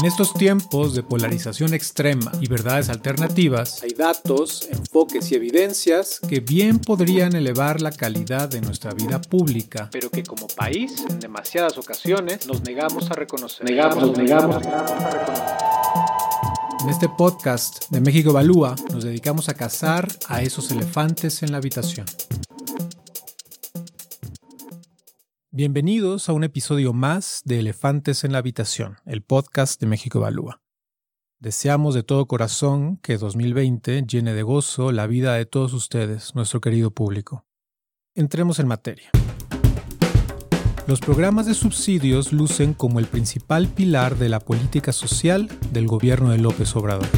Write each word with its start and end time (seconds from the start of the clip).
En 0.00 0.06
estos 0.06 0.32
tiempos 0.32 0.94
de 0.94 1.02
polarización 1.02 1.74
extrema 1.74 2.30
y 2.40 2.46
verdades 2.46 2.88
alternativas, 2.88 3.82
hay 3.82 3.94
datos, 3.94 4.68
enfoques 4.70 5.32
y 5.32 5.34
evidencias 5.34 6.20
que 6.20 6.38
bien 6.38 6.78
podrían 6.78 7.34
elevar 7.34 7.80
la 7.80 7.90
calidad 7.90 8.48
de 8.48 8.60
nuestra 8.60 8.94
vida 8.94 9.20
pública, 9.20 9.88
pero 9.90 10.08
que 10.08 10.22
como 10.22 10.46
país, 10.46 11.04
en 11.10 11.18
demasiadas 11.18 11.76
ocasiones, 11.78 12.46
nos 12.46 12.62
negamos 12.62 13.10
a 13.10 13.14
reconocer. 13.14 13.68
Negamos, 13.68 14.16
negamos, 14.16 14.64
negamos 14.64 15.02
a 15.02 15.10
reconocer. 15.10 15.56
En 16.84 16.90
este 16.90 17.08
podcast 17.08 17.90
de 17.90 18.00
México 18.00 18.30
Evalúa 18.30 18.76
nos 18.92 19.02
dedicamos 19.02 19.48
a 19.48 19.54
cazar 19.54 20.08
a 20.28 20.42
esos 20.42 20.70
elefantes 20.70 21.42
en 21.42 21.50
la 21.50 21.58
habitación. 21.58 22.06
Bienvenidos 25.58 26.28
a 26.28 26.34
un 26.34 26.44
episodio 26.44 26.92
más 26.92 27.42
de 27.44 27.58
Elefantes 27.58 28.22
en 28.22 28.30
la 28.30 28.38
Habitación, 28.38 28.98
el 29.04 29.22
podcast 29.22 29.80
de 29.80 29.88
México 29.88 30.18
Evalúa. 30.18 30.62
Deseamos 31.40 31.96
de 31.96 32.04
todo 32.04 32.28
corazón 32.28 32.98
que 32.98 33.18
2020 33.18 34.04
llene 34.06 34.34
de 34.34 34.44
gozo 34.44 34.92
la 34.92 35.08
vida 35.08 35.34
de 35.34 35.46
todos 35.46 35.72
ustedes, 35.72 36.36
nuestro 36.36 36.60
querido 36.60 36.92
público. 36.92 37.44
Entremos 38.14 38.60
en 38.60 38.68
materia. 38.68 39.10
Los 40.86 41.00
programas 41.00 41.46
de 41.46 41.54
subsidios 41.54 42.32
lucen 42.32 42.72
como 42.72 43.00
el 43.00 43.06
principal 43.06 43.66
pilar 43.66 44.16
de 44.16 44.28
la 44.28 44.38
política 44.38 44.92
social 44.92 45.48
del 45.72 45.88
gobierno 45.88 46.30
de 46.30 46.38
López 46.38 46.76
Obrador. 46.76 47.08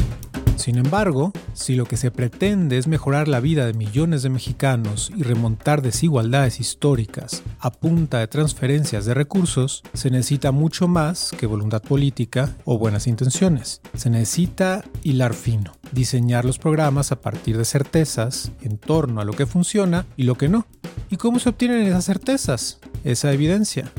Sin 0.61 0.77
embargo, 0.77 1.33
si 1.53 1.73
lo 1.73 1.85
que 1.85 1.97
se 1.97 2.11
pretende 2.11 2.77
es 2.77 2.85
mejorar 2.85 3.27
la 3.27 3.39
vida 3.39 3.65
de 3.65 3.73
millones 3.73 4.21
de 4.21 4.29
mexicanos 4.29 5.11
y 5.17 5.23
remontar 5.23 5.81
desigualdades 5.81 6.59
históricas 6.59 7.41
a 7.59 7.71
punta 7.71 8.19
de 8.19 8.27
transferencias 8.27 9.05
de 9.05 9.15
recursos, 9.15 9.81
se 9.95 10.11
necesita 10.11 10.51
mucho 10.51 10.87
más 10.87 11.31
que 11.35 11.47
voluntad 11.47 11.81
política 11.81 12.55
o 12.63 12.77
buenas 12.77 13.07
intenciones. 13.07 13.81
Se 13.95 14.11
necesita 14.11 14.85
hilar 15.01 15.33
fino, 15.33 15.71
diseñar 15.93 16.45
los 16.45 16.59
programas 16.59 17.11
a 17.11 17.21
partir 17.21 17.57
de 17.57 17.65
certezas 17.65 18.51
en 18.61 18.77
torno 18.77 19.19
a 19.19 19.25
lo 19.25 19.33
que 19.33 19.47
funciona 19.47 20.05
y 20.15 20.25
lo 20.25 20.35
que 20.35 20.47
no. 20.47 20.67
¿Y 21.09 21.17
cómo 21.17 21.39
se 21.39 21.49
obtienen 21.49 21.87
esas 21.87 22.05
certezas? 22.05 22.79
Esa 23.03 23.33
evidencia. 23.33 23.91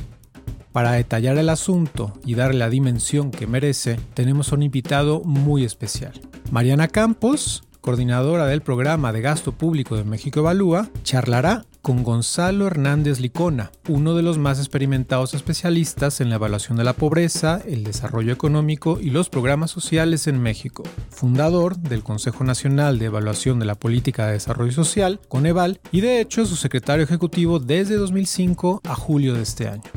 Para 0.73 0.93
detallar 0.93 1.37
el 1.37 1.51
asunto 1.51 2.15
y 2.25 2.35
darle 2.35 2.59
la 2.59 2.71
dimensión 2.71 3.31
que 3.31 3.47
merece, 3.47 4.01
tenemos 4.15 4.51
a 4.51 4.55
un 4.55 4.63
invitado 4.63 5.21
muy 5.23 5.65
especial. 5.65 6.13
Mariana 6.51 6.89
Campos, 6.89 7.65
coordinadora 7.83 8.47
del 8.47 8.63
programa 8.63 9.13
de 9.13 9.21
gasto 9.21 9.53
público 9.53 9.97
de 9.97 10.05
México 10.05 10.41
Evalúa, 10.41 10.89
charlará 11.03 11.67
con 11.83 12.05
Gonzalo 12.05 12.69
Hernández 12.69 13.21
Licona, 13.21 13.71
uno 13.89 14.15
de 14.15 14.23
los 14.23 14.39
más 14.39 14.61
experimentados 14.61 15.35
especialistas 15.35 16.23
en 16.23 16.31
la 16.31 16.37
evaluación 16.37 16.79
de 16.79 16.85
la 16.85 16.95
pobreza, 16.95 17.61
el 17.67 17.85
desarrollo 17.85 18.33
económico 18.33 18.99
y 18.99 19.11
los 19.11 19.29
programas 19.29 19.73
sociales 19.73 20.27
en 20.27 20.41
México, 20.41 20.85
fundador 21.11 21.77
del 21.77 22.03
Consejo 22.03 22.45
Nacional 22.45 22.99
de 22.99 23.07
Evaluación 23.07 23.59
de 23.59 23.67
la 23.67 23.75
Política 23.75 24.27
de 24.27 24.35
Desarrollo 24.35 24.73
Social, 24.73 25.21
Coneval, 25.29 25.81
y 25.91 26.01
de 26.01 26.21
hecho 26.21 26.47
su 26.47 26.57
secretario 26.57 27.05
ejecutivo 27.05 27.59
desde 27.59 27.97
2005 27.97 28.81
a 28.85 28.95
julio 28.95 29.35
de 29.35 29.43
este 29.43 29.69
año. 29.69 29.91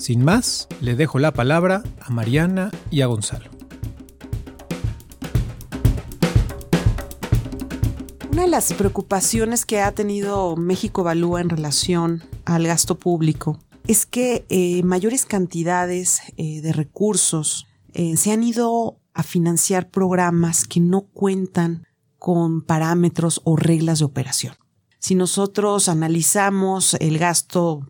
Sin 0.00 0.24
más, 0.24 0.66
le 0.80 0.96
dejo 0.96 1.18
la 1.18 1.34
palabra 1.34 1.82
a 2.00 2.08
Mariana 2.08 2.70
y 2.90 3.02
a 3.02 3.06
Gonzalo. 3.06 3.50
Una 8.32 8.42
de 8.42 8.48
las 8.48 8.72
preocupaciones 8.72 9.66
que 9.66 9.82
ha 9.82 9.92
tenido 9.92 10.56
México 10.56 11.02
Evalúa 11.02 11.42
en 11.42 11.50
relación 11.50 12.24
al 12.46 12.66
gasto 12.66 12.98
público 12.98 13.58
es 13.86 14.06
que 14.06 14.46
eh, 14.48 14.82
mayores 14.84 15.26
cantidades 15.26 16.22
eh, 16.38 16.62
de 16.62 16.72
recursos 16.72 17.66
eh, 17.92 18.16
se 18.16 18.32
han 18.32 18.42
ido 18.42 19.02
a 19.12 19.22
financiar 19.22 19.90
programas 19.90 20.66
que 20.66 20.80
no 20.80 21.02
cuentan 21.02 21.84
con 22.18 22.62
parámetros 22.62 23.42
o 23.44 23.54
reglas 23.54 23.98
de 23.98 24.06
operación. 24.06 24.54
Si 24.98 25.14
nosotros 25.14 25.90
analizamos 25.90 26.94
el 26.94 27.18
gasto 27.18 27.86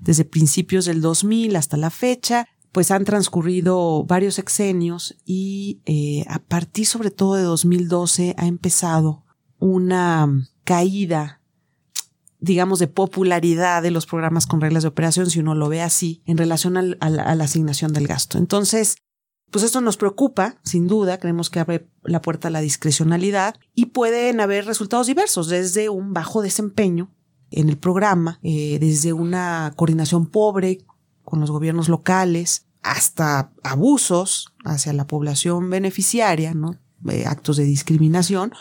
desde 0.00 0.24
principios 0.24 0.84
del 0.84 1.00
2000 1.00 1.56
hasta 1.56 1.76
la 1.76 1.90
fecha, 1.90 2.46
pues 2.72 2.90
han 2.90 3.04
transcurrido 3.04 4.04
varios 4.04 4.38
exenios 4.38 5.16
y 5.24 5.80
eh, 5.86 6.24
a 6.28 6.38
partir 6.38 6.86
sobre 6.86 7.10
todo 7.10 7.34
de 7.34 7.42
2012 7.42 8.34
ha 8.36 8.46
empezado 8.46 9.24
una 9.58 10.28
caída, 10.64 11.40
digamos, 12.38 12.78
de 12.78 12.86
popularidad 12.86 13.82
de 13.82 13.90
los 13.90 14.06
programas 14.06 14.46
con 14.46 14.60
reglas 14.60 14.82
de 14.82 14.90
operación, 14.90 15.30
si 15.30 15.40
uno 15.40 15.54
lo 15.54 15.68
ve 15.68 15.82
así, 15.82 16.22
en 16.26 16.36
relación 16.36 16.76
a 16.76 17.10
la 17.10 17.44
asignación 17.44 17.92
del 17.92 18.06
gasto. 18.06 18.38
Entonces, 18.38 18.96
pues 19.50 19.64
esto 19.64 19.80
nos 19.80 19.96
preocupa, 19.96 20.60
sin 20.62 20.86
duda, 20.86 21.18
creemos 21.18 21.48
que 21.48 21.60
abre 21.60 21.88
la 22.02 22.20
puerta 22.20 22.48
a 22.48 22.50
la 22.50 22.60
discrecionalidad 22.60 23.56
y 23.74 23.86
pueden 23.86 24.40
haber 24.40 24.66
resultados 24.66 25.06
diversos, 25.06 25.48
desde 25.48 25.88
un 25.88 26.12
bajo 26.12 26.42
desempeño 26.42 27.10
en 27.50 27.68
el 27.68 27.78
programa, 27.78 28.38
eh, 28.42 28.78
desde 28.80 29.12
una 29.12 29.72
coordinación 29.76 30.26
pobre 30.26 30.78
con 31.24 31.40
los 31.40 31.50
gobiernos 31.50 31.88
locales 31.88 32.66
hasta 32.82 33.52
abusos 33.62 34.52
hacia 34.64 34.92
la 34.92 35.06
población 35.06 35.70
beneficiaria, 35.70 36.54
¿no? 36.54 36.76
Eh, 37.08 37.26
actos 37.26 37.56
de 37.56 37.64
discriminación 37.64 38.52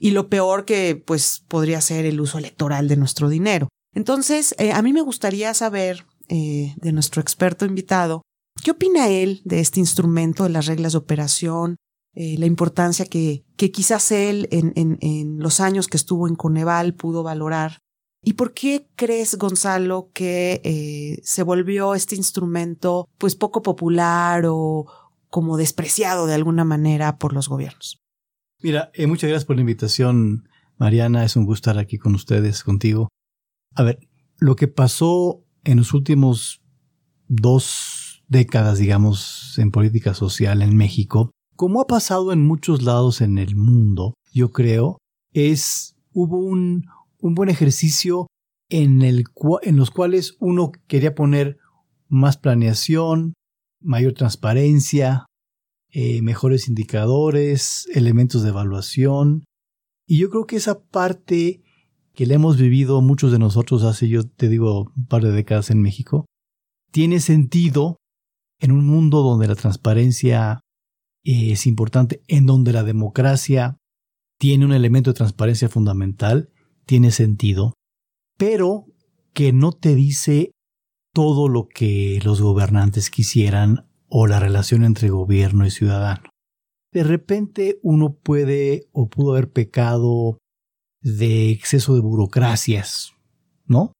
y 0.00 0.10
lo 0.10 0.28
peor 0.28 0.64
que 0.64 1.00
pues 1.04 1.44
podría 1.46 1.80
ser 1.80 2.06
el 2.06 2.20
uso 2.20 2.38
electoral 2.38 2.88
de 2.88 2.96
nuestro 2.96 3.28
dinero. 3.28 3.68
Entonces, 3.94 4.54
eh, 4.58 4.72
a 4.72 4.82
mí 4.82 4.92
me 4.92 5.02
gustaría 5.02 5.54
saber 5.54 6.06
de 6.26 6.92
nuestro 6.92 7.20
experto 7.20 7.66
invitado, 7.66 8.22
¿qué 8.62 8.70
opina 8.70 9.08
él 9.08 9.42
de 9.44 9.60
este 9.60 9.78
instrumento, 9.78 10.44
de 10.44 10.48
las 10.48 10.64
reglas 10.64 10.92
de 10.92 10.98
operación, 10.98 11.76
la 12.14 12.46
importancia 12.46 13.04
que, 13.04 13.44
que 13.58 13.70
quizás 13.70 14.10
él 14.10 14.48
en, 14.50 14.72
en, 14.74 14.96
en, 15.02 15.38
los 15.38 15.60
años 15.60 15.86
que 15.86 15.98
estuvo 15.98 16.26
en 16.26 16.34
Coneval 16.34 16.94
pudo 16.94 17.22
valorar 17.22 17.80
¿Y 18.24 18.34
por 18.34 18.54
qué 18.54 18.88
crees, 18.96 19.36
Gonzalo, 19.36 20.10
que 20.14 20.60
eh, 20.64 21.20
se 21.22 21.42
volvió 21.42 21.94
este 21.94 22.16
instrumento 22.16 23.08
pues 23.18 23.36
poco 23.36 23.62
popular 23.62 24.44
o 24.46 24.86
como 25.28 25.56
despreciado 25.56 26.26
de 26.26 26.34
alguna 26.34 26.64
manera 26.64 27.18
por 27.18 27.32
los 27.34 27.48
gobiernos? 27.48 28.00
Mira, 28.62 28.90
eh, 28.94 29.06
muchas 29.06 29.28
gracias 29.28 29.44
por 29.44 29.56
la 29.56 29.62
invitación, 29.62 30.48
Mariana. 30.78 31.24
Es 31.24 31.36
un 31.36 31.44
gusto 31.44 31.70
estar 31.70 31.82
aquí 31.82 31.98
con 31.98 32.14
ustedes, 32.14 32.64
contigo. 32.64 33.08
A 33.74 33.82
ver, 33.82 33.98
lo 34.38 34.56
que 34.56 34.68
pasó 34.68 35.44
en 35.64 35.78
los 35.78 35.92
últimos 35.92 36.62
dos 37.28 38.24
décadas, 38.28 38.78
digamos, 38.78 39.58
en 39.58 39.70
política 39.70 40.14
social 40.14 40.62
en 40.62 40.76
México, 40.76 41.30
como 41.56 41.80
ha 41.80 41.86
pasado 41.86 42.32
en 42.32 42.46
muchos 42.46 42.82
lados 42.82 43.20
en 43.20 43.38
el 43.38 43.54
mundo, 43.54 44.14
yo 44.32 44.50
creo, 44.50 44.98
es 45.32 45.96
hubo 46.12 46.38
un, 46.38 46.86
un 47.24 47.34
buen 47.34 47.48
ejercicio 47.48 48.26
en, 48.68 49.00
el, 49.00 49.24
en 49.62 49.76
los 49.76 49.90
cuales 49.90 50.36
uno 50.40 50.72
quería 50.86 51.14
poner 51.14 51.56
más 52.06 52.36
planeación, 52.36 53.32
mayor 53.80 54.12
transparencia, 54.12 55.24
eh, 55.90 56.20
mejores 56.20 56.68
indicadores, 56.68 57.88
elementos 57.94 58.42
de 58.42 58.50
evaluación. 58.50 59.44
Y 60.06 60.18
yo 60.18 60.28
creo 60.28 60.44
que 60.44 60.56
esa 60.56 60.84
parte 60.84 61.62
que 62.12 62.26
le 62.26 62.34
hemos 62.34 62.58
vivido 62.58 63.00
muchos 63.00 63.32
de 63.32 63.38
nosotros 63.38 63.84
hace, 63.84 64.06
yo 64.06 64.28
te 64.28 64.50
digo, 64.50 64.92
un 64.94 65.06
par 65.06 65.22
de 65.22 65.32
décadas 65.32 65.70
en 65.70 65.80
México, 65.80 66.26
tiene 66.92 67.20
sentido 67.20 67.96
en 68.60 68.70
un 68.70 68.86
mundo 68.86 69.22
donde 69.22 69.48
la 69.48 69.54
transparencia 69.54 70.60
es 71.24 71.66
importante, 71.66 72.22
en 72.28 72.44
donde 72.44 72.74
la 72.74 72.82
democracia 72.82 73.78
tiene 74.38 74.66
un 74.66 74.74
elemento 74.74 75.10
de 75.10 75.16
transparencia 75.16 75.70
fundamental 75.70 76.50
tiene 76.86 77.10
sentido, 77.10 77.74
pero 78.36 78.86
que 79.32 79.52
no 79.52 79.72
te 79.72 79.94
dice 79.94 80.52
todo 81.12 81.48
lo 81.48 81.68
que 81.68 82.20
los 82.24 82.40
gobernantes 82.40 83.10
quisieran 83.10 83.88
o 84.08 84.26
la 84.26 84.40
relación 84.40 84.84
entre 84.84 85.10
gobierno 85.10 85.66
y 85.66 85.70
ciudadano. 85.70 86.30
De 86.92 87.04
repente 87.04 87.78
uno 87.82 88.14
puede 88.14 88.88
o 88.92 89.08
pudo 89.08 89.32
haber 89.32 89.50
pecado 89.50 90.38
de 91.02 91.50
exceso 91.50 91.94
de 91.94 92.00
burocracias, 92.00 93.12
¿no? 93.66 93.92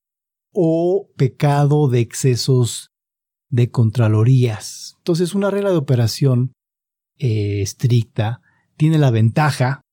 O 0.53 1.09
pecado 1.17 1.89
de 1.89 2.01
excesos 2.01 2.89
de 3.51 3.71
contralorías. 3.71 4.95
Entonces 4.99 5.35
una 5.35 5.51
regla 5.51 5.71
de 5.71 5.77
operación 5.77 6.53
eh, 7.19 7.63
estricta 7.63 8.41
tiene 8.77 8.99
la 8.99 9.11
ventaja 9.11 9.84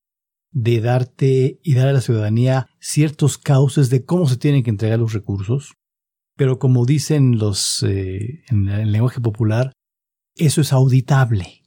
de 0.52 0.80
darte 0.80 1.60
y 1.62 1.74
dar 1.74 1.88
a 1.88 1.92
la 1.92 2.00
ciudadanía 2.00 2.68
ciertos 2.78 3.38
cauces 3.38 3.90
de 3.90 4.04
cómo 4.04 4.28
se 4.28 4.36
tienen 4.36 4.62
que 4.62 4.70
entregar 4.70 4.98
los 4.98 5.12
recursos, 5.12 5.74
pero 6.36 6.58
como 6.58 6.86
dicen 6.86 7.38
los 7.38 7.82
eh, 7.82 8.44
en 8.48 8.68
el 8.68 8.92
lenguaje 8.92 9.20
popular, 9.20 9.72
eso 10.36 10.60
es 10.60 10.72
auditable. 10.72 11.62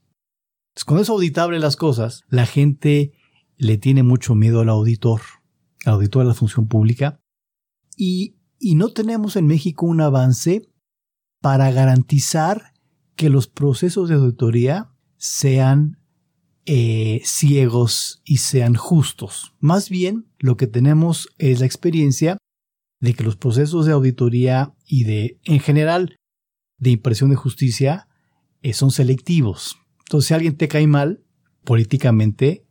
Entonces, 0.70 0.86
cuando 0.86 1.04
es 1.04 1.10
auditable 1.10 1.60
las 1.60 1.76
cosas, 1.76 2.24
la 2.30 2.46
gente 2.46 3.14
le 3.58 3.78
tiene 3.78 4.04
mucho 4.04 4.36
miedo 4.36 4.62
al 4.62 4.70
auditor, 4.70 5.22
al 5.86 5.96
auditor 5.96 6.24
de 6.24 6.30
la 6.30 6.34
función 6.34 6.68
pública, 6.68 7.20
y, 7.98 8.38
y 8.60 8.76
no 8.76 8.90
tenemos 8.90 9.36
en 9.36 9.48
México 9.48 9.86
un 9.86 10.02
avance 10.02 10.70
para 11.42 11.72
garantizar 11.72 12.74
que 13.16 13.30
los 13.30 13.48
procesos 13.48 14.10
de 14.10 14.16
auditoría 14.16 14.92
sean 15.18 15.98
eh, 16.66 17.22
ciegos 17.24 18.22
y 18.26 18.38
sean 18.38 18.76
justos. 18.76 19.54
Más 19.60 19.90
bien, 19.90 20.26
lo 20.40 20.58
que 20.58 20.68
tenemos 20.68 21.30
es 21.38 21.60
la 21.60 21.66
experiencia 21.66 22.38
de 23.00 23.14
que 23.14 23.24
los 23.24 23.36
procesos 23.36 23.86
de 23.86 23.92
auditoría 23.92 24.74
y 24.88 25.04
de, 25.04 25.40
en 25.44 25.60
general, 25.60 26.16
de 26.80 26.92
impresión 26.92 27.30
de 27.30 27.36
justicia 27.36 28.08
eh, 28.62 28.74
son 28.74 28.92
selectivos. 28.92 29.78
Entonces, 30.00 30.28
si 30.28 30.34
alguien 30.34 30.58
te 30.58 30.68
cae 30.68 30.88
mal, 30.88 31.24
políticamente 31.64 32.66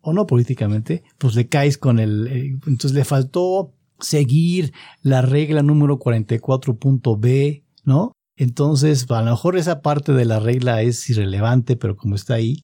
o 0.00 0.12
no 0.12 0.26
políticamente, 0.26 1.02
pues 1.18 1.34
le 1.34 1.48
caes 1.48 1.76
con 1.76 1.98
el... 1.98 2.26
Eh, 2.28 2.58
entonces 2.66 2.92
le 2.92 3.04
faltó 3.04 3.74
seguir 3.98 4.72
la 5.02 5.22
regla 5.22 5.62
número 5.62 5.98
44.b, 5.98 7.64
¿no? 7.84 8.12
Entonces, 8.36 9.10
a 9.10 9.22
lo 9.22 9.32
mejor 9.32 9.56
esa 9.56 9.82
parte 9.82 10.12
de 10.12 10.24
la 10.24 10.40
regla 10.40 10.82
es 10.82 11.10
irrelevante, 11.10 11.76
pero 11.76 11.96
como 11.96 12.14
está 12.14 12.34
ahí, 12.34 12.62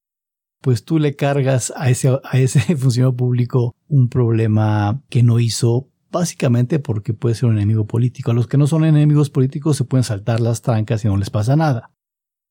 pues 0.67 0.83
tú 0.83 0.99
le 0.99 1.15
cargas 1.15 1.73
a 1.77 1.91
ese, 1.91 2.19
a 2.25 2.41
ese 2.41 2.59
funcionario 2.77 3.15
público 3.15 3.77
un 3.87 4.09
problema 4.09 5.01
que 5.09 5.23
no 5.23 5.39
hizo 5.39 5.93
básicamente 6.11 6.81
porque 6.81 7.15
puede 7.15 7.37
ser 7.37 7.49
un 7.49 7.55
enemigo 7.55 7.87
político. 7.87 8.33
A 8.33 8.35
los 8.35 8.49
que 8.49 8.59
no 8.59 8.67
son 8.67 8.85
enemigos 8.85 9.31
políticos 9.31 9.77
se 9.77 9.85
pueden 9.85 10.03
saltar 10.03 10.41
las 10.41 10.63
trancas 10.63 11.05
y 11.05 11.07
no 11.07 11.19
les 11.19 11.31
pasa 11.31 11.55
nada. 11.55 11.93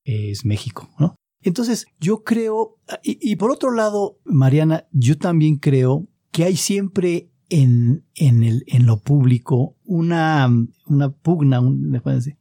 Es 0.06 0.46
México, 0.46 0.90
¿no? 0.98 1.18
Entonces, 1.42 1.88
yo 2.00 2.24
creo, 2.24 2.78
y, 3.04 3.36
por 3.36 3.52
otro 3.52 3.72
lado, 3.72 4.18
Mariana, 4.24 4.88
yo 4.92 5.18
también 5.18 5.58
creo 5.58 6.08
que 6.32 6.46
hay 6.46 6.56
siempre 6.56 7.32
en, 7.50 8.06
en, 8.16 8.44
el, 8.44 8.64
en 8.68 8.86
lo 8.86 9.02
público 9.02 9.76
una, 9.84 10.50
una 10.88 11.10
pugna 11.10 11.62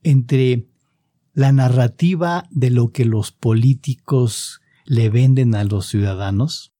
entre 0.04 0.68
la 1.32 1.50
narrativa 1.50 2.44
de 2.52 2.70
lo 2.70 2.92
que 2.92 3.04
los 3.04 3.32
políticos 3.32 4.60
le 4.84 5.10
venden 5.10 5.54
a 5.54 5.64
los 5.64 5.86
ciudadanos 5.86 6.72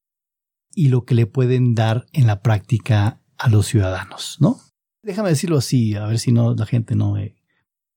y 0.74 0.88
lo 0.88 1.04
que 1.04 1.14
le 1.14 1.26
pueden 1.26 1.74
dar 1.74 2.06
en 2.12 2.26
la 2.26 2.42
práctica 2.42 3.22
a 3.38 3.48
los 3.48 3.66
ciudadanos, 3.66 4.36
¿no? 4.40 4.60
Déjame 5.02 5.30
decirlo 5.30 5.58
así, 5.58 5.94
a 5.94 6.06
ver 6.06 6.18
si 6.18 6.32
no 6.32 6.54
la 6.54 6.66
gente 6.66 6.94
no. 6.94 7.14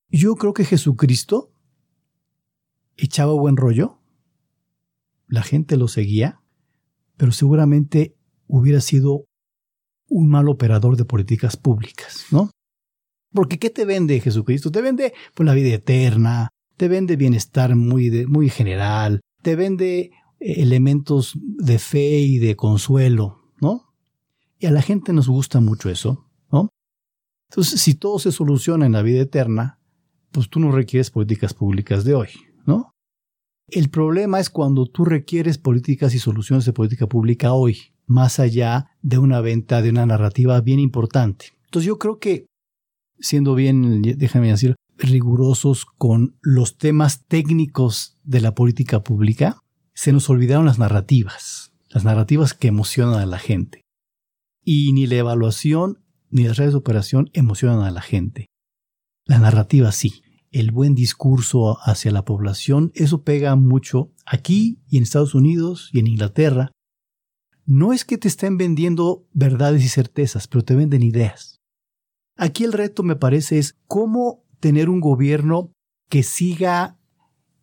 Yo 0.10 0.36
creo 0.36 0.54
que 0.54 0.66
Jesucristo 0.66 1.54
echaba 2.96 3.34
buen 3.34 3.58
rollo, 3.58 4.02
la 5.28 5.44
gente 5.44 5.78
lo 5.78 5.88
seguía, 5.88 6.42
pero 7.16 7.32
seguramente 7.32 8.16
hubiera 8.48 8.82
sido 8.82 9.26
un 10.08 10.30
mal 10.30 10.48
operador 10.50 10.98
de 10.98 11.06
políticas 11.06 11.58
públicas, 11.58 12.26
¿no? 12.32 12.52
Porque 13.34 13.60
¿qué 13.60 13.70
te 13.70 13.86
vende 13.86 14.20
Jesucristo? 14.20 14.72
Te 14.72 14.82
vende 14.82 15.14
pues, 15.36 15.46
la 15.46 15.54
vida 15.54 15.76
eterna, 15.76 16.50
te 16.78 16.88
vende 16.88 17.18
bienestar 17.18 17.76
muy, 17.76 18.26
muy 18.26 18.50
general, 18.50 19.22
te 19.42 19.56
vende 19.56 20.12
eh, 20.40 20.62
elementos 20.62 21.34
de 21.36 21.80
fe 21.80 22.20
y 22.20 22.38
de 22.38 22.56
consuelo, 22.56 23.52
¿no? 23.62 23.94
Y 24.60 24.66
a 24.66 24.72
la 24.72 24.82
gente 24.82 25.14
nos 25.14 25.28
gusta 25.28 25.60
mucho 25.60 25.90
eso, 25.90 26.28
¿no? 26.52 26.70
Entonces, 27.50 27.82
si 27.82 27.96
todo 27.96 28.20
se 28.20 28.32
soluciona 28.32 28.86
en 28.86 28.94
la 28.94 29.02
vida 29.02 29.22
eterna, 29.22 29.80
pues 30.32 30.50
tú 30.50 30.60
no 30.60 30.72
requieres 30.72 31.12
políticas 31.12 31.54
públicas 31.54 32.04
de 32.04 32.16
hoy, 32.16 32.30
¿no? 32.66 32.92
El 33.70 33.90
problema 33.90 34.40
es 34.40 34.50
cuando 34.50 34.86
tú 34.86 35.04
requieres 35.06 35.58
políticas 35.58 36.16
y 36.16 36.20
soluciones 36.20 36.66
de 36.66 36.74
política 36.74 37.08
pública 37.08 37.54
hoy, 37.54 37.94
más 38.06 38.40
allá 38.40 38.92
de 39.02 39.18
una 39.18 39.42
venta 39.42 39.82
de 39.82 39.90
una 39.90 40.06
narrativa 40.06 40.62
bien 40.62 40.80
importante. 40.80 41.48
Entonces 41.66 41.88
yo 41.88 42.00
creo 42.00 42.20
que, 42.20 42.46
siendo 43.20 43.56
bien, 43.56 44.02
déjame 44.02 44.48
decir, 44.48 44.76
rigurosos 44.98 45.86
con 45.86 46.38
los 46.42 46.78
temas 46.78 47.26
técnicos 47.26 48.20
de 48.24 48.42
la 48.42 48.56
política 48.56 49.04
pública, 49.04 49.60
se 49.94 50.12
nos 50.12 50.30
olvidaron 50.30 50.66
las 50.66 50.80
narrativas, 50.80 51.74
las 51.90 52.04
narrativas 52.04 52.54
que 52.54 52.68
emocionan 52.68 53.20
a 53.20 53.26
la 53.26 53.40
gente. 53.40 53.82
Y 54.64 54.94
ni 54.94 55.08
la 55.08 55.16
evaluación 55.16 56.04
ni 56.30 56.44
las 56.44 56.58
redes 56.58 56.74
de 56.74 56.80
operación 56.80 57.30
emocionan 57.34 57.82
a 57.82 57.92
la 57.92 58.02
gente. 58.02 58.48
La 59.26 59.40
narrativa 59.40 59.92
sí. 59.92 60.22
El 60.50 60.72
buen 60.72 60.96
discurso 60.96 61.78
hacia 61.82 62.12
la 62.12 62.24
población, 62.24 62.92
eso 62.96 63.24
pega 63.24 63.56
mucho 63.56 64.14
aquí 64.26 64.80
y 64.88 64.98
en 64.98 65.04
Estados 65.04 65.36
Unidos 65.36 65.90
y 65.92 66.00
en 66.00 66.08
Inglaterra. 66.08 66.72
No 67.66 67.92
es 67.92 68.06
que 68.06 68.18
te 68.18 68.30
estén 68.30 68.58
vendiendo 68.58 69.28
verdades 69.34 69.84
y 69.84 69.90
certezas, 69.90 70.48
pero 70.48 70.64
te 70.64 70.76
venden 70.76 71.04
ideas. 71.04 71.60
Aquí 72.38 72.64
el 72.64 72.72
reto 72.72 73.04
me 73.04 73.18
parece 73.18 73.58
es 73.58 73.78
cómo 73.88 74.46
tener 74.60 74.90
un 74.90 75.00
gobierno 75.00 75.72
que 76.10 76.24
siga 76.24 76.98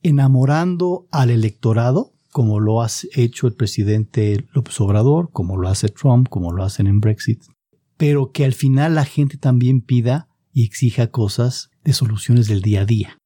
enamorando 0.03 1.07
al 1.11 1.31
electorado, 1.31 2.13
como 2.31 2.61
lo 2.61 2.83
ha 2.83 2.89
hecho 3.15 3.47
el 3.47 3.55
presidente 3.55 4.47
López 4.53 4.81
Obrador, 4.81 5.31
como 5.33 5.57
lo 5.57 5.69
hace 5.69 5.89
Trump, 5.89 6.29
como 6.29 6.53
lo 6.53 6.65
hacen 6.65 6.87
en 6.87 7.01
Brexit, 7.01 7.43
pero 7.97 8.33
que 8.33 8.45
al 8.45 8.53
final 8.53 8.95
la 8.95 9.05
gente 9.05 9.39
también 9.39 9.81
pida 9.81 10.29
y 10.53 10.65
exija 10.65 11.09
cosas 11.09 11.71
de 11.85 11.93
soluciones 11.93 12.49
del 12.49 12.61
día 12.61 12.83
a 12.83 12.87
día. 12.87 13.19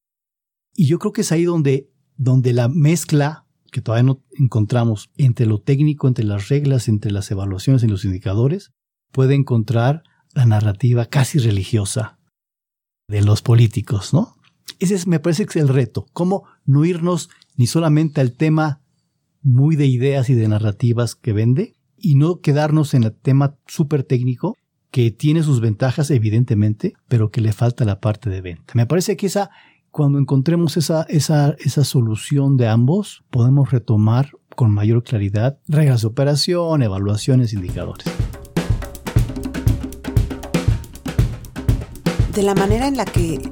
Y 0.75 0.87
yo 0.87 0.99
creo 0.99 1.13
que 1.13 1.23
es 1.23 1.33
ahí 1.33 1.45
donde, 1.45 1.91
donde 2.17 2.53
la 2.53 2.69
mezcla 2.69 3.45
que 3.71 3.81
todavía 3.81 4.05
no 4.05 4.23
encontramos 4.39 5.11
entre 5.17 5.47
lo 5.47 5.61
técnico, 5.61 6.09
entre 6.09 6.25
las 6.25 6.49
reglas, 6.49 6.89
entre 6.89 7.11
las 7.11 7.31
evaluaciones 7.31 7.83
y 7.83 7.89
los 7.89 8.05
indicadores, 8.05 8.71
puede 9.13 9.35
encontrar 9.35 10.03
la 10.35 10.47
narrativa 10.47 11.07
casi 11.07 11.39
religiosa 11.39 12.18
de 13.09 13.23
los 13.23 13.43
políticos, 13.43 14.13
¿no? 14.13 14.37
Ese 14.79 14.95
es, 14.95 15.07
me 15.07 15.19
parece 15.19 15.47
que 15.47 15.59
es 15.59 15.65
el 15.65 15.69
reto, 15.69 16.07
cómo 16.13 16.45
no 16.65 16.85
irnos 16.85 17.31
ni 17.57 17.67
solamente 17.67 18.21
al 18.21 18.33
tema 18.33 18.81
muy 19.43 19.77
de 19.77 19.87
ideas 19.87 20.31
y 20.31 20.35
de 20.35 20.47
narrativas 20.47 21.15
que 21.15 21.33
vende 21.33 21.75
y 21.97 22.15
no 22.15 22.41
quedarnos 22.41 22.95
en 22.95 23.05
el 23.05 23.13
tema 23.13 23.57
súper 23.67 24.05
técnico 24.05 24.57
que 24.91 25.11
tiene 25.11 25.43
sus 25.43 25.61
ventajas 25.61 26.11
evidentemente, 26.11 26.95
pero 27.09 27.31
que 27.31 27.41
le 27.41 27.53
falta 27.53 27.85
la 27.85 28.01
parte 28.01 28.31
de 28.31 28.41
venta. 28.41 28.73
Me 28.75 28.87
parece 28.87 29.17
que 29.17 29.27
esa, 29.27 29.51
cuando 29.91 30.19
encontremos 30.19 30.77
esa, 30.77 31.03
esa, 31.05 31.57
esa 31.59 31.85
solución 31.85 32.57
de 32.57 32.69
ambos, 32.69 33.25
podemos 33.31 33.71
retomar 33.71 34.31
con 34.55 34.71
mayor 34.71 35.03
claridad 35.03 35.59
reglas 35.67 36.03
de 36.03 36.09
operación, 36.09 36.83
evaluaciones, 36.83 37.53
indicadores. 37.53 38.07
De 42.39 42.45
la 42.45 42.55
manera 42.55 42.87
en 42.87 42.97
la 42.97 43.05
que 43.05 43.51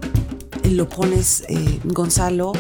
lo 0.71 0.89
pones, 0.89 1.43
eh, 1.49 1.81
Gonzalo, 1.87 2.53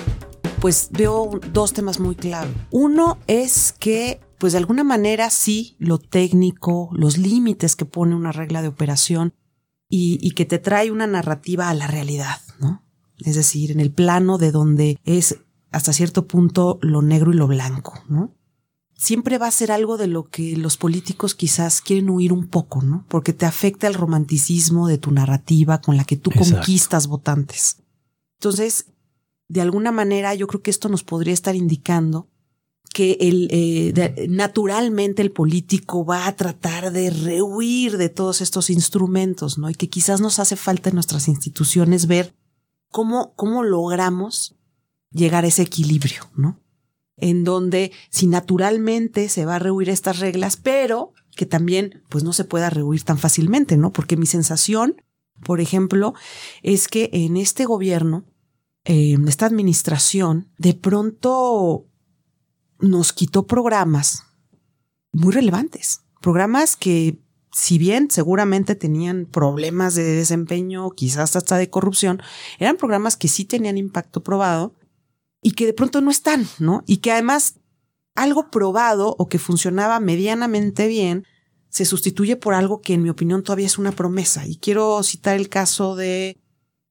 pues 0.60 0.88
veo 0.90 1.38
dos 1.52 1.72
temas 1.72 2.00
muy 2.00 2.16
clave. 2.16 2.52
Uno 2.72 3.18
es 3.28 3.72
que, 3.78 4.18
pues 4.38 4.52
de 4.52 4.58
alguna 4.58 4.82
manera 4.82 5.30
sí, 5.30 5.76
lo 5.78 5.98
técnico, 5.98 6.90
los 6.94 7.16
límites 7.16 7.76
que 7.76 7.84
pone 7.84 8.16
una 8.16 8.32
regla 8.32 8.60
de 8.60 8.66
operación 8.66 9.34
y, 9.88 10.18
y 10.20 10.32
que 10.32 10.46
te 10.46 10.58
trae 10.58 10.90
una 10.90 11.06
narrativa 11.06 11.68
a 11.68 11.74
la 11.74 11.86
realidad, 11.86 12.40
¿no? 12.58 12.82
Es 13.20 13.36
decir, 13.36 13.70
en 13.70 13.78
el 13.78 13.92
plano 13.92 14.36
de 14.36 14.50
donde 14.50 14.98
es 15.04 15.38
hasta 15.70 15.92
cierto 15.92 16.26
punto 16.26 16.80
lo 16.82 17.02
negro 17.02 17.32
y 17.32 17.36
lo 17.36 17.46
blanco, 17.46 18.00
¿no? 18.08 18.35
Siempre 18.96 19.38
va 19.38 19.46
a 19.46 19.52
ser 19.52 19.70
algo 19.70 19.98
de 19.98 20.06
lo 20.06 20.24
que 20.24 20.56
los 20.56 20.76
políticos 20.76 21.34
quizás 21.34 21.80
quieren 21.82 22.10
huir 22.10 22.32
un 22.32 22.48
poco, 22.48 22.82
¿no? 22.82 23.04
Porque 23.08 23.32
te 23.32 23.46
afecta 23.46 23.86
el 23.86 23.94
romanticismo 23.94 24.88
de 24.88 24.98
tu 24.98 25.10
narrativa 25.10 25.80
con 25.80 25.96
la 25.96 26.04
que 26.04 26.16
tú 26.16 26.30
conquistas 26.30 27.06
votantes. 27.06 27.76
Entonces, 28.40 28.86
de 29.48 29.60
alguna 29.60 29.92
manera, 29.92 30.34
yo 30.34 30.46
creo 30.46 30.62
que 30.62 30.70
esto 30.70 30.88
nos 30.88 31.04
podría 31.04 31.34
estar 31.34 31.54
indicando 31.54 32.28
que 32.92 33.18
el, 33.20 33.48
eh, 33.50 34.26
naturalmente 34.30 35.20
el 35.20 35.30
político 35.30 36.06
va 36.06 36.26
a 36.26 36.34
tratar 36.34 36.92
de 36.92 37.10
rehuir 37.10 37.98
de 37.98 38.08
todos 38.08 38.40
estos 38.40 38.70
instrumentos, 38.70 39.58
¿no? 39.58 39.68
Y 39.68 39.74
que 39.74 39.90
quizás 39.90 40.22
nos 40.22 40.38
hace 40.38 40.56
falta 40.56 40.88
en 40.88 40.94
nuestras 40.94 41.28
instituciones 41.28 42.06
ver 42.06 42.34
cómo, 42.90 43.34
cómo 43.34 43.62
logramos 43.62 44.56
llegar 45.10 45.44
a 45.44 45.48
ese 45.48 45.62
equilibrio, 45.62 46.22
¿no? 46.34 46.58
En 47.16 47.44
donde 47.44 47.92
si 48.10 48.26
naturalmente 48.26 49.28
se 49.28 49.44
va 49.46 49.56
a 49.56 49.58
rehuir 49.58 49.88
estas 49.88 50.18
reglas, 50.18 50.56
pero 50.56 51.12
que 51.34 51.46
también 51.46 52.02
pues 52.08 52.24
no 52.24 52.32
se 52.32 52.44
pueda 52.44 52.70
rehuir 52.70 53.02
tan 53.02 53.18
fácilmente, 53.18 53.76
¿no? 53.76 53.92
Porque 53.92 54.16
mi 54.16 54.26
sensación, 54.26 55.02
por 55.44 55.60
ejemplo, 55.60 56.14
es 56.62 56.88
que 56.88 57.10
en 57.12 57.36
este 57.36 57.64
gobierno, 57.64 58.24
en 58.84 59.28
esta 59.28 59.46
administración, 59.46 60.48
de 60.58 60.74
pronto 60.74 61.86
nos 62.78 63.12
quitó 63.12 63.46
programas 63.46 64.24
muy 65.12 65.32
relevantes, 65.32 66.02
programas 66.20 66.76
que 66.76 67.18
si 67.52 67.78
bien 67.78 68.10
seguramente 68.10 68.74
tenían 68.74 69.24
problemas 69.24 69.94
de 69.94 70.04
desempeño, 70.04 70.90
quizás 70.90 71.36
hasta 71.36 71.56
de 71.56 71.70
corrupción, 71.70 72.20
eran 72.58 72.76
programas 72.76 73.16
que 73.16 73.28
sí 73.28 73.46
tenían 73.46 73.78
impacto 73.78 74.22
probado 74.22 74.74
y 75.46 75.52
que 75.52 75.64
de 75.64 75.74
pronto 75.74 76.00
no 76.00 76.10
están, 76.10 76.48
¿no? 76.58 76.82
Y 76.88 76.96
que 76.96 77.12
además 77.12 77.60
algo 78.16 78.50
probado 78.50 79.14
o 79.16 79.28
que 79.28 79.38
funcionaba 79.38 80.00
medianamente 80.00 80.88
bien 80.88 81.24
se 81.68 81.84
sustituye 81.84 82.34
por 82.34 82.54
algo 82.54 82.80
que 82.80 82.94
en 82.94 83.04
mi 83.04 83.10
opinión 83.10 83.44
todavía 83.44 83.66
es 83.66 83.78
una 83.78 83.92
promesa. 83.92 84.44
Y 84.44 84.56
quiero 84.56 85.00
citar 85.04 85.36
el 85.36 85.48
caso 85.48 85.94
de 85.94 86.36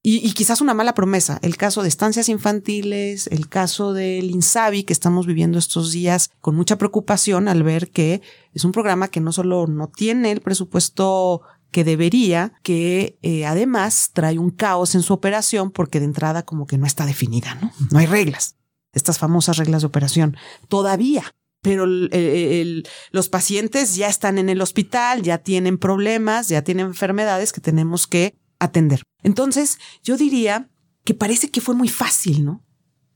y, 0.02 0.32
quizás 0.32 0.62
una 0.62 0.74
mala 0.74 0.94
promesa. 0.94 1.38
El 1.42 1.58
caso 1.58 1.82
de 1.82 1.90
estancias 1.90 2.30
infantiles, 2.30 3.28
el 3.28 3.50
caso 3.50 3.92
del 3.92 4.32
INSABI 4.32 4.84
que 4.84 4.94
estamos 4.94 5.26
viviendo 5.26 5.60
estos 5.60 5.92
días 5.92 6.30
con 6.40 6.56
mucha 6.56 6.78
preocupación 6.78 7.50
al 7.50 7.62
ver 7.62 7.92
que 7.92 8.22
es 8.54 8.64
un 8.64 8.72
programa 8.72 9.10
que 9.10 9.20
no 9.20 9.34
solo 9.34 9.68
no 9.68 9.90
tiene 9.90 10.32
el 10.32 10.40
presupuesto 10.40 11.42
que 11.76 11.84
debería, 11.84 12.54
que 12.64 13.20
eh, 13.22 13.46
además 13.46 14.12
trae 14.14 14.40
un 14.40 14.50
caos 14.50 14.96
en 14.96 15.02
su 15.02 15.12
operación 15.12 15.72
porque 15.72 16.00
de 16.00 16.06
entrada 16.06 16.46
como 16.46 16.68
que 16.68 16.78
no 16.78 16.86
está 16.86 17.06
definida, 17.06 17.56
¿no? 17.56 17.70
No 17.92 18.00
hay 18.00 18.06
reglas, 18.06 18.56
estas 18.94 19.20
famosas 19.20 19.58
reglas 19.58 19.82
de 19.82 19.88
operación. 19.88 20.38
Todavía 20.70 21.36
pero 21.62 21.86
los 21.88 23.30
pacientes 23.30 23.96
ya 23.96 24.08
están 24.08 24.38
en 24.38 24.50
el 24.50 24.62
hospital, 24.62 25.24
ya 25.24 25.40
tienen 25.40 25.80
problemas, 25.80 26.48
ya 26.48 26.62
tienen 26.62 26.86
enfermedades 26.86 27.52
que 27.52 27.60
tenemos 27.60 28.06
que 28.06 28.36
atender. 28.60 29.02
Entonces, 29.24 29.80
yo 30.04 30.16
diría 30.16 30.70
que 31.04 31.16
parece 31.16 31.50
que 31.50 31.62
fue 31.62 31.74
muy 31.74 31.90
fácil, 31.90 32.46
¿no? 32.46 32.64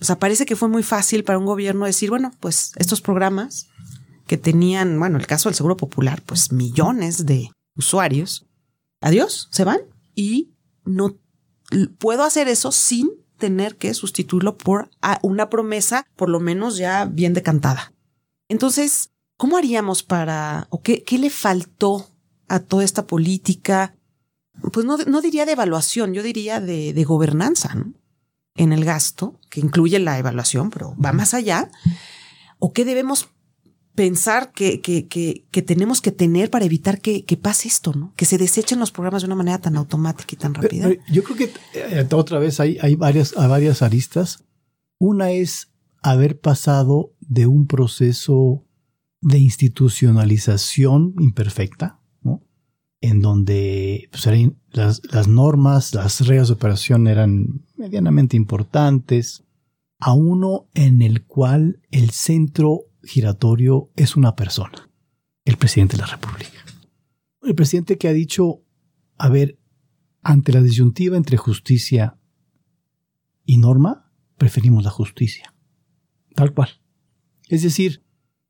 O 0.02 0.04
sea, 0.04 0.18
parece 0.18 0.48
que 0.48 0.56
fue 0.56 0.68
muy 0.68 0.82
fácil 0.82 1.24
para 1.24 1.38
un 1.38 1.46
gobierno 1.46 1.86
decir, 1.86 2.10
bueno, 2.10 2.32
pues 2.40 2.72
estos 2.76 3.02
programas 3.02 3.68
que 4.26 4.38
tenían, 4.38 4.98
bueno, 4.98 5.20
el 5.20 5.28
caso 5.28 5.48
del 5.48 5.56
Seguro 5.56 5.78
Popular, 5.78 6.24
pues 6.26 6.52
millones 6.52 7.28
de 7.28 7.52
usuarios, 7.76 8.49
adiós, 9.02 9.48
se 9.52 9.64
van 9.64 9.80
y 10.16 10.50
no 10.86 11.18
puedo 11.98 12.24
hacer 12.24 12.48
eso 12.48 12.72
sin 12.72 13.10
tener 13.38 13.78
que 13.78 13.94
sustituirlo 13.94 14.58
por 14.58 14.90
una 15.22 15.50
promesa, 15.50 16.06
por 16.16 16.30
lo 16.30 16.40
menos 16.40 16.78
ya 16.78 17.06
bien 17.06 17.34
decantada. 17.34 17.94
Entonces, 18.50 19.12
¿cómo 19.38 19.58
haríamos 19.58 20.04
para, 20.04 20.68
o 20.70 20.82
qué, 20.82 21.04
qué 21.04 21.18
le 21.18 21.30
faltó 21.30 22.08
a 22.48 22.60
toda 22.60 22.84
esta 22.84 23.08
política? 23.08 23.96
Pues 24.74 24.86
no, 24.86 24.98
no 24.98 25.22
diría 25.22 25.46
de 25.46 25.54
evaluación, 25.54 26.14
yo 26.14 26.22
diría 26.22 26.60
de, 26.60 26.94
de 26.94 27.04
gobernanza, 27.04 27.74
¿no? 27.76 27.94
En 28.56 28.74
el 28.74 28.84
gasto, 28.84 29.40
que 29.50 29.62
incluye 29.62 30.00
la 30.00 30.20
evaluación, 30.20 30.70
pero 30.70 30.94
va 31.04 31.14
más 31.14 31.34
allá. 31.34 31.72
¿O 32.58 32.74
qué 32.74 32.84
debemos 32.84 33.30
pensar 34.00 34.54
que, 34.54 34.80
que, 34.80 35.10
que, 35.10 35.46
que, 35.52 35.62
tenemos 35.62 36.00
que 36.00 36.14
tener 36.14 36.50
para 36.50 36.64
evitar 36.64 37.02
que, 37.02 37.26
que, 37.26 37.36
pase 37.36 37.68
esto, 37.68 37.92
¿no? 37.92 38.14
Que 38.16 38.24
se 38.24 38.38
desechen 38.38 38.80
los 38.80 38.94
programas 38.94 39.24
de 39.24 39.26
una 39.26 39.36
manera 39.36 39.60
tan 39.60 39.76
automática 39.76 40.36
y 40.36 40.38
tan 40.38 40.54
rápida. 40.54 40.90
yo 41.12 41.22
creo 41.22 41.36
que 41.36 41.52
eh, 41.74 42.08
otra 42.14 42.40
vez 42.40 42.62
hay, 42.62 42.78
hay 42.82 42.96
varias, 42.96 43.36
hay 43.36 43.50
varias 43.50 43.82
aristas. 43.82 44.46
Una 45.00 45.32
es 45.32 45.74
haber 46.02 46.40
pasado 46.40 47.14
de 47.20 47.46
un 47.46 47.68
proceso 47.68 48.66
de 49.20 49.38
institucionalización 49.40 51.16
imperfecta, 51.20 52.00
¿no? 52.22 52.42
en 53.02 53.20
donde 53.20 54.08
pues, 54.12 54.30
las, 54.72 55.02
las, 55.12 55.28
normas, 55.28 55.94
las 55.94 56.26
reglas 56.26 56.48
de 56.48 56.54
operación 56.54 57.08
eran 57.08 57.66
medianamente 57.76 58.38
importantes, 58.38 59.44
a 60.00 60.14
uno 60.14 60.70
en 60.74 61.02
el 61.02 61.26
cual 61.26 61.82
el 61.92 62.12
centro 62.12 62.86
giratorio 63.04 63.92
es 63.96 64.16
una 64.16 64.36
persona, 64.36 64.90
el 65.46 65.58
presidente 65.58 65.96
de 65.96 66.02
la 66.02 66.08
República. 66.08 66.66
El 67.42 67.56
presidente 67.56 67.98
que 67.98 68.08
ha 68.08 68.14
dicho, 68.14 68.62
a 69.18 69.30
ver, 69.30 69.58
ante 70.22 70.52
la 70.52 70.62
disyuntiva 70.62 71.18
entre 71.18 71.38
justicia 71.38 72.18
y 73.46 73.58
norma, 73.58 74.12
preferimos 74.38 74.84
la 74.84 74.90
justicia. 74.90 75.56
Tal 76.36 76.54
cual. 76.54 76.70
Es 77.48 77.64
decir, 77.64 78.04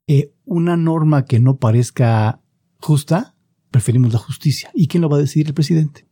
eh, 0.08 0.34
una 0.46 0.76
norma 0.76 1.26
que 1.26 1.40
no 1.40 1.58
parezca 1.58 2.42
justa, 2.78 3.36
preferimos 3.72 4.12
la 4.12 4.20
justicia. 4.20 4.72
¿Y 4.74 4.88
quién 4.88 5.02
lo 5.02 5.10
va 5.10 5.18
a 5.18 5.22
decidir 5.22 5.48
el 5.48 5.54
presidente? 5.54 6.08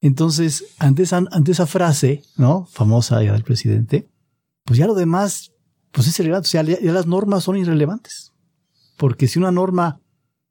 Entonces, 0.00 0.64
ante 0.78 1.02
esa, 1.02 1.24
ante 1.30 1.52
esa 1.52 1.66
frase, 1.66 2.22
¿no? 2.36 2.66
Famosa 2.66 3.22
ya 3.22 3.32
del 3.32 3.42
presidente, 3.42 4.08
pues 4.64 4.78
ya 4.78 4.86
lo 4.86 4.94
demás, 4.94 5.52
pues 5.92 6.06
es 6.06 6.18
irrelevante. 6.18 6.46
O 6.46 6.50
sea, 6.50 6.62
ya 6.62 6.92
las 6.92 7.06
normas 7.06 7.44
son 7.44 7.56
irrelevantes. 7.56 8.32
Porque 8.96 9.28
si 9.28 9.38
una 9.38 9.52
norma 9.52 10.00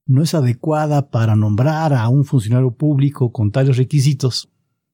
no 0.05 0.23
es 0.23 0.33
adecuada 0.33 1.09
para 1.09 1.35
nombrar 1.35 1.93
a 1.93 2.07
un 2.07 2.25
funcionario 2.25 2.71
público 2.71 3.31
con 3.31 3.51
tales 3.51 3.77
requisitos, 3.77 4.49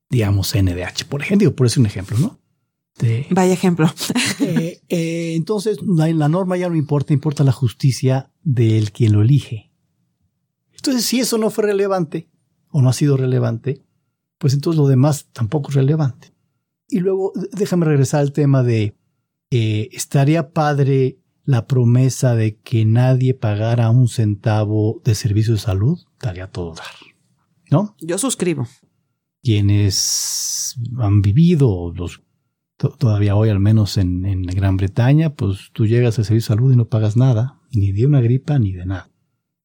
digamos 0.09 0.53
NDH, 0.55 1.05
por 1.07 1.21
ejemplo, 1.21 1.55
por 1.55 1.67
eso 1.67 1.79
un 1.79 1.85
ejemplo, 1.85 2.17
¿no? 2.17 2.39
Vaya 3.31 3.53
ejemplo. 3.53 3.87
Eh, 4.39 4.81
eh, 4.89 5.35
entonces, 5.35 5.77
la, 5.81 6.11
la, 6.11 6.27
norma 6.27 6.57
ya 6.57 6.67
no 6.67 6.75
importa, 6.75 7.13
importa 7.13 7.43
la 7.43 7.51
justicia 7.51 8.31
del 8.43 8.91
quien 8.91 9.13
lo 9.13 9.21
elige. 9.21 9.71
Entonces, 10.73 11.05
si 11.05 11.19
eso 11.19 11.37
no 11.37 11.49
fue 11.49 11.65
relevante 11.65 12.29
o 12.69 12.81
no 12.81 12.89
ha 12.89 12.93
sido 12.93 13.15
relevante, 13.15 13.85
pues 14.37 14.53
entonces 14.53 14.77
lo 14.77 14.87
demás 14.87 15.29
tampoco 15.31 15.69
es 15.69 15.75
relevante. 15.75 16.33
Y 16.89 16.99
luego, 16.99 17.31
déjame 17.53 17.85
regresar 17.85 18.19
al 18.19 18.33
tema 18.33 18.63
de, 18.63 18.97
eh, 19.55 19.89
¿estaría 19.91 20.49
padre 20.49 21.19
la 21.45 21.67
promesa 21.67 22.33
de 22.33 22.57
que 22.57 22.85
nadie 22.85 23.35
pagara 23.35 23.91
un 23.91 24.07
centavo 24.07 24.99
de 25.05 25.13
servicio 25.13 25.53
de 25.53 25.59
salud? 25.59 25.99
Estaría 26.13 26.47
todo 26.47 26.73
dar. 26.73 26.87
¿No? 27.69 27.95
Yo 27.99 28.17
suscribo. 28.17 28.67
Quienes 29.43 30.75
han 30.97 31.21
vivido, 31.21 31.93
los 31.95 32.23
todavía 32.97 33.35
hoy, 33.35 33.49
al 33.49 33.59
menos 33.59 33.97
en, 33.97 34.25
en, 34.25 34.41
Gran 34.41 34.75
Bretaña, 34.75 35.35
pues 35.35 35.69
tú 35.71 35.85
llegas 35.85 36.17
al 36.17 36.25
servicio 36.25 36.55
de 36.55 36.57
salud 36.57 36.73
y 36.73 36.75
no 36.75 36.85
pagas 36.85 37.15
nada, 37.15 37.61
ni 37.71 37.91
de 37.91 38.07
una 38.07 38.21
gripa 38.21 38.57
ni 38.57 38.73
de 38.73 38.87
nada. 38.87 39.11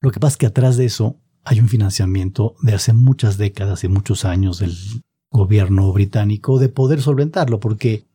Lo 0.02 0.10
que 0.10 0.20
pasa 0.20 0.34
es 0.34 0.36
que 0.36 0.46
atrás 0.46 0.76
de 0.76 0.84
eso 0.84 1.18
hay 1.44 1.60
un 1.60 1.68
financiamiento 1.70 2.56
de 2.60 2.74
hace 2.74 2.92
muchas 2.92 3.38
décadas 3.38 3.84
y 3.84 3.88
muchos 3.88 4.26
años 4.26 4.58
del 4.58 4.76
gobierno 5.30 5.90
británico 5.94 6.58
de 6.58 6.68
poder 6.68 7.00
solventarlo, 7.00 7.58
porque 7.58 8.06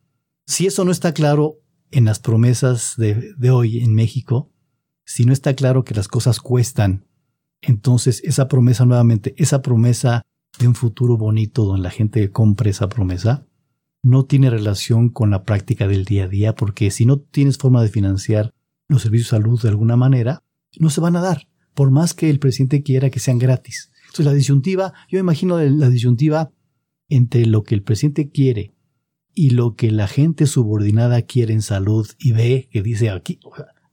si 0.46 0.66
eso 0.66 0.84
no 0.84 0.92
está 0.92 1.12
claro 1.12 1.63
en 1.94 2.04
las 2.04 2.18
promesas 2.18 2.94
de, 2.96 3.50
hoy 3.50 3.78
en 3.78 3.94
México, 3.94 4.50
si 5.04 5.24
no 5.24 5.32
está 5.32 5.54
claro 5.54 5.84
que 5.84 5.94
las 5.94 6.08
cosas 6.08 6.40
cuestan, 6.40 7.06
entonces 7.60 8.20
esa 8.24 8.48
promesa 8.48 8.84
nuevamente, 8.84 9.32
esa 9.38 9.62
promesa 9.62 10.22
de 10.58 10.66
un 10.66 10.74
futuro 10.74 11.16
bonito 11.16 11.64
donde 11.64 11.82
la 11.82 11.90
gente 11.90 12.30
compre 12.32 12.70
esa 12.70 12.88
promesa, 12.88 13.46
no 14.02 14.24
tiene 14.24 14.50
relación 14.50 15.08
con 15.08 15.30
la 15.30 15.44
práctica 15.44 15.86
del 15.86 16.04
día 16.04 16.24
a 16.24 16.28
día, 16.28 16.54
porque 16.56 16.90
si 16.90 17.06
no 17.06 17.20
tienes 17.20 17.58
forma 17.58 17.80
de 17.80 17.88
financiar 17.88 18.52
los 18.88 19.02
servicios 19.02 19.30
de 19.30 19.36
salud 19.38 19.62
de 19.62 19.68
alguna 19.68 19.96
manera, 19.96 20.42
no 20.78 20.90
se 20.90 21.00
van 21.00 21.14
a 21.14 21.20
dar, 21.20 21.48
por 21.74 21.92
más 21.92 22.12
que 22.12 22.28
el 22.28 22.40
presidente 22.40 22.82
quiera 22.82 23.08
que 23.08 23.20
sean 23.20 23.38
gratis. 23.38 23.92
Entonces 24.06 24.26
la 24.26 24.34
disyuntiva, 24.34 24.92
yo 25.08 25.20
imagino 25.20 25.58
la 25.58 25.88
disyuntiva 25.88 26.50
entre 27.08 27.46
lo 27.46 27.62
que 27.62 27.76
el 27.76 27.82
presidente 27.82 28.30
quiere 28.30 28.73
y 29.34 29.50
lo 29.50 29.74
que 29.74 29.90
la 29.90 30.06
gente 30.06 30.46
subordinada 30.46 31.22
quiere 31.22 31.52
en 31.52 31.62
salud 31.62 32.08
y 32.18 32.32
ve 32.32 32.68
que 32.70 32.82
dice 32.82 33.10
aquí 33.10 33.40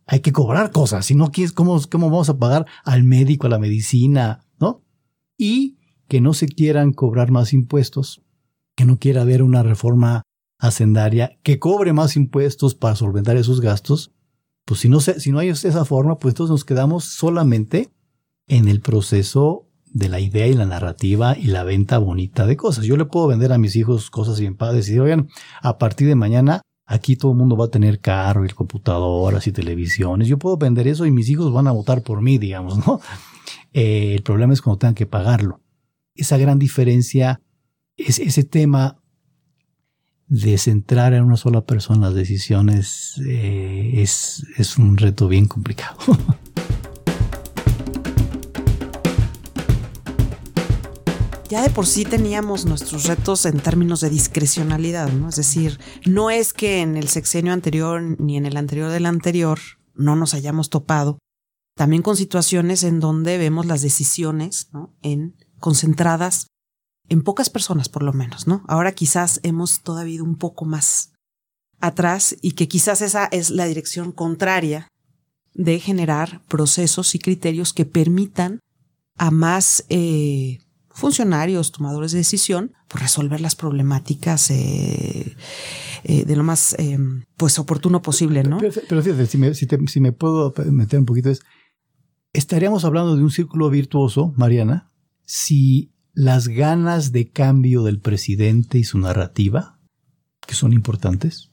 hay 0.05 0.19
que 0.19 0.31
cobrar 0.33 0.71
cosas, 0.71 1.05
si 1.05 1.15
no 1.15 1.31
¿cómo, 1.55 1.79
cómo 1.89 2.09
vamos 2.09 2.29
a 2.29 2.37
pagar 2.37 2.65
al 2.83 3.03
médico, 3.03 3.47
a 3.47 3.49
la 3.49 3.59
medicina, 3.59 4.45
¿no? 4.59 4.83
Y 5.37 5.77
que 6.07 6.19
no 6.19 6.33
se 6.33 6.47
quieran 6.47 6.91
cobrar 6.91 7.31
más 7.31 7.53
impuestos 7.53 8.21
que 8.75 8.85
no 8.85 8.97
quiera 8.97 9.23
ver 9.23 9.41
una 9.41 9.63
reforma 9.63 10.23
hacendaria 10.59 11.39
que 11.43 11.59
cobre 11.59 11.93
más 11.93 12.15
impuestos 12.15 12.75
para 12.75 12.95
solventar 12.95 13.37
esos 13.37 13.61
gastos, 13.61 14.11
pues 14.65 14.81
si 14.81 14.89
no, 14.89 14.99
si 14.99 15.31
no 15.31 15.39
hay 15.39 15.49
esa 15.49 15.85
forma, 15.85 16.17
pues 16.17 16.33
entonces 16.33 16.51
nos 16.51 16.65
quedamos 16.65 17.05
solamente 17.05 17.89
en 18.47 18.67
el 18.67 18.81
proceso 18.81 19.67
de 19.93 20.09
la 20.09 20.19
idea 20.19 20.47
y 20.47 20.53
la 20.53 20.65
narrativa 20.65 21.37
y 21.37 21.47
la 21.47 21.63
venta 21.63 21.97
bonita 21.97 22.45
de 22.45 22.57
cosas. 22.57 22.85
Yo 22.85 22.97
le 22.97 23.05
puedo 23.05 23.27
vender 23.27 23.51
a 23.51 23.57
mis 23.57 23.75
hijos 23.75 24.09
cosas 24.09 24.39
bien 24.39 24.55
padres 24.55 24.87
y 24.87 24.91
decir, 24.91 25.01
oigan, 25.01 25.29
a 25.61 25.77
partir 25.77 26.07
de 26.07 26.15
mañana 26.15 26.61
aquí 26.85 27.15
todo 27.15 27.31
el 27.31 27.37
mundo 27.37 27.55
va 27.55 27.65
a 27.65 27.69
tener 27.69 27.99
carro 27.99 28.45
y 28.45 28.49
computadoras 28.49 29.47
y 29.47 29.51
televisiones. 29.51 30.27
Yo 30.27 30.37
puedo 30.37 30.57
vender 30.57 30.87
eso 30.87 31.05
y 31.05 31.11
mis 31.11 31.29
hijos 31.29 31.53
van 31.53 31.67
a 31.67 31.71
votar 31.71 32.03
por 32.03 32.21
mí, 32.21 32.37
digamos, 32.37 32.85
¿no? 32.85 32.99
Eh, 33.73 34.13
el 34.15 34.23
problema 34.23 34.53
es 34.53 34.61
cuando 34.61 34.79
tengan 34.79 34.95
que 34.95 35.05
pagarlo. 35.05 35.61
Esa 36.15 36.37
gran 36.37 36.59
diferencia 36.59 37.41
es, 37.95 38.19
ese 38.19 38.43
tema 38.43 39.01
de 40.27 40.57
centrar 40.57 41.13
en 41.13 41.23
una 41.23 41.37
sola 41.37 41.61
persona 41.65 42.07
las 42.07 42.15
decisiones 42.15 43.21
eh, 43.25 43.91
es, 43.95 44.45
es 44.57 44.77
un 44.77 44.97
reto 44.97 45.27
bien 45.27 45.47
complicado. 45.47 45.97
ya 51.51 51.61
de 51.61 51.69
por 51.69 51.85
sí 51.85 52.05
teníamos 52.05 52.65
nuestros 52.65 53.03
retos 53.03 53.45
en 53.45 53.59
términos 53.59 53.99
de 53.99 54.09
discrecionalidad, 54.09 55.11
¿no? 55.11 55.27
Es 55.27 55.35
decir, 55.35 55.81
no 56.05 56.29
es 56.29 56.53
que 56.53 56.79
en 56.79 56.95
el 56.95 57.09
sexenio 57.09 57.51
anterior 57.51 58.01
ni 58.01 58.37
en 58.37 58.45
el 58.45 58.55
anterior 58.55 58.89
del 58.89 59.05
anterior 59.05 59.59
no 59.93 60.15
nos 60.15 60.33
hayamos 60.33 60.69
topado, 60.69 61.19
también 61.75 62.03
con 62.03 62.15
situaciones 62.15 62.83
en 62.83 63.01
donde 63.01 63.37
vemos 63.37 63.65
las 63.65 63.81
decisiones. 63.81 64.69
En 65.01 65.35
concentradas 65.59 66.47
en 67.09 67.21
pocas 67.21 67.49
personas 67.49 67.89
por 67.89 68.03
lo 68.03 68.13
menos, 68.13 68.47
¿no? 68.47 68.63
Ahora 68.69 68.93
quizás 68.93 69.41
hemos 69.43 69.81
todavía 69.81 70.15
ido 70.15 70.23
un 70.23 70.37
poco 70.37 70.63
más 70.63 71.11
atrás 71.81 72.33
y 72.41 72.53
que 72.53 72.69
quizás 72.69 73.01
esa 73.01 73.25
es 73.25 73.49
la 73.49 73.65
dirección 73.65 74.13
contraria 74.13 74.87
de 75.53 75.81
generar 75.81 76.41
procesos 76.47 77.13
y 77.13 77.19
criterios 77.19 77.73
que 77.73 77.85
permitan 77.85 78.61
a 79.17 79.31
más 79.31 79.83
eh, 79.89 80.59
funcionarios, 80.93 81.71
tomadores 81.71 82.11
de 82.11 82.19
decisión, 82.19 82.73
pues 82.87 83.03
resolver 83.03 83.41
las 83.41 83.55
problemáticas 83.55 84.51
eh, 84.51 85.35
eh, 86.03 86.25
de 86.25 86.35
lo 86.35 86.43
más 86.43 86.75
eh, 86.79 86.97
pues 87.37 87.59
oportuno 87.59 88.01
posible, 88.01 88.43
¿no? 88.43 88.59
Pero, 88.59 89.01
fíjate, 89.01 89.25
si 89.25 89.99
me 89.99 90.11
puedo 90.11 90.53
meter 90.71 90.99
un 90.99 91.05
poquito, 91.05 91.29
es, 91.29 91.41
estaríamos 92.33 92.85
hablando 92.85 93.15
de 93.15 93.23
un 93.23 93.31
círculo 93.31 93.69
virtuoso, 93.69 94.33
Mariana, 94.35 94.91
si 95.25 95.93
las 96.13 96.47
ganas 96.47 97.11
de 97.11 97.29
cambio 97.29 97.83
del 97.83 97.99
presidente 97.99 98.77
y 98.77 98.83
su 98.83 98.99
narrativa, 98.99 99.79
que 100.45 100.55
son 100.55 100.73
importantes, 100.73 101.51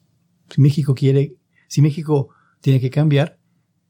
si 0.51 0.61
México 0.61 0.95
quiere, 0.95 1.37
si 1.69 1.83
México 1.83 2.31
tiene 2.61 2.81
que 2.81 2.91
cambiar, 2.91 3.39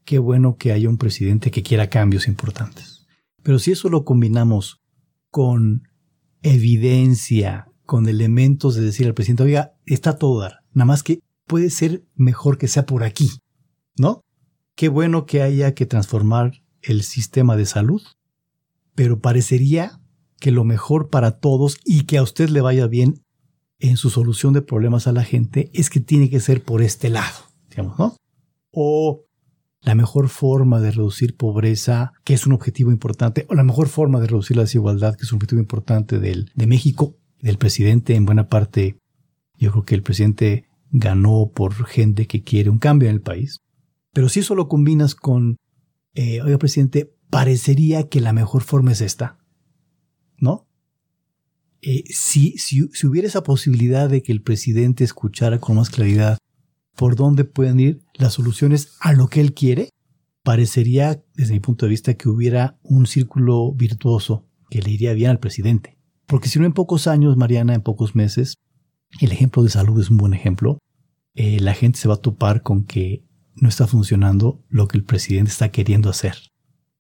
qué 0.04 0.18
bueno 0.18 0.56
que 0.56 0.72
haya 0.72 0.88
un 0.88 0.98
presidente 0.98 1.50
que 1.50 1.62
quiera 1.62 1.88
cambios 1.88 2.28
importantes. 2.28 3.06
Pero 3.42 3.58
si 3.58 3.72
eso 3.72 3.88
lo 3.88 4.04
combinamos 4.04 4.80
con 5.30 5.88
evidencia, 6.42 7.68
con 7.84 8.08
elementos 8.08 8.74
de 8.74 8.82
decir 8.82 9.06
al 9.06 9.14
presidente, 9.14 9.42
oiga, 9.42 9.74
está 9.86 10.18
todo 10.18 10.40
dar, 10.40 10.64
nada 10.72 10.86
más 10.86 11.02
que 11.02 11.20
puede 11.46 11.70
ser 11.70 12.04
mejor 12.14 12.58
que 12.58 12.68
sea 12.68 12.86
por 12.86 13.02
aquí, 13.02 13.30
¿no? 13.96 14.22
Qué 14.74 14.88
bueno 14.88 15.26
que 15.26 15.42
haya 15.42 15.74
que 15.74 15.86
transformar 15.86 16.62
el 16.82 17.02
sistema 17.02 17.56
de 17.56 17.66
salud, 17.66 18.02
pero 18.94 19.20
parecería 19.20 20.00
que 20.38 20.52
lo 20.52 20.64
mejor 20.64 21.10
para 21.10 21.38
todos 21.38 21.78
y 21.84 22.04
que 22.04 22.18
a 22.18 22.22
usted 22.22 22.48
le 22.48 22.60
vaya 22.60 22.86
bien 22.86 23.24
en 23.80 23.96
su 23.96 24.10
solución 24.10 24.52
de 24.52 24.62
problemas 24.62 25.06
a 25.06 25.12
la 25.12 25.24
gente 25.24 25.70
es 25.72 25.90
que 25.90 26.00
tiene 26.00 26.30
que 26.30 26.40
ser 26.40 26.62
por 26.62 26.82
este 26.82 27.10
lado, 27.10 27.36
digamos, 27.70 27.98
¿no? 27.98 28.16
O 28.70 29.24
la 29.80 29.94
mejor 29.94 30.28
forma 30.28 30.80
de 30.80 30.90
reducir 30.90 31.36
pobreza, 31.36 32.12
que 32.24 32.34
es 32.34 32.46
un 32.46 32.52
objetivo 32.52 32.90
importante, 32.90 33.46
o 33.48 33.54
la 33.54 33.64
mejor 33.64 33.88
forma 33.88 34.20
de 34.20 34.26
reducir 34.26 34.56
la 34.56 34.64
desigualdad, 34.64 35.16
que 35.16 35.24
es 35.24 35.32
un 35.32 35.36
objetivo 35.36 35.60
importante 35.60 36.18
del, 36.18 36.50
de 36.54 36.66
México, 36.66 37.16
del 37.40 37.58
presidente 37.58 38.14
en 38.14 38.26
buena 38.26 38.48
parte. 38.48 38.98
Yo 39.56 39.70
creo 39.70 39.84
que 39.84 39.94
el 39.94 40.02
presidente 40.02 40.68
ganó 40.90 41.52
por 41.54 41.86
gente 41.86 42.26
que 42.26 42.42
quiere 42.42 42.70
un 42.70 42.78
cambio 42.78 43.08
en 43.08 43.14
el 43.14 43.20
país. 43.20 43.60
Pero 44.12 44.28
si 44.28 44.40
eso 44.40 44.54
lo 44.54 44.68
combinas 44.68 45.14
con, 45.14 45.56
eh, 46.14 46.40
oiga, 46.42 46.58
presidente, 46.58 47.14
parecería 47.30 48.08
que 48.08 48.20
la 48.20 48.32
mejor 48.32 48.62
forma 48.62 48.92
es 48.92 49.00
esta, 49.00 49.38
¿no? 50.38 50.66
Eh, 51.82 52.04
si, 52.10 52.58
si, 52.58 52.88
si 52.92 53.06
hubiera 53.06 53.28
esa 53.28 53.44
posibilidad 53.44 54.08
de 54.08 54.22
que 54.22 54.32
el 54.32 54.42
presidente 54.42 55.04
escuchara 55.04 55.60
con 55.60 55.76
más 55.76 55.90
claridad 55.90 56.38
por 56.98 57.14
dónde 57.14 57.44
pueden 57.44 57.78
ir 57.78 58.02
las 58.14 58.34
soluciones 58.34 58.96
a 58.98 59.12
lo 59.12 59.28
que 59.28 59.40
él 59.40 59.54
quiere, 59.54 59.90
parecería, 60.42 61.22
desde 61.36 61.52
mi 61.52 61.60
punto 61.60 61.86
de 61.86 61.90
vista, 61.90 62.14
que 62.14 62.28
hubiera 62.28 62.76
un 62.82 63.06
círculo 63.06 63.72
virtuoso 63.72 64.48
que 64.68 64.82
le 64.82 64.90
iría 64.90 65.12
bien 65.12 65.30
al 65.30 65.38
presidente. 65.38 65.96
Porque 66.26 66.48
si 66.48 66.58
no 66.58 66.66
en 66.66 66.72
pocos 66.72 67.06
años, 67.06 67.36
Mariana, 67.36 67.74
en 67.74 67.82
pocos 67.82 68.16
meses, 68.16 68.56
el 69.20 69.30
ejemplo 69.30 69.62
de 69.62 69.70
salud 69.70 70.00
es 70.00 70.10
un 70.10 70.16
buen 70.16 70.34
ejemplo, 70.34 70.80
eh, 71.36 71.60
la 71.60 71.72
gente 71.72 72.00
se 72.00 72.08
va 72.08 72.14
a 72.14 72.20
topar 72.20 72.62
con 72.62 72.84
que 72.84 73.24
no 73.54 73.68
está 73.68 73.86
funcionando 73.86 74.60
lo 74.68 74.88
que 74.88 74.98
el 74.98 75.04
presidente 75.04 75.52
está 75.52 75.68
queriendo 75.68 76.10
hacer. 76.10 76.34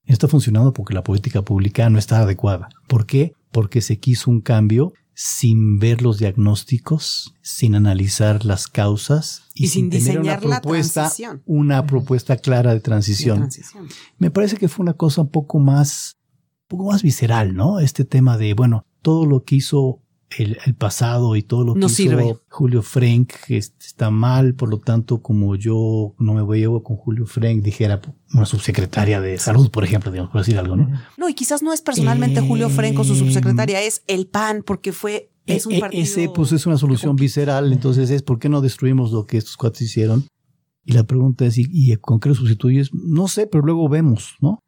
No 0.06 0.12
está 0.12 0.28
funcionando 0.28 0.72
porque 0.72 0.94
la 0.94 1.02
política 1.02 1.42
pública 1.42 1.90
no 1.90 1.98
está 1.98 2.20
adecuada. 2.20 2.68
¿Por 2.86 3.04
qué? 3.04 3.32
Porque 3.50 3.80
se 3.80 3.98
quiso 3.98 4.30
un 4.30 4.42
cambio 4.42 4.92
sin 5.20 5.80
ver 5.80 6.00
los 6.00 6.18
diagnósticos, 6.18 7.34
sin 7.42 7.74
analizar 7.74 8.44
las 8.44 8.68
causas 8.68 9.42
y, 9.52 9.64
Y 9.64 9.68
sin 9.68 9.90
tener 9.90 10.20
diseñar 10.20 10.46
una 10.46 10.60
propuesta, 10.60 11.12
una 11.44 11.86
propuesta 11.86 12.36
clara 12.36 12.70
de 12.70 12.76
De 12.76 12.82
transición. 12.82 13.38
transición. 13.38 13.88
Me 14.18 14.30
parece 14.30 14.58
que 14.58 14.68
fue 14.68 14.84
una 14.84 14.94
cosa 14.94 15.22
un 15.22 15.30
poco 15.30 15.58
más, 15.58 16.18
un 16.70 16.78
poco 16.78 16.92
más 16.92 17.02
visceral, 17.02 17.56
¿no? 17.56 17.80
Este 17.80 18.04
tema 18.04 18.38
de, 18.38 18.54
bueno, 18.54 18.86
todo 19.02 19.26
lo 19.26 19.42
que 19.42 19.56
hizo 19.56 20.04
el, 20.36 20.58
el 20.66 20.74
pasado 20.74 21.36
y 21.36 21.42
todo 21.42 21.64
lo 21.64 21.74
que 21.74 21.80
No 21.80 21.86
hizo 21.86 21.94
sirve. 21.96 22.36
Julio 22.50 22.82
Frank 22.82 23.32
es- 23.48 23.74
está 23.80 24.10
mal, 24.10 24.54
por 24.54 24.68
lo 24.68 24.78
tanto, 24.78 25.22
como 25.22 25.56
yo 25.56 26.14
no 26.18 26.34
me 26.34 26.42
voy 26.42 26.58
llevo 26.60 26.82
con 26.82 26.96
Julio 26.96 27.24
Frank, 27.26 27.62
dijera 27.62 28.00
una 28.34 28.44
subsecretaria 28.44 29.20
de 29.22 29.38
salud, 29.38 29.70
por 29.70 29.84
ejemplo, 29.84 30.10
digamos, 30.12 30.30
por 30.30 30.42
decir 30.42 30.58
algo, 30.58 30.76
¿no? 30.76 30.90
No, 31.16 31.28
y 31.28 31.34
quizás 31.34 31.62
no 31.62 31.72
es 31.72 31.80
personalmente 31.80 32.40
Julio 32.42 32.68
Frenco, 32.68 33.04
su 33.04 33.14
subsecretaria, 33.14 33.80
es 33.82 34.02
el 34.06 34.26
PAN, 34.26 34.62
porque 34.66 34.92
fue, 34.92 35.30
es 35.46 35.64
un 35.64 35.72
Eh, 35.72 35.76
eh, 35.78 35.80
partido. 35.80 36.02
Ese 36.02 36.28
pues 36.28 36.52
es 36.52 36.66
una 36.66 36.76
solución 36.76 37.16
visceral, 37.16 37.72
entonces 37.72 38.10
es 38.10 38.22
¿por 38.22 38.38
qué 38.38 38.48
no 38.50 38.60
destruimos 38.60 39.12
lo 39.12 39.24
que 39.24 39.38
estos 39.38 39.56
cuates 39.56 39.80
hicieron? 39.82 40.26
Y 40.84 40.92
la 40.92 41.04
pregunta 41.04 41.46
es, 41.46 41.56
¿y, 41.58 41.66
y 41.70 41.96
con 41.96 42.20
qué 42.20 42.28
lo 42.28 42.34
sustituyes? 42.34 42.90
No 42.92 43.28
sé, 43.28 43.46
pero 43.46 43.64
luego 43.64 43.88
vemos, 43.88 44.36
¿no? 44.40 44.62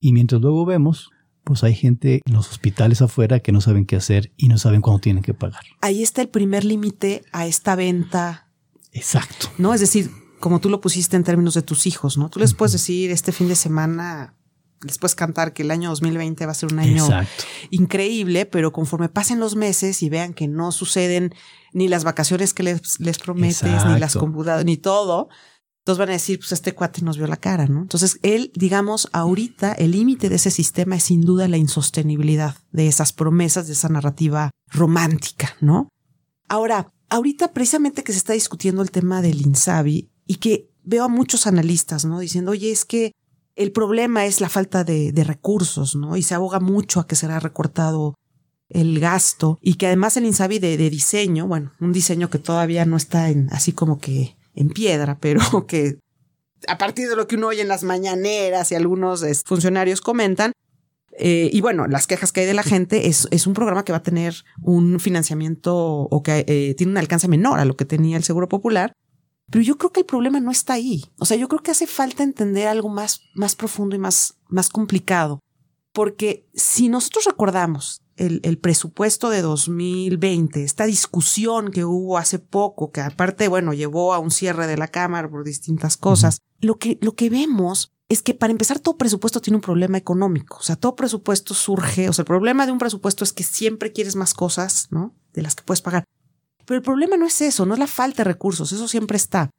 Y 0.00 0.12
mientras 0.12 0.40
luego 0.40 0.64
vemos, 0.66 1.10
pues 1.44 1.62
hay 1.62 1.74
gente 1.74 2.22
en 2.24 2.32
los 2.32 2.50
hospitales 2.50 3.02
afuera 3.02 3.40
que 3.40 3.52
no 3.52 3.60
saben 3.60 3.84
qué 3.86 3.96
hacer 3.96 4.32
y 4.36 4.48
no 4.48 4.58
saben 4.58 4.80
cuándo 4.80 5.00
tienen 5.00 5.22
que 5.22 5.34
pagar. 5.34 5.62
Ahí 5.80 6.02
está 6.02 6.22
el 6.22 6.28
primer 6.28 6.64
límite 6.64 7.22
a 7.32 7.46
esta 7.46 7.76
venta, 7.76 8.48
Exacto. 8.92 9.50
¿no? 9.58 9.74
Es 9.74 9.80
decir, 9.80 10.10
como 10.40 10.60
tú 10.60 10.70
lo 10.70 10.80
pusiste 10.80 11.16
en 11.16 11.24
términos 11.24 11.54
de 11.54 11.62
tus 11.62 11.86
hijos, 11.86 12.16
¿no? 12.16 12.30
Tú 12.30 12.38
les 12.38 12.54
puedes 12.54 12.72
decir 12.72 13.10
este 13.10 13.32
fin 13.32 13.48
de 13.48 13.56
semana, 13.56 14.34
les 14.82 14.98
puedes 14.98 15.14
cantar 15.14 15.52
que 15.52 15.62
el 15.62 15.70
año 15.70 15.90
2020 15.90 16.46
va 16.46 16.52
a 16.52 16.54
ser 16.54 16.72
un 16.72 16.78
año 16.78 17.04
Exacto. 17.04 17.44
increíble, 17.70 18.46
pero 18.46 18.72
conforme 18.72 19.08
pasen 19.08 19.40
los 19.40 19.56
meses 19.56 20.02
y 20.02 20.08
vean 20.08 20.34
que 20.34 20.48
no 20.48 20.72
suceden 20.72 21.34
ni 21.72 21.88
las 21.88 22.04
vacaciones 22.04 22.54
que 22.54 22.62
les, 22.62 23.00
les 23.00 23.18
prometes, 23.18 23.84
ni 23.86 23.98
las 23.98 24.16
computadoras, 24.16 24.64
ni 24.64 24.76
todo, 24.76 25.28
entonces 25.84 25.98
van 25.98 26.08
a 26.08 26.12
decir, 26.12 26.38
pues 26.38 26.50
este 26.52 26.72
cuate 26.72 27.02
nos 27.02 27.18
vio 27.18 27.26
la 27.26 27.36
cara, 27.36 27.66
¿no? 27.66 27.82
Entonces, 27.82 28.18
él, 28.22 28.50
digamos, 28.54 29.06
ahorita 29.12 29.72
el 29.74 29.90
límite 29.90 30.30
de 30.30 30.36
ese 30.36 30.50
sistema 30.50 30.96
es 30.96 31.02
sin 31.02 31.20
duda 31.20 31.46
la 31.46 31.58
insostenibilidad 31.58 32.56
de 32.72 32.88
esas 32.88 33.12
promesas, 33.12 33.66
de 33.66 33.74
esa 33.74 33.90
narrativa 33.90 34.50
romántica, 34.68 35.54
¿no? 35.60 35.90
Ahora, 36.48 36.90
ahorita 37.10 37.52
precisamente 37.52 38.02
que 38.02 38.12
se 38.12 38.18
está 38.18 38.32
discutiendo 38.32 38.80
el 38.80 38.90
tema 38.90 39.20
del 39.20 39.42
INSABI 39.42 40.10
y 40.26 40.36
que 40.36 40.70
veo 40.84 41.04
a 41.04 41.08
muchos 41.08 41.46
analistas, 41.46 42.06
¿no? 42.06 42.18
Diciendo, 42.18 42.52
oye, 42.52 42.72
es 42.72 42.86
que 42.86 43.12
el 43.54 43.70
problema 43.70 44.24
es 44.24 44.40
la 44.40 44.48
falta 44.48 44.84
de, 44.84 45.12
de 45.12 45.22
recursos, 45.22 45.96
¿no? 45.96 46.16
Y 46.16 46.22
se 46.22 46.34
aboga 46.34 46.60
mucho 46.60 46.98
a 46.98 47.06
que 47.06 47.14
será 47.14 47.40
recortado 47.40 48.14
el 48.70 49.00
gasto 49.00 49.58
y 49.60 49.74
que 49.74 49.88
además 49.88 50.16
el 50.16 50.24
INSABI 50.24 50.60
de, 50.60 50.78
de 50.78 50.88
diseño, 50.88 51.46
bueno, 51.46 51.72
un 51.78 51.92
diseño 51.92 52.30
que 52.30 52.38
todavía 52.38 52.86
no 52.86 52.96
está 52.96 53.28
en, 53.28 53.50
así 53.52 53.72
como 53.72 53.98
que 53.98 54.38
en 54.54 54.68
piedra, 54.68 55.18
pero 55.20 55.40
que 55.66 55.98
a 56.66 56.78
partir 56.78 57.08
de 57.08 57.16
lo 57.16 57.26
que 57.26 57.36
uno 57.36 57.48
oye 57.48 57.60
en 57.60 57.68
las 57.68 57.84
mañaneras 57.84 58.72
y 58.72 58.74
algunos 58.74 59.24
funcionarios 59.44 60.00
comentan, 60.00 60.52
eh, 61.16 61.48
y 61.52 61.60
bueno, 61.60 61.86
las 61.86 62.06
quejas 62.06 62.32
que 62.32 62.40
hay 62.40 62.46
de 62.46 62.54
la 62.54 62.62
gente 62.62 63.06
es, 63.06 63.28
es 63.30 63.46
un 63.46 63.54
programa 63.54 63.84
que 63.84 63.92
va 63.92 63.98
a 63.98 64.02
tener 64.02 64.34
un 64.62 64.98
financiamiento 64.98 65.76
o 65.76 66.22
que 66.22 66.44
eh, 66.48 66.74
tiene 66.74 66.92
un 66.92 66.98
alcance 66.98 67.28
menor 67.28 67.60
a 67.60 67.64
lo 67.64 67.76
que 67.76 67.84
tenía 67.84 68.16
el 68.16 68.24
Seguro 68.24 68.48
Popular. 68.48 68.92
Pero 69.50 69.62
yo 69.62 69.76
creo 69.76 69.92
que 69.92 70.00
el 70.00 70.06
problema 70.06 70.40
no 70.40 70.50
está 70.50 70.72
ahí. 70.72 71.04
O 71.18 71.26
sea, 71.26 71.36
yo 71.36 71.48
creo 71.48 71.62
que 71.62 71.70
hace 71.70 71.86
falta 71.86 72.22
entender 72.22 72.66
algo 72.66 72.88
más, 72.88 73.20
más 73.34 73.54
profundo 73.54 73.94
y 73.94 73.98
más, 73.98 74.38
más 74.48 74.70
complicado. 74.70 75.40
Porque 75.92 76.48
si 76.54 76.88
nosotros 76.88 77.26
recordamos 77.26 78.03
el, 78.16 78.40
el 78.42 78.58
presupuesto 78.58 79.30
de 79.30 79.42
2020, 79.42 80.62
esta 80.62 80.86
discusión 80.86 81.70
que 81.70 81.84
hubo 81.84 82.18
hace 82.18 82.38
poco, 82.38 82.90
que 82.92 83.00
aparte, 83.00 83.48
bueno, 83.48 83.72
llevó 83.72 84.14
a 84.14 84.18
un 84.18 84.30
cierre 84.30 84.66
de 84.66 84.76
la 84.76 84.88
Cámara 84.88 85.30
por 85.30 85.44
distintas 85.44 85.96
cosas, 85.96 86.40
lo, 86.60 86.78
que, 86.78 86.98
lo 87.00 87.14
que 87.14 87.30
vemos 87.30 87.92
es 88.08 88.22
que 88.22 88.34
para 88.34 88.50
empezar 88.50 88.78
todo 88.78 88.96
presupuesto 88.96 89.40
tiene 89.40 89.56
un 89.56 89.62
problema 89.62 89.98
económico. 89.98 90.58
O 90.58 90.62
sea, 90.62 90.76
todo 90.76 90.94
presupuesto 90.94 91.54
surge, 91.54 92.08
o 92.08 92.12
sea, 92.12 92.22
el 92.22 92.26
problema 92.26 92.66
de 92.66 92.72
un 92.72 92.78
presupuesto 92.78 93.24
es 93.24 93.32
que 93.32 93.44
siempre 93.44 93.92
quieres 93.92 94.16
más 94.16 94.34
cosas, 94.34 94.88
¿no? 94.90 95.14
De 95.32 95.42
las 95.42 95.54
que 95.54 95.64
puedes 95.64 95.82
pagar. 95.82 96.04
Pero 96.66 96.76
el 96.76 96.82
problema 96.82 97.16
no 97.16 97.26
es 97.26 97.40
eso, 97.40 97.66
no 97.66 97.74
es 97.74 97.80
la 97.80 97.86
falta 97.86 98.18
de 98.18 98.24
recursos, 98.24 98.72
eso 98.72 98.88
siempre 98.88 99.16
está. 99.16 99.50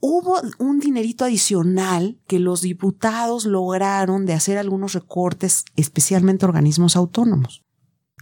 Hubo 0.00 0.40
un 0.58 0.78
dinerito 0.78 1.24
adicional 1.24 2.20
que 2.28 2.38
los 2.38 2.60
diputados 2.60 3.46
lograron 3.46 4.26
de 4.26 4.34
hacer 4.34 4.56
algunos 4.56 4.92
recortes, 4.92 5.64
especialmente 5.74 6.46
organismos 6.46 6.94
autónomos. 6.94 7.64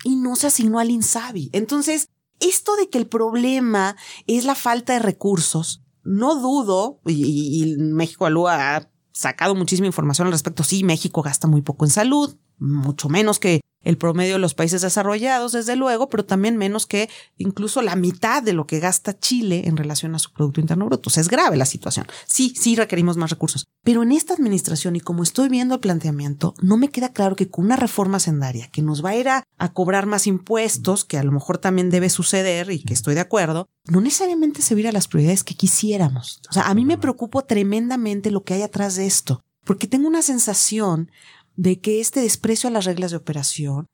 Y 0.05 0.17
no 0.17 0.37
se 0.37 0.49
asignó 0.49 0.79
al 0.79 0.91
INSABI. 0.91 1.51
Entonces, 1.53 2.09
esto 2.41 2.77
de 2.77 2.89
que 2.89 2.99
el 2.99 3.07
problema 3.07 3.97
es 4.27 4.45
la 4.45 4.55
falta 4.55 4.93
de 4.93 4.99
recursos, 4.99 5.83
no 6.05 6.37
dudo, 6.37 7.01
y, 7.07 7.77
México 7.79 8.27
Alúa 8.27 8.77
ha 8.77 8.91
sacado 9.13 9.55
muchísima 9.55 9.87
información 9.87 10.27
al 10.27 10.33
respecto. 10.33 10.63
Sí, 10.63 10.85
México 10.85 11.23
gasta 11.23 11.49
muy 11.49 11.63
poco 11.63 11.85
en 11.85 11.91
salud, 11.91 12.37
mucho 12.59 13.09
menos 13.09 13.39
que 13.39 13.61
el 13.87 13.99
promedio 13.99 14.35
de 14.35 14.40
los 14.40 14.55
países 14.55 14.83
desarrollados, 14.83 15.53
desde 15.53 15.77
luego, 15.77 16.09
pero 16.09 16.25
también 16.25 16.57
menos 16.57 16.87
que 16.87 17.09
incluso 17.38 17.83
la 17.83 17.94
mitad 17.94 18.42
de 18.42 18.53
lo 18.53 18.66
que 18.66 18.81
gasta 18.81 19.18
Chile 19.18 19.62
en 19.66 19.77
relación 19.77 20.14
a 20.14 20.18
su 20.18 20.33
Producto 20.33 20.61
Interno 20.61 20.87
Bruto. 20.87 21.09
O 21.09 21.12
sea, 21.12 21.20
es 21.20 21.29
grave 21.29 21.57
la 21.57 21.66
situación. 21.66 22.07
Sí, 22.27 22.53
sí 22.59 22.75
requerimos 22.75 23.16
más 23.16 23.31
recursos. 23.31 23.66
Pero 23.85 24.03
en 24.03 24.11
esta 24.11 24.35
administración 24.35 24.96
y 24.96 25.01
como 25.01 25.22
estoy 25.22 25.49
viendo 25.49 25.75
el 25.75 25.81
planteamiento, 25.81 26.55
no 26.61 26.77
me 26.77 26.88
queda 26.88 27.12
claro 27.12 27.37
que 27.37 27.49
con 27.49 27.64
una 27.64 27.77
reforma 27.77 28.18
sendaria 28.18 28.68
que 28.68 28.83
nos 28.83 29.05
va 29.05 29.11
a 29.11 29.16
ir 29.16 29.29
a, 29.29 29.44
a 29.57 29.72
cobrar 29.72 30.07
más 30.07 30.27
impuestos, 30.27 31.05
que 31.05 31.18
a 31.18 31.22
lo 31.22 31.31
mejor 31.31 31.59
también 31.59 31.88
debe 31.88 32.11
suceder 32.11 32.72
y 32.72 32.83
que 32.83 32.94
estoy 32.94 33.14
de 33.14 33.20
acuerdo, 33.20 33.68
no 33.85 34.01
necesariamente 34.01 34.62
se 34.62 34.75
viera 34.75 34.90
las 34.90 35.07
prioridades 35.07 35.44
que 35.44 35.55
quisiéramos. 35.55 36.40
O 36.51 36.53
sea, 36.53 36.64
a 36.64 36.75
mí 36.75 36.85
me 36.85 36.99
preocupa 36.99 37.42
tremendamente 37.42 38.33
lo 38.33 38.42
que 38.42 38.55
hay 38.55 38.62
atrás 38.62 38.96
de 38.96 39.07
esto, 39.07 39.44
porque 39.64 39.87
tengo 39.87 40.09
una 40.09 40.22
sensación 40.22 41.11
de 41.57 41.81
que 41.81 42.01
este 42.01 42.21
desprecio 42.21 42.69
a 42.69 42.73
las 42.73 42.85
reglas 42.85 43.11
de 43.11 43.16
operación, 43.16 43.87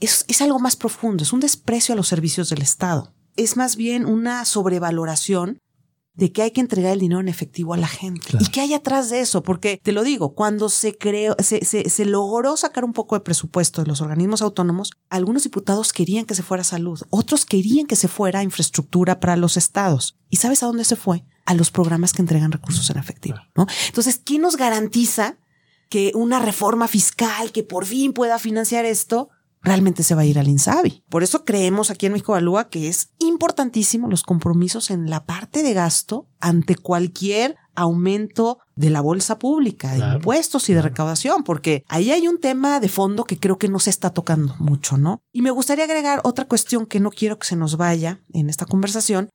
es, 0.00 0.24
es 0.28 0.42
algo 0.42 0.60
más 0.60 0.76
profundo, 0.76 1.24
es 1.24 1.32
un 1.32 1.40
desprecio 1.40 1.92
a 1.92 1.96
los 1.96 2.08
servicios 2.08 2.50
del 2.50 2.62
Estado. 2.62 3.14
Es 3.36 3.56
más 3.56 3.76
bien 3.76 4.06
una 4.06 4.44
sobrevaloración 4.44 5.58
de 6.18 6.32
que 6.32 6.42
hay 6.42 6.50
que 6.50 6.60
entregar 6.60 6.92
el 6.92 6.98
dinero 6.98 7.20
en 7.20 7.28
efectivo 7.28 7.74
a 7.74 7.76
la 7.76 7.86
gente. 7.86 8.36
¿Y 8.40 8.46
qué 8.46 8.60
hay 8.60 8.74
atrás 8.74 9.08
de 9.08 9.20
eso? 9.20 9.44
Porque 9.44 9.78
te 9.80 9.92
lo 9.92 10.02
digo, 10.02 10.34
cuando 10.34 10.68
se 10.68 10.98
creó, 10.98 11.36
se, 11.38 11.64
se, 11.64 11.88
se, 11.88 12.04
logró 12.04 12.56
sacar 12.56 12.84
un 12.84 12.92
poco 12.92 13.14
de 13.14 13.20
presupuesto 13.20 13.82
de 13.82 13.86
los 13.86 14.00
organismos 14.00 14.42
autónomos, 14.42 14.90
algunos 15.10 15.44
diputados 15.44 15.92
querían 15.92 16.24
que 16.24 16.34
se 16.34 16.42
fuera 16.42 16.64
salud, 16.64 17.00
otros 17.10 17.46
querían 17.46 17.86
que 17.86 17.94
se 17.94 18.08
fuera 18.08 18.42
infraestructura 18.42 19.20
para 19.20 19.36
los 19.36 19.56
estados. 19.56 20.18
¿Y 20.28 20.38
sabes 20.38 20.64
a 20.64 20.66
dónde 20.66 20.82
se 20.82 20.96
fue? 20.96 21.24
A 21.46 21.54
los 21.54 21.70
programas 21.70 22.12
que 22.12 22.20
entregan 22.22 22.50
recursos 22.50 22.90
en 22.90 22.98
efectivo, 22.98 23.38
¿no? 23.54 23.68
Entonces, 23.86 24.20
¿quién 24.22 24.42
nos 24.42 24.56
garantiza 24.56 25.38
que 25.88 26.12
una 26.14 26.38
reforma 26.38 26.88
fiscal 26.88 27.52
que 27.52 27.62
por 27.62 27.86
fin 27.86 28.12
pueda 28.12 28.38
financiar 28.38 28.84
esto 28.84 29.30
realmente 29.62 30.02
se 30.02 30.14
va 30.14 30.22
a 30.22 30.26
ir 30.26 30.38
al 30.38 30.48
INSABI. 30.48 31.04
Por 31.08 31.22
eso 31.22 31.44
creemos 31.44 31.90
aquí 31.90 32.06
en 32.06 32.12
México 32.12 32.32
Evalúa 32.32 32.68
que 32.68 32.88
es 32.88 33.10
importantísimo 33.18 34.08
los 34.08 34.22
compromisos 34.22 34.90
en 34.90 35.10
la 35.10 35.24
parte 35.24 35.62
de 35.62 35.74
gasto 35.74 36.28
ante 36.40 36.76
cualquier 36.76 37.56
aumento 37.74 38.58
de 38.74 38.90
la 38.90 39.00
bolsa 39.00 39.38
pública, 39.38 39.92
de 39.92 40.16
impuestos 40.16 40.68
y 40.68 40.74
de 40.74 40.82
recaudación, 40.82 41.44
porque 41.44 41.84
ahí 41.88 42.10
hay 42.10 42.26
un 42.26 42.40
tema 42.40 42.80
de 42.80 42.88
fondo 42.88 43.24
que 43.24 43.38
creo 43.38 43.56
que 43.56 43.68
no 43.68 43.78
se 43.78 43.90
está 43.90 44.10
tocando 44.10 44.56
mucho, 44.58 44.96
¿no? 44.96 45.22
Y 45.32 45.42
me 45.42 45.52
gustaría 45.52 45.84
agregar 45.84 46.20
otra 46.24 46.46
cuestión 46.46 46.86
que 46.86 46.98
no 46.98 47.10
quiero 47.10 47.38
que 47.38 47.46
se 47.46 47.56
nos 47.56 47.76
vaya 47.76 48.20
en 48.32 48.50
esta 48.50 48.66
conversación. 48.66 49.30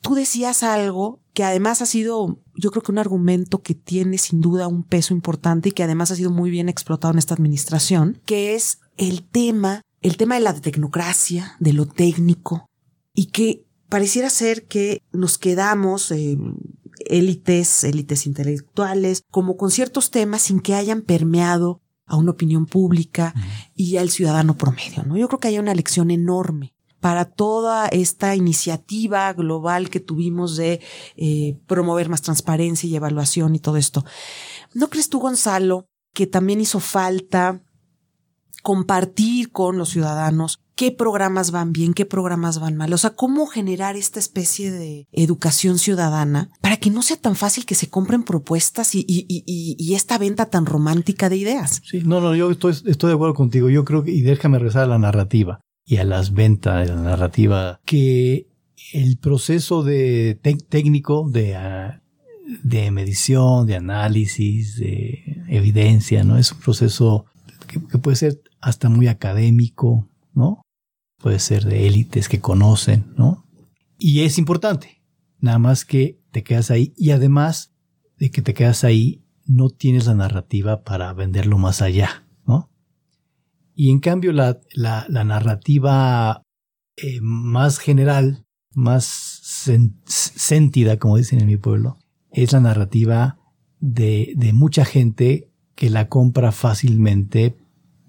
Tú 0.00 0.14
decías 0.14 0.62
algo 0.62 1.20
que 1.34 1.44
además 1.44 1.82
ha 1.82 1.86
sido, 1.86 2.40
yo 2.54 2.70
creo 2.70 2.82
que 2.82 2.92
un 2.92 2.98
argumento 2.98 3.62
que 3.62 3.74
tiene 3.74 4.18
sin 4.18 4.40
duda 4.40 4.68
un 4.68 4.82
peso 4.82 5.14
importante 5.14 5.68
y 5.68 5.72
que 5.72 5.82
además 5.82 6.10
ha 6.10 6.16
sido 6.16 6.30
muy 6.30 6.50
bien 6.50 6.68
explotado 6.68 7.12
en 7.12 7.18
esta 7.18 7.34
administración, 7.34 8.20
que 8.24 8.54
es 8.54 8.80
el 8.96 9.22
tema, 9.22 9.82
el 10.00 10.16
tema 10.16 10.36
de 10.36 10.40
la 10.40 10.54
tecnocracia, 10.54 11.56
de 11.60 11.72
lo 11.72 11.86
técnico, 11.86 12.66
y 13.14 13.26
que 13.26 13.66
pareciera 13.88 14.30
ser 14.30 14.66
que 14.66 15.02
nos 15.12 15.38
quedamos 15.38 16.10
eh, 16.10 16.38
élites, 17.06 17.84
élites 17.84 18.26
intelectuales, 18.26 19.22
como 19.30 19.56
con 19.56 19.70
ciertos 19.70 20.10
temas 20.10 20.42
sin 20.42 20.60
que 20.60 20.74
hayan 20.74 21.02
permeado 21.02 21.80
a 22.06 22.16
una 22.16 22.32
opinión 22.32 22.66
pública 22.66 23.34
y 23.74 23.96
al 23.96 24.10
ciudadano 24.10 24.56
promedio, 24.56 25.04
¿no? 25.04 25.16
Yo 25.16 25.28
creo 25.28 25.38
que 25.38 25.48
hay 25.48 25.58
una 25.58 25.74
lección 25.74 26.10
enorme 26.10 26.74
para 27.00 27.24
toda 27.24 27.88
esta 27.88 28.36
iniciativa 28.36 29.32
global 29.32 29.90
que 29.90 30.00
tuvimos 30.00 30.56
de 30.56 30.80
eh, 31.16 31.58
promover 31.66 32.08
más 32.08 32.22
transparencia 32.22 32.88
y 32.88 32.96
evaluación 32.96 33.54
y 33.54 33.58
todo 33.58 33.76
esto. 33.76 34.04
¿No 34.74 34.88
crees 34.88 35.08
tú, 35.08 35.18
Gonzalo, 35.18 35.86
que 36.12 36.26
también 36.26 36.60
hizo 36.60 36.80
falta 36.80 37.62
compartir 38.62 39.50
con 39.52 39.78
los 39.78 39.88
ciudadanos 39.88 40.60
qué 40.74 40.92
programas 40.92 41.50
van 41.50 41.72
bien, 41.72 41.92
qué 41.92 42.06
programas 42.06 42.58
van 42.58 42.76
mal. 42.76 42.92
O 42.92 42.98
sea, 42.98 43.10
cómo 43.10 43.46
generar 43.46 43.96
esta 43.96 44.18
especie 44.18 44.70
de 44.70 45.06
educación 45.12 45.78
ciudadana 45.78 46.50
para 46.60 46.78
que 46.78 46.90
no 46.90 47.02
sea 47.02 47.16
tan 47.16 47.36
fácil 47.36 47.66
que 47.66 47.74
se 47.74 47.88
compren 47.88 48.22
propuestas 48.22 48.94
y, 48.94 49.94
esta 49.94 50.18
venta 50.18 50.46
tan 50.46 50.66
romántica 50.66 51.28
de 51.28 51.36
ideas. 51.36 51.82
Sí, 51.84 52.02
no, 52.04 52.20
no, 52.20 52.34
yo 52.34 52.50
estoy, 52.50 52.72
estoy 52.86 53.08
de 53.08 53.14
acuerdo 53.14 53.34
contigo. 53.34 53.68
Yo 53.68 53.84
creo 53.84 54.04
que, 54.04 54.12
y 54.12 54.22
déjame 54.22 54.58
rezar 54.58 54.84
a 54.84 54.86
la 54.86 54.98
narrativa 54.98 55.60
y 55.90 55.96
a 55.96 56.04
las 56.04 56.32
ventas 56.34 56.86
de 56.86 56.94
la 56.94 57.02
narrativa, 57.02 57.80
que 57.84 58.46
el 58.92 59.18
proceso 59.18 59.82
de 59.82 60.38
técnico 60.68 61.28
de, 61.28 61.56
uh, 61.56 62.00
de 62.62 62.92
medición, 62.92 63.66
de 63.66 63.74
análisis, 63.74 64.76
de 64.76 65.42
evidencia, 65.48 66.22
¿no? 66.22 66.38
Es 66.38 66.52
un 66.52 66.60
proceso 66.60 67.26
que, 67.66 67.84
que 67.84 67.98
puede 67.98 68.16
ser 68.16 68.40
hasta 68.60 68.88
muy 68.88 69.08
académico, 69.08 70.08
¿no? 70.32 70.62
Puede 71.18 71.40
ser 71.40 71.64
de 71.64 71.88
élites 71.88 72.28
que 72.28 72.38
conocen, 72.38 73.12
¿no? 73.16 73.44
Y 73.98 74.20
es 74.20 74.38
importante, 74.38 75.02
nada 75.40 75.58
más 75.58 75.84
que 75.84 76.20
te 76.30 76.44
quedas 76.44 76.70
ahí 76.70 76.94
y 76.96 77.10
además 77.10 77.72
de 78.16 78.30
que 78.30 78.42
te 78.42 78.54
quedas 78.54 78.84
ahí, 78.84 79.24
no 79.44 79.70
tienes 79.70 80.06
la 80.06 80.14
narrativa 80.14 80.84
para 80.84 81.12
venderlo 81.14 81.58
más 81.58 81.82
allá. 81.82 82.28
Y 83.80 83.88
en 83.88 84.00
cambio 84.00 84.34
la, 84.34 84.60
la, 84.74 85.06
la 85.08 85.24
narrativa 85.24 86.42
eh, 86.98 87.18
más 87.22 87.78
general, 87.78 88.44
más 88.74 89.06
sentida, 90.04 90.98
como 90.98 91.16
dicen 91.16 91.40
en 91.40 91.46
mi 91.46 91.56
pueblo, 91.56 91.96
es 92.30 92.52
la 92.52 92.60
narrativa 92.60 93.38
de, 93.78 94.34
de 94.36 94.52
mucha 94.52 94.84
gente 94.84 95.50
que 95.76 95.88
la 95.88 96.10
compra 96.10 96.52
fácilmente 96.52 97.56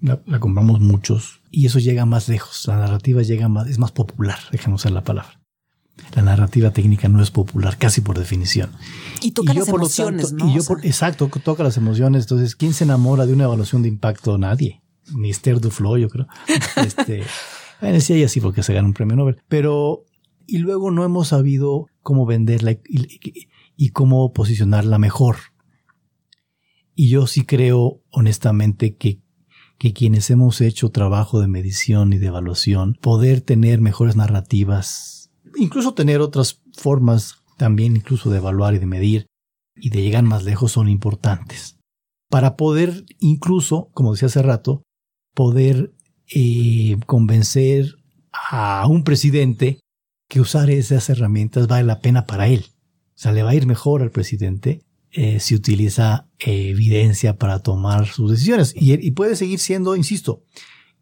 la, 0.02 0.20
compramos 0.40 0.80
muchos 0.80 1.40
y 1.50 1.64
eso 1.64 1.78
llega 1.78 2.04
más 2.04 2.28
lejos. 2.28 2.66
La 2.66 2.76
narrativa 2.76 3.22
llega 3.22 3.48
más, 3.48 3.66
es 3.66 3.78
más 3.78 3.92
popular, 3.92 4.40
déjame 4.50 4.74
usar 4.74 4.92
la 4.92 5.04
palabra. 5.04 5.40
La 6.14 6.20
narrativa 6.20 6.72
técnica 6.72 7.08
no 7.08 7.22
es 7.22 7.30
popular, 7.30 7.78
casi 7.78 8.02
por 8.02 8.18
definición. 8.18 8.72
Y 9.22 9.30
toca 9.30 9.54
las 9.54 9.68
emociones, 9.68 10.34
¿no? 10.34 10.50
Y 10.50 10.54
yo 10.54 10.64
por, 10.64 10.84
exacto, 10.84 11.30
toca 11.42 11.62
las 11.62 11.78
emociones. 11.78 12.24
Entonces, 12.24 12.56
¿quién 12.56 12.74
se 12.74 12.84
enamora 12.84 13.24
de 13.24 13.32
una 13.32 13.44
evaluación 13.44 13.80
de 13.80 13.88
impacto? 13.88 14.36
Nadie. 14.36 14.81
Ni 15.14 15.30
Esther 15.30 15.60
Duflo, 15.60 15.96
yo 15.98 16.08
creo. 16.08 16.26
este, 16.76 17.24
bueno, 17.80 18.00
sí, 18.00 18.14
ella 18.14 18.28
sí, 18.28 18.40
porque 18.40 18.62
se 18.62 18.74
gana 18.74 18.86
un 18.86 18.94
premio 18.94 19.16
Nobel. 19.16 19.40
Pero, 19.48 20.04
y 20.46 20.58
luego 20.58 20.90
no 20.90 21.04
hemos 21.04 21.28
sabido 21.28 21.86
cómo 22.02 22.26
venderla 22.26 22.72
y, 22.72 23.48
y 23.76 23.88
cómo 23.90 24.32
posicionarla 24.32 24.98
mejor. 24.98 25.36
Y 26.94 27.08
yo 27.08 27.26
sí 27.26 27.44
creo, 27.44 28.02
honestamente, 28.10 28.96
que 28.96 29.22
que 29.82 29.92
quienes 29.92 30.30
hemos 30.30 30.60
hecho 30.60 30.90
trabajo 30.90 31.40
de 31.40 31.48
medición 31.48 32.12
y 32.12 32.18
de 32.18 32.28
evaluación, 32.28 32.96
poder 33.00 33.40
tener 33.40 33.80
mejores 33.80 34.14
narrativas, 34.14 35.32
incluso 35.56 35.92
tener 35.92 36.20
otras 36.20 36.62
formas 36.72 37.42
también 37.56 37.96
incluso 37.96 38.30
de 38.30 38.38
evaluar 38.38 38.74
y 38.74 38.78
de 38.78 38.86
medir 38.86 39.26
y 39.74 39.90
de 39.90 40.02
llegar 40.02 40.22
más 40.22 40.44
lejos 40.44 40.70
son 40.70 40.88
importantes. 40.88 41.80
Para 42.30 42.56
poder 42.56 43.04
incluso, 43.18 43.90
como 43.92 44.12
decía 44.12 44.26
hace 44.26 44.42
rato, 44.42 44.84
poder 45.34 45.92
eh, 46.28 46.96
convencer 47.06 47.96
a 48.32 48.86
un 48.86 49.04
presidente 49.04 49.80
que 50.28 50.40
usar 50.40 50.70
esas 50.70 51.08
herramientas 51.10 51.66
vale 51.66 51.84
la 51.84 52.00
pena 52.00 52.26
para 52.26 52.48
él. 52.48 52.66
O 52.68 53.18
sea, 53.22 53.32
le 53.32 53.42
va 53.42 53.50
a 53.50 53.54
ir 53.54 53.66
mejor 53.66 54.02
al 54.02 54.10
presidente 54.10 54.82
eh, 55.14 55.40
se 55.40 55.54
utiliza 55.54 56.26
evidencia 56.38 57.36
para 57.36 57.58
tomar 57.58 58.06
sus 58.06 58.30
decisiones. 58.30 58.72
Y, 58.74 59.10
puede 59.10 59.36
seguir 59.36 59.58
siendo, 59.58 59.94
insisto, 59.94 60.42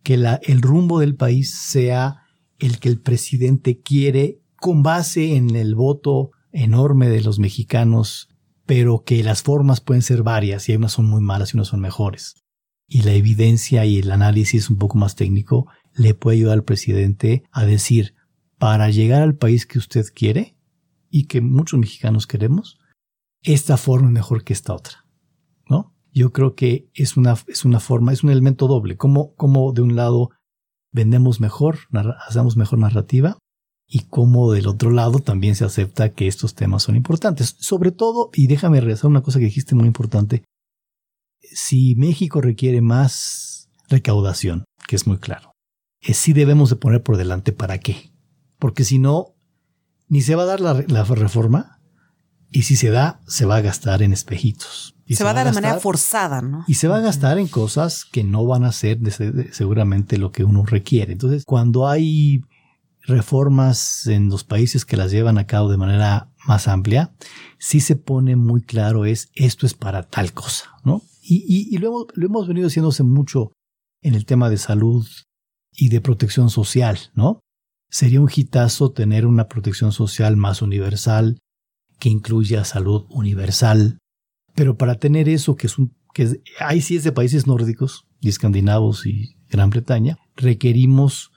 que 0.03 0.16
la, 0.16 0.40
el 0.43 0.62
rumbo 0.62 0.99
del 0.99 1.14
país 1.14 1.55
sea 1.55 2.25
el 2.59 2.81
que 2.81 2.88
el 2.88 3.01
presidente 3.01 3.81
quiere 3.81 4.40
con 4.57 4.83
base 4.83 5.37
en 5.37 5.55
el 5.55 5.77
voto 5.77 6.33
enorme 6.51 7.09
de 7.09 7.21
los 7.21 7.38
mexicanos, 7.38 8.29
pero 8.66 9.05
que 9.05 9.23
las 9.23 9.43
formas 9.45 9.81
pueden 9.81 10.03
ser 10.03 10.25
varias 10.25 10.69
y 10.69 10.75
unas 10.75 10.90
son 10.90 11.07
muy 11.07 11.23
malas 11.23 11.55
y 11.55 11.57
unas 11.57 11.69
son 11.69 11.79
mejores. 11.79 12.35
Y 12.92 13.03
la 13.03 13.12
evidencia 13.12 13.85
y 13.87 14.00
el 14.00 14.11
análisis 14.11 14.68
un 14.68 14.76
poco 14.76 14.98
más 14.98 15.14
técnico 15.14 15.68
le 15.94 16.12
puede 16.14 16.38
ayudar 16.38 16.55
al 16.55 16.64
presidente 16.64 17.44
a 17.53 17.64
decir, 17.64 18.16
para 18.59 18.90
llegar 18.90 19.22
al 19.22 19.37
país 19.37 19.64
que 19.64 19.79
usted 19.79 20.05
quiere 20.12 20.57
y 21.09 21.26
que 21.26 21.40
muchos 21.40 21.79
mexicanos 21.79 22.26
queremos, 22.26 22.81
esta 23.42 23.76
forma 23.76 24.09
es 24.09 24.12
mejor 24.12 24.42
que 24.42 24.53
esta 24.53 24.74
otra. 24.74 25.07
¿No? 25.68 25.94
Yo 26.12 26.33
creo 26.33 26.57
que 26.57 26.90
es 26.92 27.16
una, 27.16 27.37
es 27.46 27.64
una 27.64 27.79
forma, 27.79 28.12
es 28.12 28.24
un 28.24 28.31
elemento 28.31 28.66
doble. 28.66 28.96
Como, 28.96 29.35
como 29.37 29.72
de 29.72 29.83
un 29.83 29.94
lado 29.94 30.31
vendemos 30.90 31.40
mejor, 31.40 31.79
hacemos 32.26 32.57
mejor 32.57 32.81
narrativa 32.81 33.38
y 33.87 34.00
como 34.09 34.53
del 34.53 34.66
otro 34.66 34.90
lado 34.90 35.20
también 35.20 35.55
se 35.55 35.64
acepta 35.64 36.12
que 36.12 36.26
estos 36.26 36.57
temas 36.57 36.83
son 36.83 36.96
importantes. 36.96 37.57
Sobre 37.61 37.92
todo, 37.92 38.31
y 38.35 38.48
déjame 38.48 38.81
regresar 38.81 39.11
una 39.11 39.22
cosa 39.22 39.38
que 39.38 39.46
dijiste 39.46 39.76
muy 39.76 39.87
importante, 39.87 40.42
si 41.42 41.94
México 41.96 42.40
requiere 42.40 42.81
más 42.81 43.70
recaudación, 43.88 44.64
que 44.87 44.96
es 44.96 45.07
muy 45.07 45.18
claro, 45.18 45.53
es 46.00 46.16
si 46.16 46.33
debemos 46.33 46.70
de 46.70 46.76
poner 46.76 47.03
por 47.03 47.16
delante 47.16 47.53
para 47.53 47.79
qué. 47.79 48.12
Porque 48.59 48.85
si 48.85 48.98
no, 48.98 49.35
ni 50.09 50.22
se 50.22 50.35
va 50.35 50.42
a 50.42 50.46
dar 50.46 50.61
la, 50.61 50.85
la 50.88 51.05
reforma, 51.05 51.81
y 52.53 52.62
si 52.62 52.76
se 52.76 52.90
da, 52.90 53.20
se 53.26 53.44
va 53.44 53.57
a 53.57 53.61
gastar 53.61 54.03
en 54.03 54.12
espejitos. 54.12 54.96
Y 55.07 55.16
se, 55.16 55.24
va 55.24 55.31
a 55.31 55.35
dar 55.35 55.46
de 55.46 55.53
manera 55.53 55.79
forzada, 55.79 56.40
¿no? 56.40 56.64
Y 56.68 56.74
se 56.74 56.88
va 56.88 56.98
a 56.98 57.00
gastar 57.00 57.38
en 57.38 57.48
cosas 57.48 58.05
que 58.05 58.22
no 58.22 58.44
van 58.46 58.64
a 58.64 58.72
ser 58.72 58.98
seguramente 59.53 60.18
lo 60.18 60.31
que 60.31 60.44
uno 60.44 60.64
requiere. 60.64 61.12
Entonces, 61.12 61.44
cuando 61.44 61.88
hay 61.88 62.42
reformas 63.03 64.07
en 64.07 64.29
los 64.29 64.44
países 64.44 64.85
que 64.85 64.96
las 64.96 65.11
llevan 65.11 65.38
a 65.38 65.46
cabo 65.46 65.68
de 65.68 65.76
manera 65.76 66.31
más 66.46 66.68
amplia, 66.68 67.12
sí 67.59 67.81
se 67.81 67.96
pone 67.96 68.37
muy 68.37 68.62
claro 68.62 69.05
es 69.05 69.31
esto 69.35 69.66
es 69.66 69.74
para 69.74 70.05
tal 70.05 70.33
cosa, 70.33 70.70
¿no? 70.85 71.03
Y, 71.31 71.45
y, 71.47 71.73
y 71.73 71.79
lo, 71.79 71.88
hemos, 71.88 72.07
lo 72.14 72.27
hemos 72.27 72.49
venido 72.49 72.66
haciéndose 72.66 73.05
mucho 73.05 73.53
en 74.03 74.16
el 74.16 74.27
tema 74.27 74.51
de 74.51 74.57
salud 74.57 75.07
y 75.73 75.88
de 75.88 76.01
protección 76.01 76.51
social, 76.51 76.99
¿no? 77.14 77.38
Sería 77.88 78.21
un 78.21 78.31
hitazo 78.35 78.90
tener 78.90 79.27
una 79.27 79.47
protección 79.47 79.93
social 79.93 80.37
más 80.37 80.61
universal, 80.61 81.38
que 82.01 82.09
incluya 82.09 82.64
salud 82.64 83.07
universal. 83.11 83.99
Pero 84.57 84.77
para 84.77 84.97
tener 84.97 85.29
eso, 85.29 85.55
que 85.55 85.69
es 85.69 85.79
un, 85.79 85.95
que 86.14 86.43
ahí 86.59 86.81
sí 86.81 86.97
es 86.97 87.05
de 87.05 87.12
países 87.12 87.47
nórdicos 87.47 88.09
y 88.19 88.29
escandinavos 88.29 89.07
y 89.07 89.37
Gran 89.49 89.71
Bretaña, 89.71 90.19
requerimos 90.35 91.31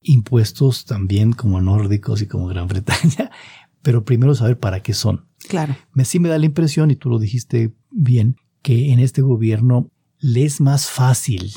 impuestos 0.00 0.86
también 0.86 1.34
como 1.34 1.60
nórdicos 1.60 2.22
y 2.22 2.26
como 2.26 2.46
Gran 2.46 2.66
Bretaña, 2.66 3.30
pero 3.82 4.06
primero 4.06 4.34
saber 4.34 4.58
para 4.58 4.82
qué 4.82 4.94
son. 4.94 5.28
Claro. 5.48 5.76
Me 5.92 6.06
sí 6.06 6.18
me 6.18 6.30
da 6.30 6.38
la 6.38 6.46
impresión, 6.46 6.90
y 6.90 6.96
tú 6.96 7.10
lo 7.10 7.18
dijiste 7.18 7.74
bien, 7.90 8.36
que 8.64 8.92
en 8.92 8.98
este 8.98 9.20
gobierno 9.20 9.90
le 10.18 10.44
es 10.44 10.62
más 10.62 10.88
fácil 10.88 11.52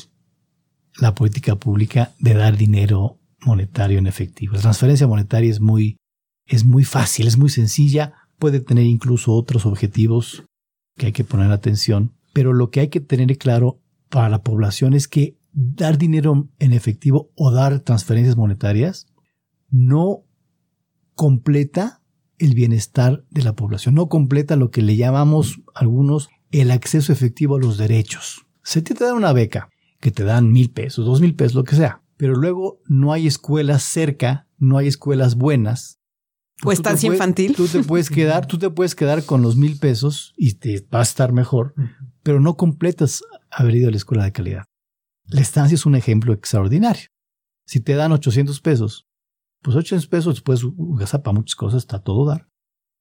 la 1.00 1.14
política 1.14 1.56
pública 1.56 2.12
de 2.20 2.34
dar 2.34 2.58
dinero 2.58 3.18
monetario 3.40 3.98
en 3.98 4.06
efectivo. 4.06 4.54
La 4.54 4.60
transferencia 4.60 5.06
monetaria 5.06 5.50
es 5.50 5.58
muy, 5.58 5.96
es 6.44 6.66
muy 6.66 6.84
fácil, 6.84 7.26
es 7.26 7.38
muy 7.38 7.48
sencilla, 7.48 8.12
puede 8.38 8.60
tener 8.60 8.84
incluso 8.84 9.32
otros 9.32 9.64
objetivos 9.64 10.44
que 10.96 11.06
hay 11.06 11.12
que 11.12 11.24
poner 11.24 11.50
atención, 11.50 12.12
pero 12.34 12.52
lo 12.52 12.70
que 12.70 12.80
hay 12.80 12.88
que 12.88 13.00
tener 13.00 13.38
claro 13.38 13.80
para 14.10 14.28
la 14.28 14.42
población 14.42 14.92
es 14.92 15.08
que 15.08 15.38
dar 15.52 15.96
dinero 15.96 16.50
en 16.58 16.74
efectivo 16.74 17.30
o 17.36 17.50
dar 17.50 17.80
transferencias 17.80 18.36
monetarias 18.36 19.06
no 19.70 20.24
completa 21.14 22.02
el 22.36 22.54
bienestar 22.54 23.24
de 23.30 23.44
la 23.44 23.54
población, 23.54 23.94
no 23.94 24.08
completa 24.08 24.56
lo 24.56 24.70
que 24.70 24.82
le 24.82 24.96
llamamos 24.96 25.62
algunos 25.74 26.28
el 26.50 26.70
acceso 26.70 27.12
efectivo 27.12 27.56
a 27.56 27.60
los 27.60 27.78
derechos. 27.78 28.46
Se 28.62 28.82
te 28.82 28.94
da 28.94 29.14
una 29.14 29.32
beca 29.32 29.70
que 30.00 30.10
te 30.10 30.24
dan 30.24 30.52
mil 30.52 30.70
pesos, 30.70 31.06
dos 31.06 31.20
mil 31.20 31.34
pesos, 31.34 31.54
lo 31.54 31.64
que 31.64 31.76
sea, 31.76 32.02
pero 32.16 32.34
luego 32.34 32.80
no 32.86 33.12
hay 33.12 33.26
escuelas 33.26 33.82
cerca, 33.82 34.46
no 34.58 34.78
hay 34.78 34.88
escuelas 34.88 35.36
buenas. 35.36 35.98
O 36.62 36.64
pues 36.64 36.78
estancia 36.78 37.08
infantil. 37.08 37.54
Tú 37.54 37.66
te 37.66 37.82
puedes 37.84 38.10
quedar, 38.10 38.46
tú 38.46 38.58
te 38.58 38.70
puedes 38.70 38.94
quedar 38.94 39.24
con 39.24 39.42
los 39.42 39.56
mil 39.56 39.78
pesos 39.78 40.34
y 40.36 40.54
te 40.54 40.84
va 40.92 41.00
a 41.00 41.02
estar 41.02 41.32
mejor, 41.32 41.74
pero 42.22 42.40
no 42.40 42.56
completas 42.56 43.22
haber 43.50 43.76
ido 43.76 43.88
a 43.88 43.90
la 43.92 43.96
escuela 43.96 44.24
de 44.24 44.32
calidad. 44.32 44.64
La 45.26 45.40
estancia 45.40 45.74
es 45.74 45.86
un 45.86 45.94
ejemplo 45.94 46.32
extraordinario. 46.32 47.08
Si 47.64 47.80
te 47.80 47.94
dan 47.94 48.12
800 48.12 48.60
pesos, 48.60 49.06
pues 49.62 49.76
800 49.76 50.08
pesos 50.08 50.40
puedes 50.40 50.62
gastar 50.98 51.22
para 51.22 51.36
muchas 51.36 51.54
cosas, 51.54 51.82
está 51.82 52.00
todo 52.00 52.26
dar. 52.26 52.48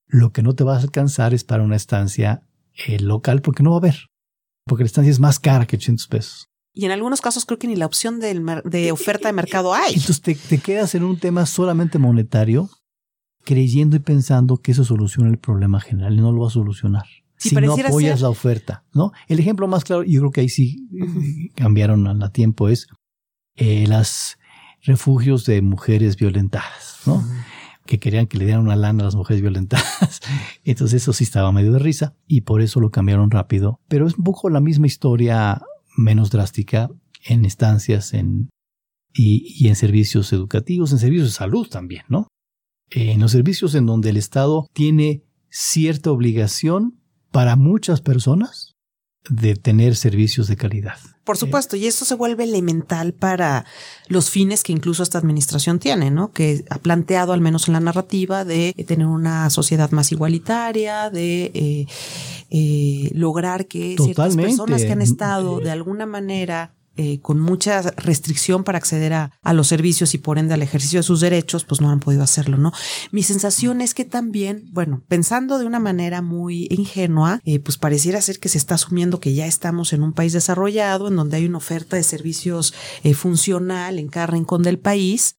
Lo 0.07 0.31
que 0.31 0.43
no 0.43 0.53
te 0.53 0.63
vas 0.63 0.79
a 0.79 0.83
alcanzar 0.83 1.33
es 1.33 1.43
para 1.43 1.63
una 1.63 1.75
estancia 1.75 2.46
eh, 2.86 3.00
local 3.00 3.42
porque 3.42 3.63
no 3.63 3.72
va 3.72 3.78
a 3.78 3.80
haber. 3.80 3.96
Porque 4.66 4.84
la 4.84 4.88
estancia 4.88 5.12
es 5.12 5.20
más 5.20 5.40
cara 5.40 5.66
que 5.66 5.78
800 5.78 6.08
pesos. 6.08 6.50
Y 6.74 6.86
en 6.86 6.92
algunos 6.92 7.22
casos 7.22 7.46
creo 7.46 7.58
que 7.58 7.68
ni 7.68 7.76
la 7.76 7.86
opción 7.86 8.20
de, 8.20 8.92
oferta 8.92 9.30
de 9.30 9.34
mercado 9.34 9.74
hay. 9.74 9.94
Entonces 9.94 10.22
te, 10.22 10.36
te, 10.36 10.60
quedas 10.60 10.94
en 10.94 11.04
un 11.04 11.20
tema 11.20 11.46
solamente 11.46 11.98
monetario, 11.98 12.70
creyendo 13.44 13.96
y 13.96 14.00
pensando 14.00 14.58
que 14.58 14.74
eso 14.74 14.84
soluciona 14.84 15.30
el 15.30 15.40
problema 15.40 15.80
general 15.80 16.13
y 16.13 16.22
no 16.22 16.32
lo 16.32 16.42
va 16.42 16.48
a 16.48 16.52
solucionar 16.52 17.06
si, 17.38 17.56
no 17.56 17.74
apoyas 17.74 18.22
la 18.22 18.30
oferta, 18.30 18.84
¿no? 18.94 19.12
El 19.28 19.40
ejemplo 19.40 19.68
más 19.68 19.84
claro, 19.84 20.04
yo 20.04 20.20
creo 20.22 20.32
que 20.32 20.42
ahí 20.42 20.50
sí 20.50 20.88
eh, 21.00 21.52
cambiaron 21.56 22.24
a 22.24 22.32
tiempo, 22.32 22.68
es 22.68 22.88
eh, 23.56 23.86
las 23.88 24.38
refugios 24.82 25.46
de 25.46 25.62
mujeres 25.62 26.18
violentadas, 26.18 27.02
¿no? 27.06 27.24
Que 27.88 28.00
querían 28.00 28.28
que 28.28 28.38
le 28.38 28.45
dieran 28.45 28.63
una 28.63 28.76
lana 28.76 29.02
a 29.02 29.06
las 29.06 29.15
mujeres 29.15 29.41
violentadas. 29.41 30.21
Entonces 30.63 31.02
eso 31.02 31.13
sí 31.13 31.23
estaba 31.23 31.52
medio 31.52 31.71
de 31.71 31.80
risa 31.80 32.15
y 32.28 32.41
por 32.41 32.62
eso 32.62 32.80
lo 32.80 32.91
cambiaron 32.91 33.32
rápido. 33.32 33.80
Pero 33.88 34.06
es 34.06 34.15
un 34.15 34.23
poco 34.23 34.50
la 34.50 34.60
misma 34.60 34.86
historia, 34.86 35.62
menos 35.97 36.30
drástica, 36.30 36.89
en 37.26 37.45
estancias 37.45 38.13
en, 38.13 38.50
y, 39.13 39.56
y 39.58 39.69
en 39.69 39.76
servicios 39.76 40.32
educativos, 40.34 40.91
en 40.91 41.00
servicios 41.00 41.30
de 41.30 41.34
salud 41.34 41.67
también, 41.67 42.04
¿no? 42.08 42.28
En 42.91 43.19
los 43.19 43.32
servicios 43.32 43.73
en 43.73 43.86
donde 43.86 44.12
el 44.12 44.17
Estado 44.17 44.67
tiene 44.73 45.23
cierta 45.50 46.12
obligación 46.12 47.00
para 47.32 47.56
muchas 47.56 48.02
personas 48.02 48.66
de 49.30 49.56
tener 49.56 49.96
servicios 49.96 50.48
de 50.48 50.56
calidad. 50.56 50.98
Por 51.24 51.36
supuesto, 51.36 51.76
y 51.76 51.88
eso 51.88 52.06
se 52.06 52.16
vuelve 52.16 52.46
elemental 52.46 53.13
para 53.13 53.66
los 54.08 54.30
fines 54.30 54.63
que 54.63 54.72
incluso 54.72 55.04
esta 55.04 55.18
administración 55.18 55.78
tiene, 55.78 56.10
¿no? 56.10 56.32
Que 56.32 56.63
ha 56.70 56.78
planteado, 56.78 57.34
al 57.34 57.42
menos 57.42 57.68
en 57.68 57.74
la 57.74 57.82
narrativa, 57.82 58.46
de 58.46 58.74
tener 58.88 59.08
una 59.08 59.50
sociedad 59.50 59.92
más 59.92 60.13
igualitaria, 60.13 61.10
de 61.10 61.52
eh, 61.54 61.88
eh, 62.50 63.12
lograr 63.13 63.68
que 63.68 63.98
ciertas 64.02 64.38
personas 64.38 64.84
que 64.84 64.92
han 64.94 65.02
estado 65.02 65.60
de 65.60 65.70
alguna 65.70 66.06
manera 66.06 66.77
eh, 66.97 67.19
con 67.21 67.39
mucha 67.39 67.81
restricción 67.81 68.63
para 68.63 68.77
acceder 68.77 69.13
a, 69.13 69.31
los 69.53 69.67
servicios 69.67 70.13
y 70.13 70.17
por 70.17 70.38
ende 70.38 70.53
al 70.53 70.62
ejercicio 70.62 70.99
de 70.99 71.03
sus 71.03 71.21
derechos, 71.21 71.63
pues 71.63 71.79
no 71.79 71.89
han 71.89 71.99
podido 71.99 72.23
hacerlo, 72.23 72.57
¿no? 72.57 72.71
Mi 73.12 73.23
sensación 73.23 73.81
es 73.81 73.93
que 73.93 74.03
también, 74.03 74.65
bueno, 74.71 75.03
pensando 75.07 75.60
de 75.60 75.65
una 75.65 75.79
manera 75.79 76.21
muy 76.21 76.67
ingenua, 76.69 77.39
eh, 77.45 77.60
pues 77.60 77.77
pareciera 77.77 78.21
ser 78.21 78.39
que 78.39 78.49
se 78.49 78.57
está 78.57 78.75
asumiendo 78.75 79.19
que 79.19 79.33
ya 79.33 79.45
estamos 79.45 79.93
en 79.93 80.03
un 80.03 80.13
país 80.13 80.33
desarrollado, 80.33 81.07
en 81.07 81.15
donde 81.15 81.38
hay 81.38 81.45
una 81.45 81.60
oferta 81.60 81.95
de 81.95 82.03
servicios 82.03 82.73
eh, 83.03 83.13
funcional 83.13 83.99
en 83.99 84.07
cada 84.07 84.27
rincón 84.27 84.63
del 84.63 84.79
país 84.79 85.36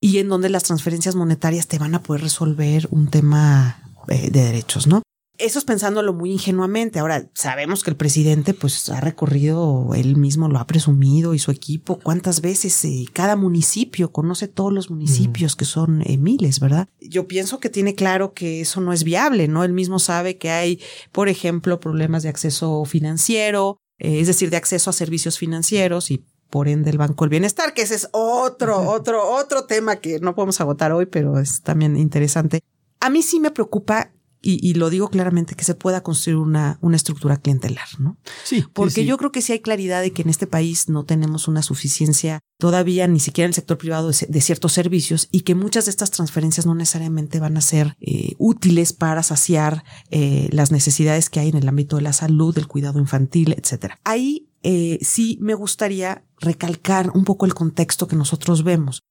y 0.00 0.18
en 0.18 0.28
donde 0.28 0.48
las 0.48 0.64
transferencias 0.64 1.14
monetarias 1.14 1.66
te 1.66 1.78
van 1.78 1.94
a 1.94 2.02
poder 2.02 2.22
resolver 2.22 2.88
un 2.90 3.08
tema 3.08 3.80
de 4.06 4.30
derechos, 4.30 4.86
¿no? 4.86 5.02
Eso 5.36 5.58
es 5.58 5.64
pensándolo 5.64 6.12
muy 6.12 6.30
ingenuamente. 6.30 7.00
Ahora, 7.00 7.28
sabemos 7.34 7.82
que 7.82 7.90
el 7.90 7.96
presidente 7.96 8.54
pues 8.54 8.88
ha 8.88 9.00
recorrido, 9.00 9.90
él 9.94 10.16
mismo 10.16 10.48
lo 10.48 10.58
ha 10.58 10.66
presumido 10.66 11.34
y 11.34 11.40
su 11.40 11.50
equipo, 11.50 11.98
cuántas 11.98 12.40
veces 12.40 12.84
eh, 12.84 13.06
cada 13.12 13.34
municipio 13.34 14.12
conoce 14.12 14.46
todos 14.46 14.72
los 14.72 14.90
municipios 14.90 15.56
que 15.56 15.64
son 15.64 16.02
eh, 16.02 16.18
miles, 16.18 16.60
¿verdad? 16.60 16.88
Yo 17.00 17.26
pienso 17.26 17.58
que 17.58 17.68
tiene 17.68 17.96
claro 17.96 18.32
que 18.32 18.60
eso 18.60 18.80
no 18.80 18.92
es 18.92 19.02
viable, 19.02 19.48
¿no? 19.48 19.64
Él 19.64 19.72
mismo 19.72 19.98
sabe 19.98 20.38
que 20.38 20.50
hay, 20.50 20.80
por 21.10 21.28
ejemplo, 21.28 21.80
problemas 21.80 22.22
de 22.22 22.28
acceso 22.28 22.84
financiero, 22.84 23.78
eh, 23.98 24.20
es 24.20 24.28
decir, 24.28 24.50
de 24.50 24.56
acceso 24.56 24.90
a 24.90 24.92
servicios 24.92 25.38
financieros 25.38 26.12
y 26.12 26.24
por 26.48 26.68
ende 26.68 26.90
el 26.90 26.98
Banco 26.98 27.24
del 27.24 27.30
Bienestar, 27.30 27.74
que 27.74 27.82
ese 27.82 27.96
es 27.96 28.08
otro, 28.12 28.88
otro, 28.88 29.28
otro 29.28 29.64
tema 29.64 29.96
que 29.96 30.20
no 30.20 30.36
podemos 30.36 30.60
agotar 30.60 30.92
hoy, 30.92 31.06
pero 31.06 31.40
es 31.40 31.62
también 31.62 31.96
interesante. 31.96 32.60
A 33.00 33.10
mí 33.10 33.22
sí 33.22 33.40
me 33.40 33.50
preocupa 33.50 34.12
y, 34.44 34.74
lo 34.74 34.90
digo 34.90 35.08
claramente, 35.08 35.54
que 35.54 35.64
se 35.64 35.74
pueda 35.74 36.02
construir 36.02 36.36
una, 36.36 36.78
una 36.80 36.96
estructura 36.96 37.38
clientelar, 37.38 37.88
¿no? 37.98 38.18
Sí. 38.44 38.64
Porque 38.72 39.04
yo 39.04 39.16
creo 39.16 39.32
que 39.32 39.42
sí 39.42 39.52
hay 39.52 39.60
claridad 39.60 40.02
de 40.02 40.12
que 40.12 40.22
en 40.22 40.28
este 40.28 40.46
país 40.46 40.88
no 40.88 41.04
tenemos 41.04 41.48
una 41.48 41.62
suficiencia 41.62 42.40
todavía, 42.58 43.06
ni 43.08 43.20
siquiera 43.20 43.46
en 43.46 43.50
el 43.50 43.54
sector 43.54 43.78
privado, 43.78 44.10
de, 44.10 44.40
ciertos 44.40 44.72
servicios 44.72 45.28
y 45.30 45.40
que 45.40 45.54
muchas 45.54 45.86
de 45.86 45.90
estas 45.90 46.10
transferencias 46.10 46.66
no 46.66 46.74
necesariamente 46.74 47.40
van 47.40 47.56
a 47.56 47.60
ser 47.60 47.96
eh, 48.00 48.34
útiles 48.38 48.92
para 48.92 49.22
saciar 49.22 49.84
eh, 50.10 50.48
las 50.52 50.70
necesidades 50.70 51.30
que 51.30 51.40
hay 51.40 51.48
en 51.48 51.56
el 51.56 51.68
ámbito 51.68 51.96
de 51.96 52.02
la 52.02 52.12
salud, 52.12 52.54
del 52.54 52.68
cuidado 52.68 52.98
infantil, 52.98 53.54
etcétera. 53.58 53.98
Ahí 54.04 54.48
eh, 54.62 54.98
sí 55.02 55.38
me 55.40 55.54
gustaría 55.54 56.24
recalcar 56.38 57.10
un 57.14 57.24
poco 57.24 57.46
el 57.46 57.54
contexto 57.54 58.08
que 58.08 58.16
nosotros 58.16 58.64
vemos. 58.64 59.02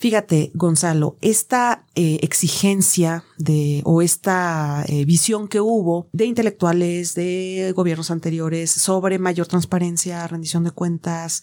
Fíjate, 0.00 0.52
Gonzalo, 0.54 1.16
esta 1.22 1.84
eh, 1.96 2.20
exigencia 2.22 3.24
de 3.36 3.82
o 3.84 4.00
esta 4.00 4.84
eh, 4.86 5.04
visión 5.04 5.48
que 5.48 5.60
hubo 5.60 6.06
de 6.12 6.24
intelectuales, 6.24 7.16
de 7.16 7.72
gobiernos 7.74 8.12
anteriores 8.12 8.70
sobre 8.70 9.18
mayor 9.18 9.48
transparencia, 9.48 10.24
rendición 10.28 10.62
de 10.62 10.70
cuentas, 10.70 11.42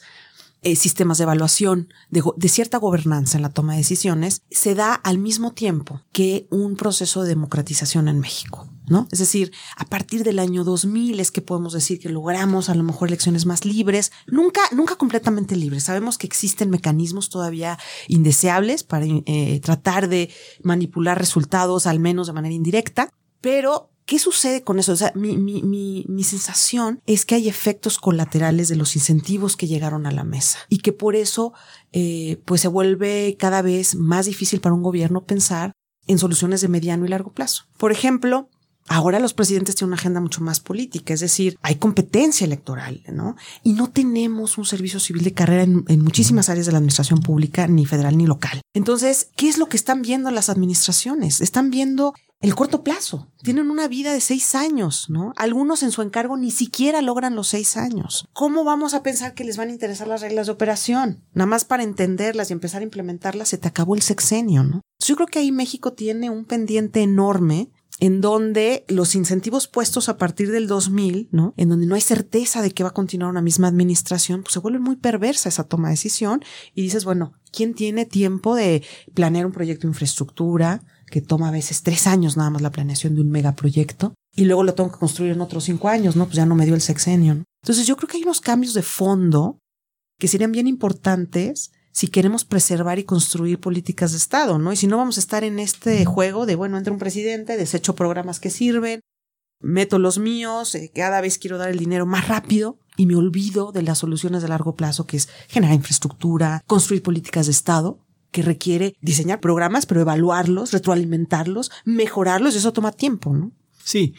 eh, 0.62 0.76
sistemas 0.76 1.18
de 1.18 1.24
evaluación, 1.24 1.90
de, 2.10 2.24
de, 2.36 2.50
cierta 2.50 2.78
gobernanza 2.78 3.38
en 3.38 3.44
la 3.44 3.50
toma 3.50 3.74
de 3.74 3.80
decisiones, 3.80 4.42
se 4.50 4.76
da 4.76 4.94
al 4.94 5.18
mismo 5.18 5.54
tiempo 5.54 6.02
que 6.12 6.48
un 6.50 6.76
proceso 6.76 7.24
de 7.24 7.30
democratización 7.30 8.08
en 8.08 8.20
México. 8.20 8.68
¿No? 8.88 9.08
Es 9.12 9.18
decir, 9.18 9.52
a 9.78 9.86
partir 9.86 10.24
del 10.24 10.38
año 10.38 10.64
2000 10.64 11.20
es 11.20 11.32
que 11.32 11.42
podemos 11.42 11.74
decir 11.74 12.00
que 12.00 12.10
logramos 12.10 12.70
a 12.70 12.76
lo 12.76 12.84
mejor 12.84 13.08
elecciones 13.08 13.48
más 13.48 13.66
libres, 13.66 14.12
nunca, 14.28 14.62
nunca 14.74 14.96
completamente 14.96 15.56
libres. 15.56 15.86
Sabemos 15.86 16.20
que 16.20 16.28
existen 16.28 16.70
mecanismos 16.70 17.30
todavía 17.30 17.80
indeseables 18.08 18.84
para 18.84 19.08
eh, 19.08 19.60
tratar 19.64 20.08
de 20.08 20.30
manipular 20.62 21.18
resultados, 21.18 21.88
al 21.88 22.00
menos 22.00 22.28
de 22.28 22.34
manera 22.34 22.54
indirecta, 22.54 23.10
pero 23.42 23.90
¿Qué 24.06 24.20
sucede 24.20 24.62
con 24.62 24.78
eso? 24.78 24.92
O 24.92 24.96
sea, 24.96 25.12
mi, 25.16 25.36
mi, 25.36 25.64
mi, 25.64 26.06
mi, 26.08 26.24
sensación 26.24 27.02
es 27.08 27.26
que 27.26 27.36
hay 27.36 27.50
efectos 27.50 27.98
colaterales 27.98 28.68
de 28.68 28.76
los 28.76 28.96
incentivos 28.96 29.58
que 29.58 29.68
llegaron 29.68 30.06
a 30.06 30.12
la 30.12 30.24
mesa 30.24 30.60
y 30.70 30.78
que 30.80 30.94
por 30.94 31.16
eso 31.16 31.54
eh, 31.92 32.40
pues 32.46 32.62
se 32.62 32.68
vuelve 32.68 33.36
cada 33.40 33.64
vez 33.64 33.96
más 33.96 34.28
difícil 34.28 34.62
para 34.62 34.76
un 34.76 34.84
gobierno 34.84 35.26
pensar 35.26 35.72
en 36.06 36.20
soluciones 36.20 36.62
de 36.62 36.68
mediano 36.68 37.06
y 37.06 37.10
largo 37.10 37.34
plazo. 37.34 37.66
Por 37.78 37.92
ejemplo, 37.92 38.50
Ahora 38.88 39.20
los 39.20 39.34
presidentes 39.34 39.74
tienen 39.74 39.94
una 39.94 39.96
agenda 39.96 40.22
mucho 40.22 40.42
más 40.42 40.60
política, 40.60 41.12
es 41.12 41.20
decir, 41.20 41.58
hay 41.64 41.78
competencia 41.78 42.46
electoral, 42.46 43.02
¿no? 43.12 43.36
Y 43.64 43.74
no 43.74 43.90
tenemos 43.90 44.60
un 44.60 44.66
servicio 44.66 45.00
civil 45.00 45.24
de 45.24 45.34
carrera 45.34 45.64
en, 45.64 45.86
en, 45.88 46.04
muchísimas 46.04 46.50
áreas 46.50 46.68
de 46.68 46.72
la 46.72 46.78
administración 46.78 47.22
pública, 47.22 47.66
ni 47.66 47.88
federal 47.88 48.16
ni 48.16 48.28
local. 48.28 48.62
Entonces, 48.76 49.30
¿qué 49.36 49.50
es 49.50 49.58
lo 49.58 49.70
que 49.70 49.78
están 49.78 50.04
viendo 50.04 50.30
las 50.30 50.50
administraciones? 50.50 51.42
Están 51.42 51.72
viendo 51.72 52.14
el 52.46 52.54
corto 52.54 52.84
plazo. 52.84 53.28
Tienen 53.42 53.72
una 53.72 53.88
vida 53.88 54.14
de 54.14 54.22
seis 54.22 54.54
años, 54.54 55.10
¿no? 55.10 55.34
Algunos 55.36 55.82
en 55.82 55.92
su 55.92 56.04
encargo 56.04 56.38
ni 56.38 56.52
siquiera 56.52 57.02
logran 57.02 57.36
los 57.36 57.48
seis 57.48 57.76
años. 57.76 58.28
¿Cómo 58.34 58.64
vamos 58.64 58.94
a 58.94 59.02
pensar 59.02 59.34
que 59.34 59.44
les 59.44 59.58
van 59.58 59.70
a 59.70 59.72
interesar 59.72 60.08
las 60.08 60.22
reglas 60.22 60.46
de 60.46 60.52
operación? 60.52 61.24
Nada 61.34 61.48
más 61.48 61.66
para 61.66 61.82
entenderlas 61.82 62.52
y 62.52 62.54
empezar 62.54 62.82
a 62.82 62.84
implementarlas, 62.84 63.50
se 63.50 63.58
te 63.58 63.68
acabó 63.68 63.96
el 63.96 64.04
sexenio, 64.04 64.64
¿no? 64.64 64.82
Yo 65.00 65.16
creo 65.16 65.26
que 65.26 65.40
ahí 65.40 65.52
México 65.52 65.94
tiene 65.94 66.30
un 66.30 66.46
pendiente 66.46 67.02
enorme 67.02 67.72
en 68.00 68.22
donde 68.22 68.86
los 68.90 69.16
incentivos 69.16 69.68
puestos 69.68 70.08
a 70.08 70.18
partir 70.18 70.52
del 70.52 70.68
2000, 70.68 71.30
¿no? 71.32 71.56
En 71.58 71.70
donde 71.70 71.88
no 71.88 71.96
hay 71.96 72.02
certeza 72.02 72.62
de 72.62 72.70
que 72.70 72.84
va 72.84 72.90
a 72.90 72.94
continuar 72.94 73.32
una 73.32 73.42
misma 73.42 73.70
administración, 73.70 74.44
pues 74.44 74.54
se 74.54 74.60
vuelve 74.60 74.80
muy 74.80 74.98
perversa 74.98 75.50
esa 75.50 75.64
toma 75.64 75.88
de 75.88 75.94
decisión 75.94 76.44
y 76.76 76.84
dices, 76.84 77.06
bueno, 77.06 77.34
¿quién 77.52 77.74
tiene 77.74 78.06
tiempo 78.06 78.54
de 78.54 78.84
planear 79.16 79.48
un 79.48 79.52
proyecto 79.52 79.88
de 79.88 79.94
infraestructura 79.94 80.84
que 81.16 81.22
toma 81.22 81.48
a 81.48 81.52
veces 81.52 81.82
tres 81.82 82.08
años 82.08 82.36
nada 82.36 82.50
más 82.50 82.62
la 82.62 82.74
planeación 82.74 83.16
de 83.16 83.22
un 83.22 83.30
megaproyecto? 83.30 84.16
Y 84.36 84.44
luego 84.44 84.66
lo 84.66 84.74
tengo 84.74 84.92
que 84.92 84.98
construir 84.98 85.32
en 85.32 85.40
otros 85.40 85.64
cinco 85.64 85.88
años, 85.88 86.18
¿no? 86.18 86.26
Pues 86.26 86.36
ya 86.36 86.46
no 86.46 86.56
me 86.56 86.66
dio 86.66 86.76
el 86.76 86.82
sexenio. 86.82 87.42
Entonces 87.64 87.88
yo 87.88 87.96
creo 87.96 88.10
que 88.10 88.18
hay 88.18 88.24
unos 88.24 88.42
cambios 88.42 88.74
de 88.74 88.82
fondo 88.82 89.60
que 90.20 90.28
serían 90.28 90.52
bien 90.52 90.68
importantes 90.68 91.72
si 91.94 92.10
queremos 92.10 92.44
preservar 92.44 93.00
y 93.00 93.06
construir 93.06 93.62
políticas 93.62 94.12
de 94.12 94.18
Estado, 94.18 94.60
¿no? 94.60 94.74
Y 94.74 94.76
si 94.76 94.88
no 94.88 94.98
vamos 94.98 95.16
a 95.16 95.22
estar 95.22 95.46
en 95.46 95.58
este 95.58 96.04
juego 96.04 96.46
de, 96.46 96.56
bueno, 96.56 96.78
entra 96.78 96.92
un 96.92 97.00
presidente, 97.00 97.56
desecho 97.56 97.96
programas 97.96 98.42
que 98.42 98.50
sirven, 98.50 99.00
meto 99.62 100.00
los 100.00 100.20
míos, 100.20 100.76
eh, 100.76 100.92
cada 100.94 101.22
vez 101.22 101.38
quiero 101.38 101.58
dar 101.58 101.70
el 101.70 101.80
dinero 101.80 102.06
más 102.06 102.28
rápido 102.28 102.78
y 102.98 103.06
me 103.06 103.16
olvido 103.16 103.72
de 103.72 103.84
las 103.84 104.00
soluciones 104.00 104.42
de 104.42 104.50
largo 104.50 104.76
plazo, 104.76 105.08
que 105.08 105.16
es 105.16 105.30
generar 105.48 105.76
infraestructura, 105.76 106.62
construir 106.68 107.02
políticas 107.02 107.46
de 107.46 107.54
Estado, 107.54 108.05
que 108.36 108.42
requiere 108.42 108.98
diseñar 109.00 109.40
programas, 109.40 109.86
pero 109.86 110.02
evaluarlos, 110.02 110.74
retroalimentarlos, 110.74 111.72
mejorarlos, 111.86 112.54
y 112.54 112.58
eso 112.58 112.74
toma 112.74 112.92
tiempo, 112.92 113.34
¿no? 113.34 113.54
Sí, 113.82 114.14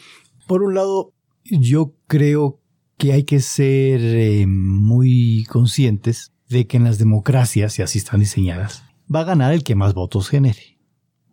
por 0.46 0.62
un 0.62 0.74
lado, 0.74 1.12
yo 1.44 1.92
creo 2.06 2.58
que 2.96 3.12
hay 3.12 3.24
que 3.24 3.40
ser 3.40 4.00
eh, 4.00 4.46
muy 4.46 5.44
conscientes 5.50 6.32
de 6.48 6.66
que 6.66 6.78
en 6.78 6.84
las 6.84 6.96
democracias, 6.96 7.78
y 7.78 7.82
así 7.82 7.98
están 7.98 8.20
diseñadas, 8.20 8.84
va 9.14 9.20
a 9.20 9.24
ganar 9.24 9.52
el 9.52 9.64
que 9.64 9.74
más 9.74 9.92
votos 9.92 10.30
genere. 10.30 10.78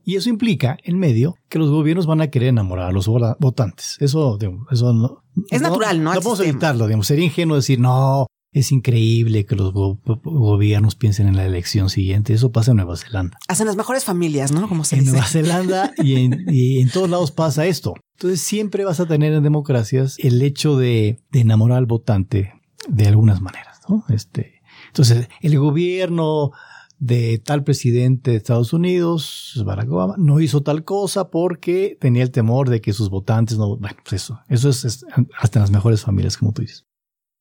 Y 0.04 0.18
eso 0.18 0.30
implica, 0.30 0.78
en 0.84 1.00
medio, 1.00 1.36
que 1.48 1.60
los 1.60 1.70
gobiernos 1.70 2.06
van 2.06 2.20
a 2.20 2.28
querer 2.28 2.50
enamorar 2.50 2.90
a 2.90 2.92
los 2.92 3.08
votantes. 3.08 3.96
Eso, 4.02 4.38
eso 4.70 4.92
no, 4.92 5.24
es 5.50 5.62
natural, 5.62 6.04
¿no? 6.04 6.14
No 6.14 6.20
podemos 6.20 6.42
evitarlo, 6.42 6.88
digamos. 6.88 7.08
Sería 7.08 7.24
ingenuo 7.24 7.56
decir, 7.56 7.80
no, 7.80 8.28
es 8.54 8.72
increíble 8.72 9.46
que 9.46 9.56
los 9.56 9.74
gobiernos 9.74 10.96
piensen 10.96 11.28
en 11.28 11.36
la 11.36 11.46
elección 11.46 11.90
siguiente. 11.90 12.34
Eso 12.34 12.52
pasa 12.52 12.72
en 12.72 12.78
Nueva 12.78 12.96
Zelanda. 12.98 13.38
Hacen 13.48 13.68
las 13.68 13.76
mejores 13.76 14.06
familias, 14.06 14.52
¿no? 14.52 14.70
Como 14.70 14.84
se 14.84 14.96
en 14.96 15.02
dice. 15.02 15.12
Nueva 15.12 15.28
Zelanda 15.28 15.92
y 15.98 16.16
en, 16.16 16.46
y 16.48 16.80
en, 16.80 16.90
todos 16.90 17.10
lados 17.10 17.32
pasa 17.32 17.66
esto. 17.66 17.96
Entonces 18.18 18.42
siempre 18.42 18.86
vas 18.86 19.00
a 19.00 19.08
tener 19.08 19.34
en 19.34 19.44
democracias 19.44 20.18
el 20.20 20.42
hecho 20.42 20.78
de, 20.78 21.20
de 21.32 21.40
enamorar 21.42 21.80
al 21.80 21.88
votante 21.88 22.54
de 22.88 23.08
algunas 23.08 23.42
maneras, 23.42 23.80
¿no? 23.90 24.06
Este, 24.10 24.62
entonces, 24.88 25.28
el 25.42 25.58
gobierno 25.58 26.52
de 27.00 27.42
tal 27.44 27.64
presidente 27.64 28.32
de 28.32 28.38
Estados 28.38 28.72
Unidos, 28.72 29.62
Barack 29.66 29.92
Obama, 29.92 30.16
no 30.18 30.40
hizo 30.40 30.62
tal 30.64 30.84
cosa 30.84 31.30
porque 31.30 31.98
tenía 32.00 32.24
el 32.24 32.32
temor 32.32 32.70
de 32.70 32.80
que 32.80 32.94
sus 32.94 33.10
votantes 33.10 33.58
no... 33.58 33.78
Bueno, 33.78 33.98
pues 34.04 34.24
eso, 34.24 34.40
eso 34.48 34.70
es, 34.70 35.06
hasta 35.38 35.60
en 35.60 35.64
las 35.64 35.72
mejores 35.72 36.02
familias, 36.02 36.38
como 36.38 36.54
tú 36.54 36.62
dices. 36.62 36.86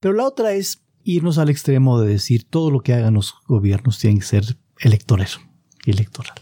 Pero 0.01 0.15
la 0.15 0.27
otra 0.27 0.53
es 0.53 0.82
irnos 1.05 1.39
al 1.39 1.51
extremo 1.51 2.01
de 2.01 2.09
decir 2.09 2.45
todo 2.45 2.71
lo 2.71 2.81
que 2.81 2.95
hagan 2.95 3.15
los 3.15 3.35
gobiernos 3.47 3.99
tiene 3.99 4.21
que 4.21 4.27
ser 4.27 4.59
electoral. 4.79 5.29
electoral. 5.85 6.35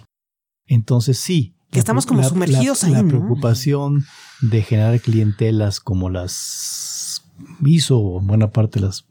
Entonces 0.66 1.18
sí. 1.18 1.54
Que 1.70 1.78
estamos 1.78 2.06
como 2.06 2.22
sumergidos 2.24 2.84
ahí. 2.84 2.92
La 2.92 3.04
preocupación 3.04 4.04
de 4.40 4.62
generar 4.62 5.00
clientelas 5.00 5.78
como 5.80 6.10
las 6.10 7.24
hizo 7.64 8.20
buena 8.20 8.50
parte 8.50 8.80
las 8.80 9.06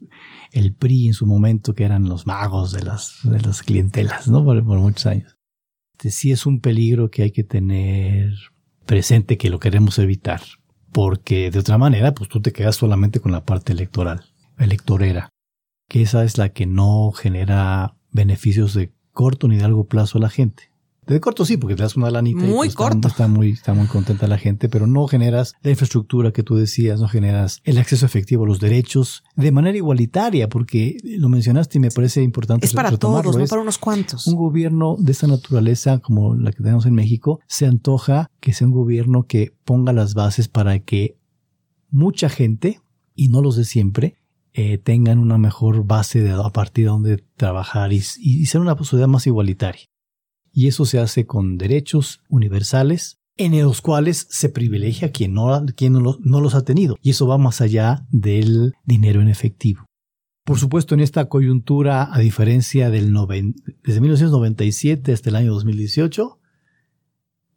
el 0.52 0.74
PRI 0.74 1.08
en 1.08 1.14
su 1.14 1.26
momento, 1.26 1.74
que 1.74 1.84
eran 1.84 2.08
los 2.08 2.26
magos 2.26 2.72
de 2.72 2.82
las, 2.82 3.18
de 3.22 3.40
las 3.40 3.62
clientelas, 3.62 4.28
¿no? 4.28 4.44
Por, 4.44 4.62
muchos 4.62 5.06
años. 5.06 5.36
Este, 5.92 6.10
sí 6.10 6.32
es 6.32 6.46
un 6.46 6.60
peligro 6.60 7.10
que 7.10 7.22
hay 7.22 7.30
que 7.30 7.44
tener 7.44 8.34
presente 8.86 9.38
que 9.38 9.50
lo 9.50 9.60
queremos 9.60 9.98
evitar, 9.98 10.40
porque 10.92 11.50
de 11.50 11.58
otra 11.58 11.78
manera, 11.78 12.14
pues 12.14 12.28
tú 12.28 12.40
te 12.40 12.52
quedas 12.52 12.76
solamente 12.76 13.20
con 13.20 13.32
la 13.32 13.44
parte 13.44 13.72
electoral, 13.72 14.24
electorera, 14.58 15.30
que 15.90 16.02
esa 16.02 16.22
es 16.22 16.38
la 16.38 16.50
que 16.50 16.66
no 16.66 17.10
genera 17.10 17.96
beneficios 18.12 18.74
de 18.74 18.92
corto 19.12 19.48
ni 19.48 19.56
de 19.56 19.62
largo 19.62 19.88
plazo 19.88 20.18
a 20.18 20.20
la 20.20 20.30
gente. 20.30 20.70
De 21.04 21.18
corto 21.18 21.44
sí, 21.44 21.56
porque 21.56 21.74
te 21.74 21.82
das 21.82 21.96
una 21.96 22.12
lanita. 22.12 22.38
Muy 22.38 22.48
y 22.48 22.54
pues 22.54 22.74
corto. 22.76 23.08
Está, 23.08 23.26
muy, 23.26 23.50
está 23.50 23.74
muy 23.74 23.88
contenta 23.88 24.28
la 24.28 24.38
gente, 24.38 24.68
pero 24.68 24.86
no 24.86 25.08
generas 25.08 25.54
la 25.62 25.70
infraestructura 25.70 26.30
que 26.30 26.44
tú 26.44 26.54
decías, 26.54 27.00
no 27.00 27.08
generas 27.08 27.60
el 27.64 27.76
acceso 27.78 28.06
efectivo 28.06 28.44
a 28.44 28.46
los 28.46 28.60
derechos 28.60 29.24
de 29.34 29.50
manera 29.50 29.76
igualitaria, 29.76 30.48
porque 30.48 30.96
lo 31.02 31.28
mencionaste 31.28 31.78
y 31.78 31.80
me 31.80 31.90
parece 31.90 32.22
importante. 32.22 32.66
Es 32.66 32.72
para 32.72 32.96
todos, 32.96 33.36
no 33.36 33.46
para 33.46 33.62
unos 33.62 33.78
cuantos. 33.78 34.28
Un 34.28 34.36
gobierno 34.36 34.94
de 34.96 35.10
esta 35.10 35.26
naturaleza, 35.26 35.98
como 35.98 36.36
la 36.36 36.52
que 36.52 36.62
tenemos 36.62 36.86
en 36.86 36.94
México, 36.94 37.40
se 37.48 37.66
antoja 37.66 38.30
que 38.38 38.52
sea 38.52 38.68
un 38.68 38.74
gobierno 38.74 39.24
que 39.24 39.56
ponga 39.64 39.92
las 39.92 40.14
bases 40.14 40.46
para 40.46 40.78
que 40.78 41.16
mucha 41.90 42.28
gente, 42.28 42.80
y 43.16 43.26
no 43.26 43.42
los 43.42 43.56
de 43.56 43.64
siempre, 43.64 44.19
eh, 44.52 44.78
tengan 44.78 45.18
una 45.18 45.38
mejor 45.38 45.84
base 45.84 46.20
de, 46.20 46.32
a 46.32 46.50
partir 46.50 46.86
de 46.86 46.90
donde 46.90 47.24
trabajar 47.36 47.92
y, 47.92 48.02
y 48.18 48.46
ser 48.46 48.60
una 48.60 48.76
sociedad 48.76 49.08
más 49.08 49.26
igualitaria 49.26 49.90
y 50.52 50.66
eso 50.66 50.84
se 50.84 50.98
hace 50.98 51.26
con 51.26 51.58
derechos 51.58 52.20
universales 52.28 53.18
en 53.36 53.58
los 53.62 53.80
cuales 53.80 54.26
se 54.28 54.50
privilegia 54.50 55.12
quien, 55.12 55.32
no, 55.32 55.64
quien 55.74 55.94
no, 55.94 56.40
los, 56.40 56.54
ha 56.54 56.64
tenido. 56.64 56.96
Y 57.00 57.10
eso 57.10 57.26
va 57.26 57.38
más 57.38 57.62
allá 57.62 58.06
del 58.10 58.74
dinero 58.84 59.22
en 59.22 59.28
efectivo. 59.28 59.86
Por 60.44 60.58
supuesto, 60.58 60.94
en 60.94 61.00
esta 61.00 61.26
coyuntura, 61.26 62.14
a 62.14 62.18
diferencia 62.18 62.90
del 62.90 63.14
desde 63.82 64.00
1997 64.00 65.12
hasta 65.12 65.30
el 65.30 65.36
año 65.36 65.54
2018, 65.54 66.38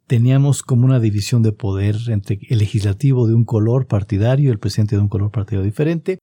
teníamos 0.06 0.62
como 0.62 0.86
una 0.86 1.00
división 1.00 1.42
de 1.42 1.52
poder 1.52 1.96
entre 2.06 2.38
el 2.48 2.58
legislativo 2.58 3.26
de 3.26 3.34
un 3.34 3.44
color 3.44 3.86
partidario 3.86 4.48
y 4.48 4.52
el 4.52 4.58
presidente 4.58 4.96
de 4.96 5.02
un 5.02 5.08
color 5.08 5.30
partidario 5.32 5.64
diferente, 5.64 6.18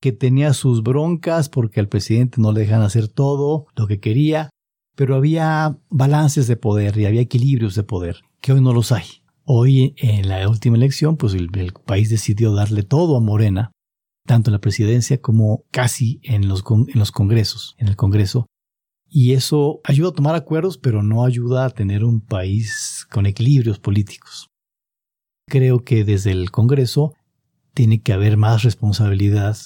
que 0.00 0.12
tenía 0.12 0.54
sus 0.54 0.82
broncas 0.82 1.48
porque 1.48 1.80
al 1.80 1.88
presidente 1.88 2.40
no 2.40 2.52
le 2.52 2.60
dejan 2.60 2.82
hacer 2.82 3.08
todo 3.08 3.66
lo 3.76 3.86
que 3.86 4.00
quería, 4.00 4.50
pero 4.94 5.16
había 5.16 5.78
balances 5.90 6.46
de 6.46 6.56
poder 6.56 6.96
y 6.98 7.06
había 7.06 7.20
equilibrios 7.20 7.74
de 7.74 7.82
poder 7.82 8.22
que 8.40 8.52
hoy 8.52 8.60
no 8.60 8.72
los 8.72 8.92
hay. 8.92 9.04
Hoy 9.44 9.94
en 9.96 10.28
la 10.28 10.46
última 10.48 10.76
elección, 10.76 11.16
pues 11.16 11.34
el, 11.34 11.48
país 11.86 12.10
decidió 12.10 12.52
darle 12.52 12.82
todo 12.82 13.16
a 13.16 13.20
Morena, 13.20 13.72
tanto 14.26 14.50
en 14.50 14.52
la 14.52 14.60
presidencia 14.60 15.20
como 15.20 15.64
casi 15.70 16.20
en 16.22 16.48
los, 16.48 16.62
en 16.70 16.98
los 16.98 17.12
congresos, 17.12 17.74
en 17.78 17.88
el 17.88 17.96
Congreso. 17.96 18.46
Y 19.10 19.32
eso 19.32 19.80
ayuda 19.84 20.10
a 20.10 20.12
tomar 20.12 20.34
acuerdos, 20.34 20.76
pero 20.76 21.02
no 21.02 21.24
ayuda 21.24 21.64
a 21.64 21.70
tener 21.70 22.04
un 22.04 22.20
país 22.20 23.06
con 23.10 23.24
equilibrios 23.24 23.78
políticos. 23.78 24.48
Creo 25.46 25.82
que 25.82 26.04
desde 26.04 26.30
el 26.30 26.50
Congreso 26.50 27.14
tiene 27.72 28.02
que 28.02 28.12
haber 28.12 28.36
más 28.36 28.64
responsabilidad 28.64 29.56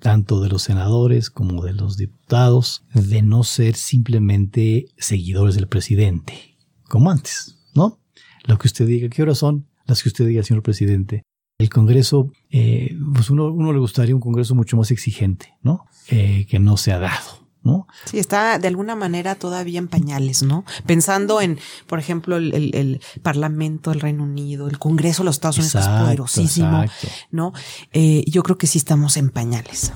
tanto 0.00 0.40
de 0.40 0.48
los 0.48 0.62
senadores 0.62 1.30
como 1.30 1.62
de 1.62 1.72
los 1.72 1.96
diputados, 1.96 2.84
de 2.94 3.22
no 3.22 3.44
ser 3.44 3.76
simplemente 3.76 4.86
seguidores 4.98 5.54
del 5.54 5.68
presidente, 5.68 6.56
como 6.88 7.10
antes, 7.10 7.58
¿no? 7.74 8.00
Lo 8.44 8.58
que 8.58 8.66
usted 8.66 8.86
diga, 8.86 9.08
¿qué 9.08 9.22
horas 9.22 9.38
son? 9.38 9.68
Las 9.86 10.02
que 10.02 10.08
usted 10.08 10.26
diga, 10.26 10.42
señor 10.42 10.62
presidente. 10.62 11.22
El 11.58 11.68
Congreso, 11.68 12.32
eh, 12.50 12.96
pues 13.14 13.28
uno, 13.28 13.52
uno 13.52 13.72
le 13.72 13.78
gustaría 13.78 14.14
un 14.14 14.20
Congreso 14.20 14.54
mucho 14.54 14.76
más 14.76 14.90
exigente, 14.90 15.54
¿no? 15.62 15.84
Eh, 16.08 16.46
que 16.48 16.58
no 16.58 16.76
se 16.76 16.92
ha 16.92 16.98
dado. 16.98 17.39
¿No? 17.62 17.86
Sí, 18.04 18.18
está 18.18 18.58
de 18.58 18.68
alguna 18.68 18.96
manera 18.96 19.34
todavía 19.34 19.78
en 19.78 19.88
pañales, 19.88 20.42
¿no? 20.42 20.64
Pensando 20.86 21.40
en, 21.40 21.58
por 21.86 21.98
ejemplo, 21.98 22.36
el, 22.36 23.00
Parlamento 23.22 23.90
del 23.90 24.00
Reino 24.00 24.24
Unido, 24.24 24.68
el 24.68 24.78
Congreso 24.78 25.22
de 25.22 25.26
los 25.26 25.36
Estados 25.36 25.58
Unidos, 25.58 25.74
es 25.74 25.88
poderosísimo, 25.88 26.84
¿no? 27.30 27.52
Eh, 27.92 28.24
yo 28.26 28.42
creo 28.42 28.58
que 28.58 28.66
sí 28.66 28.78
estamos 28.78 29.16
en 29.16 29.30
pañales. 29.30 29.92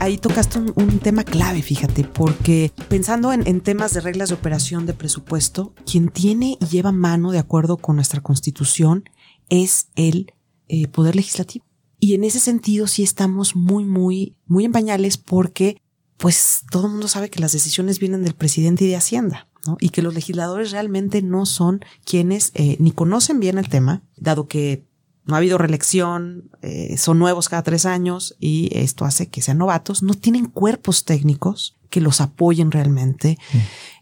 ahí 0.00 0.16
tocaste 0.16 0.58
un, 0.58 0.98
tema 1.00 1.24
clave, 1.24 1.62
fíjate, 1.62 2.04
porque 2.04 2.72
pensando 2.88 3.32
en, 3.32 3.60
temas 3.60 3.92
de 3.94 4.00
reglas 4.00 4.30
de 4.30 4.36
operación 4.36 4.86
de 4.86 4.94
presupuesto, 4.94 5.74
quien 5.90 6.08
tiene 6.08 6.56
y 6.60 6.66
lleva 6.66 6.92
mano 6.92 7.30
de 7.30 7.38
acuerdo 7.38 7.76
con 7.76 7.96
nuestra 7.96 8.20
constitución 8.20 9.04
es 9.48 9.88
el 9.96 10.32
eh, 10.68 10.88
Poder 10.88 11.16
Legislativo. 11.16 11.67
Y 11.98 12.14
en 12.14 12.24
ese 12.24 12.40
sentido 12.40 12.86
sí 12.86 13.02
estamos 13.02 13.56
muy, 13.56 13.84
muy, 13.84 14.36
muy 14.46 14.64
en 14.64 14.72
pañales 14.72 15.16
porque 15.16 15.80
pues 16.16 16.64
todo 16.70 16.86
el 16.86 16.92
mundo 16.92 17.08
sabe 17.08 17.30
que 17.30 17.40
las 17.40 17.52
decisiones 17.52 17.98
vienen 17.98 18.22
del 18.22 18.34
presidente 18.34 18.84
y 18.84 18.88
de 18.88 18.96
Hacienda, 18.96 19.48
¿no? 19.66 19.76
Y 19.80 19.90
que 19.90 20.02
los 20.02 20.14
legisladores 20.14 20.72
realmente 20.72 21.22
no 21.22 21.46
son 21.46 21.80
quienes 22.04 22.50
eh, 22.54 22.76
ni 22.80 22.90
conocen 22.90 23.40
bien 23.40 23.56
el 23.58 23.68
tema, 23.68 24.02
dado 24.16 24.48
que 24.48 24.84
no 25.24 25.34
ha 25.34 25.38
habido 25.38 25.58
reelección, 25.58 26.50
eh, 26.62 26.96
son 26.96 27.18
nuevos 27.18 27.48
cada 27.48 27.62
tres 27.62 27.86
años 27.86 28.36
y 28.40 28.70
esto 28.72 29.04
hace 29.04 29.28
que 29.28 29.42
sean 29.42 29.58
novatos, 29.58 30.02
no 30.02 30.14
tienen 30.14 30.46
cuerpos 30.46 31.04
técnicos 31.04 31.77
que 31.88 32.00
los 32.00 32.20
apoyen 32.20 32.70
realmente. 32.70 33.38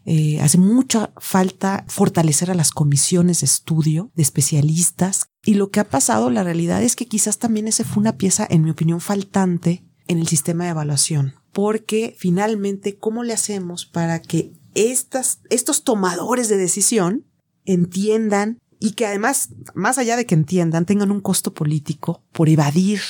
Eh, 0.05 0.39
hace 0.41 0.57
mucha 0.57 1.11
falta 1.17 1.85
fortalecer 1.87 2.49
a 2.49 2.55
las 2.55 2.71
comisiones 2.71 3.41
de 3.41 3.45
estudio 3.45 4.11
de 4.15 4.23
especialistas. 4.23 5.27
Y 5.43 5.55
lo 5.55 5.69
que 5.69 5.79
ha 5.79 5.89
pasado, 5.89 6.29
la 6.29 6.43
realidad 6.43 6.81
es 6.81 6.95
que 6.95 7.07
quizás 7.07 7.37
también 7.39 7.67
ese 7.67 7.83
fue 7.83 8.01
una 8.01 8.17
pieza, 8.17 8.47
en 8.49 8.63
mi 8.63 8.69
opinión, 8.69 9.01
faltante 9.01 9.83
en 10.07 10.19
el 10.19 10.27
sistema 10.27 10.63
de 10.63 10.71
evaluación, 10.71 11.35
porque 11.51 12.15
finalmente, 12.17 12.97
¿cómo 12.97 13.23
le 13.23 13.33
hacemos 13.33 13.85
para 13.85 14.21
que 14.21 14.53
estas, 14.73 15.39
estos 15.49 15.83
tomadores 15.83 16.49
de 16.49 16.57
decisión 16.57 17.25
entiendan 17.65 18.59
y 18.79 18.91
que 18.91 19.05
además, 19.05 19.49
más 19.73 19.97
allá 19.97 20.15
de 20.15 20.25
que 20.25 20.35
entiendan, 20.35 20.85
tengan 20.85 21.11
un 21.11 21.19
costo 21.19 21.53
político 21.53 22.23
por 22.31 22.47
evadir 22.47 23.01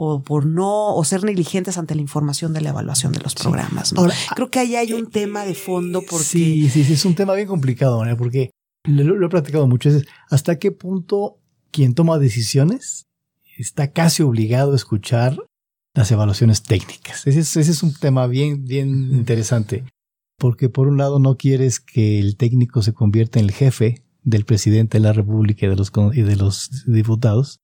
o 0.00 0.22
por 0.22 0.46
no 0.46 0.94
o 0.94 1.04
ser 1.04 1.24
negligentes 1.24 1.76
ante 1.76 1.96
la 1.96 2.00
información 2.00 2.52
de 2.52 2.60
la 2.60 2.68
evaluación 2.68 3.12
de 3.12 3.18
los 3.18 3.34
programas. 3.34 3.92
¿no? 3.92 4.06
Creo 4.36 4.48
que 4.48 4.60
ahí 4.60 4.76
hay 4.76 4.92
un 4.92 5.10
tema 5.10 5.44
de 5.44 5.56
fondo 5.56 6.02
porque 6.08 6.24
sí, 6.24 6.70
sí, 6.70 6.84
sí, 6.84 6.92
es 6.92 7.04
un 7.04 7.16
tema 7.16 7.34
bien 7.34 7.48
complicado, 7.48 8.04
¿no? 8.04 8.16
porque 8.16 8.50
lo, 8.84 9.02
lo, 9.02 9.26
he 9.26 9.28
platicado 9.28 9.66
mucho. 9.66 9.88
Es 9.88 10.06
hasta 10.30 10.56
qué 10.60 10.70
punto 10.70 11.40
quien 11.72 11.94
toma 11.94 12.18
decisiones 12.18 13.06
está 13.56 13.90
casi 13.90 14.22
obligado 14.22 14.72
a 14.72 14.76
escuchar 14.76 15.36
las 15.94 16.12
evaluaciones 16.12 16.62
técnicas. 16.62 17.26
Ese 17.26 17.40
es, 17.40 17.56
ese 17.56 17.72
es 17.72 17.82
un 17.82 17.92
tema 17.92 18.28
bien, 18.28 18.66
bien 18.66 18.88
interesante, 19.12 19.84
porque 20.38 20.68
por 20.68 20.86
un 20.86 20.96
lado 20.96 21.18
no 21.18 21.36
quieres 21.36 21.80
que 21.80 22.20
el 22.20 22.36
técnico 22.36 22.82
se 22.82 22.94
convierta 22.94 23.40
en 23.40 23.46
el 23.46 23.50
jefe 23.50 24.04
del 24.22 24.44
presidente 24.44 24.98
de 24.98 25.02
la 25.02 25.12
República 25.12 25.66
y 25.66 25.70
de 25.70 25.74
los, 25.74 25.90
y 26.12 26.22
de 26.22 26.36
los 26.36 26.84
diputados, 26.86 27.58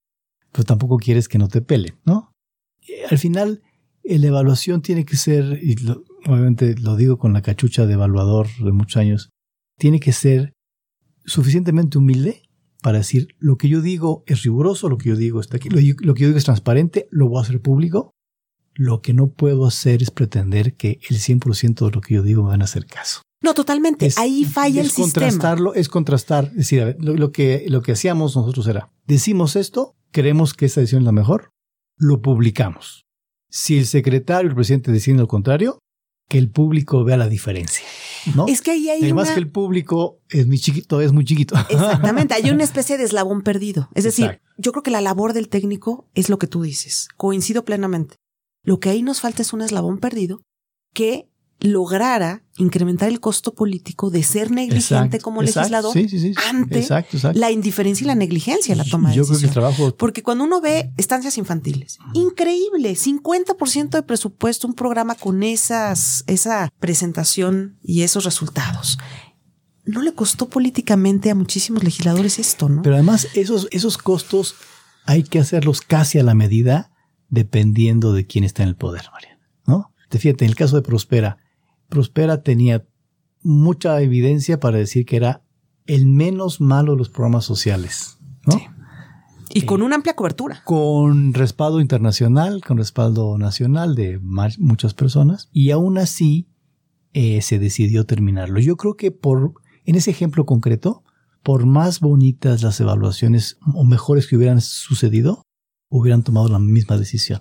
pues 0.54 0.66
tampoco 0.66 0.98
quieres 0.98 1.28
que 1.28 1.36
no 1.36 1.48
te 1.48 1.60
pele, 1.60 1.96
¿no? 2.04 2.32
Al 3.10 3.18
final, 3.18 3.62
la 4.04 4.26
evaluación 4.26 4.82
tiene 4.82 5.04
que 5.04 5.16
ser, 5.16 5.58
y 5.60 5.74
obviamente 6.26 6.76
lo 6.76 6.94
digo 6.94 7.18
con 7.18 7.32
la 7.32 7.42
cachucha 7.42 7.86
de 7.86 7.94
evaluador 7.94 8.46
de 8.58 8.70
muchos 8.70 8.98
años, 8.98 9.30
tiene 9.78 9.98
que 9.98 10.12
ser 10.12 10.52
suficientemente 11.24 11.98
humilde 11.98 12.42
para 12.82 12.98
decir 12.98 13.34
lo 13.38 13.56
que 13.56 13.68
yo 13.68 13.80
digo 13.80 14.22
es 14.26 14.44
riguroso, 14.44 14.88
lo 14.88 14.96
que 14.96 15.08
yo 15.08 15.16
digo 15.16 15.40
está 15.40 15.56
aquí, 15.56 15.70
lo, 15.70 15.80
lo, 15.80 16.14
que 16.14 16.20
yo 16.20 16.28
digo 16.28 16.38
es 16.38 16.44
transparente, 16.44 17.08
lo 17.10 17.28
voy 17.28 17.38
a 17.38 17.42
hacer 17.42 17.60
público. 17.60 18.12
Lo 18.76 19.00
que 19.00 19.14
no 19.14 19.28
puedo 19.28 19.66
hacer 19.66 20.02
es 20.02 20.10
pretender 20.10 20.74
que 20.74 20.98
el 21.08 21.18
100% 21.18 21.86
de 21.86 21.90
lo 21.92 22.00
que 22.00 22.14
yo 22.14 22.22
digo 22.22 22.42
me 22.42 22.50
van 22.50 22.60
a 22.60 22.64
hacer 22.64 22.86
caso. 22.86 23.22
No, 23.40 23.54
totalmente. 23.54 24.06
Es, 24.06 24.18
Ahí 24.18 24.44
falla 24.44 24.82
es 24.82 24.88
el 24.88 25.02
contrastarlo, 25.04 25.70
sistema. 25.70 25.80
Es 25.80 25.88
contrastar. 25.88 26.44
Es 26.46 26.56
decir, 26.56 26.80
a 26.80 26.84
ver, 26.86 26.96
lo, 26.98 27.14
lo, 27.14 27.30
que, 27.30 27.64
lo 27.68 27.82
que 27.82 27.92
hacíamos 27.92 28.34
nosotros 28.36 28.66
era, 28.66 28.90
decimos 29.06 29.54
esto, 29.54 29.94
creemos 30.14 30.54
que 30.54 30.64
esta 30.64 30.80
decisión 30.80 31.02
es 31.02 31.06
la 31.06 31.12
mejor, 31.12 31.50
lo 31.98 32.22
publicamos. 32.22 33.04
Si 33.50 33.76
el 33.76 33.86
secretario 33.86 34.48
o 34.48 34.50
el 34.50 34.54
presidente 34.54 34.92
decide 34.92 35.16
lo 35.16 35.26
contrario, 35.26 35.78
que 36.28 36.38
el 36.38 36.50
público 36.50 37.04
vea 37.04 37.16
la 37.16 37.28
diferencia. 37.28 37.84
¿no? 38.34 38.46
Es 38.48 38.62
que 38.62 38.70
ahí 38.70 38.88
hay 38.88 39.02
Además 39.02 39.26
una... 39.26 39.34
que 39.34 39.40
el 39.40 39.50
público 39.50 40.20
es 40.30 40.46
muy 40.46 40.58
chiquito, 40.58 41.00
es 41.00 41.12
muy 41.12 41.24
chiquito. 41.24 41.54
Exactamente, 41.68 42.32
hay 42.32 42.50
una 42.50 42.64
especie 42.64 42.96
de 42.96 43.04
eslabón 43.04 43.42
perdido. 43.42 43.90
Es 43.94 44.04
decir, 44.04 44.26
Exacto. 44.26 44.48
yo 44.56 44.72
creo 44.72 44.82
que 44.82 44.90
la 44.90 45.00
labor 45.00 45.34
del 45.34 45.48
técnico 45.48 46.08
es 46.14 46.30
lo 46.30 46.38
que 46.38 46.46
tú 46.46 46.62
dices. 46.62 47.08
Coincido 47.16 47.64
plenamente. 47.64 48.16
Lo 48.62 48.78
que 48.78 48.88
ahí 48.88 49.02
nos 49.02 49.20
falta 49.20 49.42
es 49.42 49.52
un 49.52 49.60
eslabón 49.60 49.98
perdido 49.98 50.40
que 50.94 51.28
lograra 51.60 52.42
incrementar 52.56 53.08
el 53.08 53.20
costo 53.20 53.54
político 53.54 54.10
de 54.10 54.22
ser 54.22 54.50
negligente 54.50 55.16
exacto, 55.16 55.18
como 55.24 55.42
exacto, 55.42 55.60
legislador 55.60 55.92
sí, 55.92 56.08
sí, 56.08 56.18
sí, 56.18 56.34
ante 56.48 56.80
exacto, 56.80 57.18
la 57.32 57.50
indiferencia 57.50 58.04
y 58.04 58.06
la 58.06 58.14
negligencia 58.14 58.72
en 58.72 58.78
la 58.78 58.84
toma 58.84 59.10
de 59.10 59.16
Yo 59.16 59.22
decisión. 59.22 59.38
creo 59.38 59.40
que 59.40 59.46
el 59.46 59.74
trabajo... 59.74 59.96
Porque 59.96 60.22
cuando 60.22 60.44
uno 60.44 60.60
ve 60.60 60.92
estancias 60.96 61.38
infantiles, 61.38 61.98
increíble, 62.12 62.92
50% 62.94 63.90
de 63.90 64.02
presupuesto, 64.02 64.68
un 64.68 64.74
programa 64.74 65.14
con 65.14 65.42
esas, 65.42 66.24
esa 66.26 66.70
presentación 66.78 67.78
y 67.82 68.02
esos 68.02 68.24
resultados. 68.24 68.98
No 69.84 70.02
le 70.02 70.14
costó 70.14 70.48
políticamente 70.48 71.30
a 71.30 71.34
muchísimos 71.34 71.82
legisladores 71.82 72.38
esto, 72.38 72.68
¿no? 72.68 72.82
Pero 72.82 72.94
además 72.94 73.28
esos, 73.34 73.68
esos 73.70 73.98
costos 73.98 74.54
hay 75.06 75.22
que 75.22 75.38
hacerlos 75.38 75.80
casi 75.80 76.18
a 76.18 76.22
la 76.22 76.34
medida 76.34 76.90
dependiendo 77.28 78.12
de 78.12 78.26
quién 78.26 78.44
está 78.44 78.62
en 78.62 78.70
el 78.70 78.76
poder, 78.76 79.04
María. 79.12 79.38
¿No? 79.66 79.92
Te 80.08 80.18
fíjate, 80.18 80.44
en 80.44 80.50
el 80.50 80.56
caso 80.56 80.76
de 80.76 80.82
Prospera, 80.82 81.38
Prospera 81.88 82.42
tenía 82.42 82.86
mucha 83.42 84.00
evidencia 84.00 84.58
para 84.60 84.78
decir 84.78 85.04
que 85.06 85.16
era 85.16 85.42
el 85.86 86.06
menos 86.06 86.60
malo 86.60 86.92
de 86.92 86.98
los 86.98 87.10
programas 87.10 87.44
sociales. 87.44 88.18
¿no? 88.46 88.58
Sí. 88.58 88.64
Y 89.50 89.62
con 89.62 89.82
una 89.82 89.96
amplia 89.96 90.16
cobertura. 90.16 90.62
Con 90.64 91.32
respaldo 91.32 91.80
internacional, 91.80 92.62
con 92.66 92.76
respaldo 92.76 93.38
nacional 93.38 93.94
de 93.94 94.18
muchas 94.18 94.94
personas. 94.94 95.48
Y 95.52 95.70
aún 95.70 95.96
así 95.98 96.48
eh, 97.12 97.40
se 97.42 97.60
decidió 97.60 98.04
terminarlo. 98.04 98.58
Yo 98.58 98.76
creo 98.76 98.96
que 98.96 99.12
por, 99.12 99.54
en 99.84 99.94
ese 99.94 100.10
ejemplo 100.10 100.44
concreto, 100.44 101.04
por 101.44 101.66
más 101.66 102.00
bonitas 102.00 102.62
las 102.62 102.80
evaluaciones 102.80 103.58
o 103.74 103.84
mejores 103.84 104.26
que 104.26 104.36
hubieran 104.36 104.60
sucedido, 104.60 105.42
hubieran 105.88 106.24
tomado 106.24 106.48
la 106.48 106.58
misma 106.58 106.98
decisión. 106.98 107.40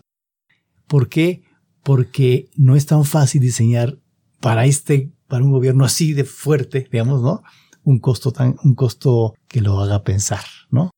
¿Por 0.87 1.09
qué? 1.09 1.41
Porque 1.81 2.51
no 2.55 2.75
es 2.75 2.85
tan 2.85 3.05
fácil 3.05 3.41
diseñar 3.41 3.97
para 4.43 4.65
este, 4.65 5.09
para 5.29 5.45
un 5.45 5.53
gobierno 5.53 5.85
así 5.85 6.11
de 6.11 6.25
fuerte, 6.25 6.89
digamos, 6.91 7.21
¿no? 7.21 7.43
Un 7.85 7.99
costo 7.99 8.33
tan, 8.33 8.57
un 8.65 8.75
costo 8.75 9.35
que 9.47 9.61
lo 9.61 9.79
haga 9.79 10.03
pensar, 10.03 10.43
¿no? 10.69 10.89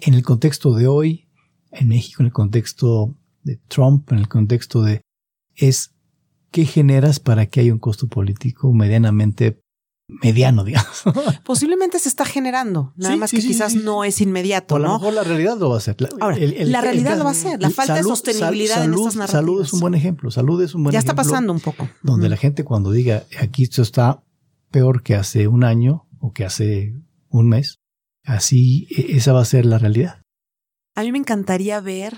En 0.00 0.14
el 0.14 0.22
contexto 0.22 0.74
de 0.74 0.86
hoy, 0.86 1.28
en 1.70 1.88
México, 1.88 2.22
en 2.22 2.28
el 2.28 2.32
contexto 2.32 3.14
de 3.42 3.56
Trump, 3.68 4.10
en 4.10 4.20
el 4.20 4.28
contexto 4.28 4.82
de, 4.82 5.02
es 5.54 5.94
qué 6.50 6.64
generas 6.64 7.20
para 7.20 7.44
que 7.44 7.60
haya 7.60 7.74
un 7.74 7.78
costo 7.78 8.08
político 8.08 8.72
medianamente 8.72 9.60
mediano, 10.08 10.64
digamos. 10.64 11.02
Posiblemente 11.44 11.98
se 11.98 12.08
está 12.08 12.24
generando, 12.24 12.92
nada 12.96 13.14
sí, 13.14 13.20
más 13.20 13.30
que 13.30 13.40
sí, 13.40 13.48
quizás 13.48 13.74
no 13.74 14.04
es 14.04 14.20
inmediato. 14.20 14.74
O 14.74 14.78
a 14.78 14.80
¿no? 14.80 14.86
lo 14.86 14.94
mejor 14.94 15.14
la 15.14 15.24
realidad 15.24 15.58
lo 15.58 15.70
va 15.70 15.76
a 15.76 15.78
hacer. 15.78 16.00
La, 16.00 16.08
Ahora, 16.20 16.36
el, 16.36 16.52
el, 16.54 16.72
la 16.72 16.80
realidad 16.80 17.12
el, 17.14 17.18
lo 17.18 17.24
va 17.24 17.30
a 17.30 17.32
hacer. 17.32 17.60
La 17.60 17.70
falta 17.70 17.96
salud, 17.96 18.10
de 18.10 18.16
sostenibilidad 18.16 18.76
salud, 18.76 18.94
en 18.94 18.98
estas 18.98 19.16
narrativas. 19.16 19.42
Salud 19.42 19.62
es 19.62 19.72
un 19.72 19.80
buen 19.80 19.94
ejemplo. 19.94 20.30
Salud 20.30 20.62
es 20.62 20.74
un 20.74 20.84
buen 20.84 20.92
ya 20.92 20.98
ejemplo. 20.98 21.14
Ya 21.14 21.22
está 21.22 21.30
pasando 21.30 21.52
un 21.52 21.60
poco. 21.60 21.88
Donde 22.02 22.28
mm. 22.28 22.30
la 22.30 22.36
gente 22.36 22.64
cuando 22.64 22.90
diga 22.90 23.24
aquí 23.40 23.64
esto 23.64 23.82
está 23.82 24.22
peor 24.70 25.02
que 25.02 25.14
hace 25.14 25.48
un 25.48 25.64
año 25.64 26.06
o 26.18 26.32
que 26.32 26.44
hace 26.44 26.94
un 27.28 27.48
mes, 27.48 27.78
así 28.24 28.86
e, 28.90 29.16
esa 29.16 29.32
va 29.32 29.40
a 29.40 29.44
ser 29.44 29.66
la 29.66 29.78
realidad. 29.78 30.22
A 30.94 31.02
mí 31.02 31.12
me 31.12 31.18
encantaría 31.18 31.80
ver 31.80 32.16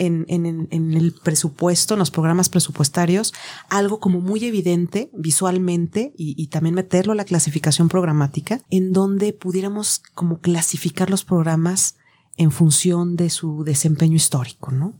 en, 0.00 0.24
en, 0.28 0.66
en, 0.70 0.92
el 0.94 1.12
presupuesto, 1.12 1.94
en 1.94 1.98
los 2.00 2.10
programas 2.10 2.48
presupuestarios, 2.48 3.34
algo 3.68 4.00
como 4.00 4.20
muy 4.20 4.44
evidente 4.44 5.10
visualmente 5.12 6.12
y, 6.16 6.34
y, 6.42 6.48
también 6.48 6.74
meterlo 6.74 7.12
a 7.12 7.16
la 7.16 7.24
clasificación 7.24 7.88
programática, 7.88 8.62
en 8.70 8.92
donde 8.92 9.32
pudiéramos 9.32 10.00
como 10.14 10.40
clasificar 10.40 11.10
los 11.10 11.24
programas 11.24 11.96
en 12.36 12.50
función 12.50 13.16
de 13.16 13.28
su 13.28 13.62
desempeño 13.64 14.16
histórico, 14.16 14.70
¿no? 14.70 14.98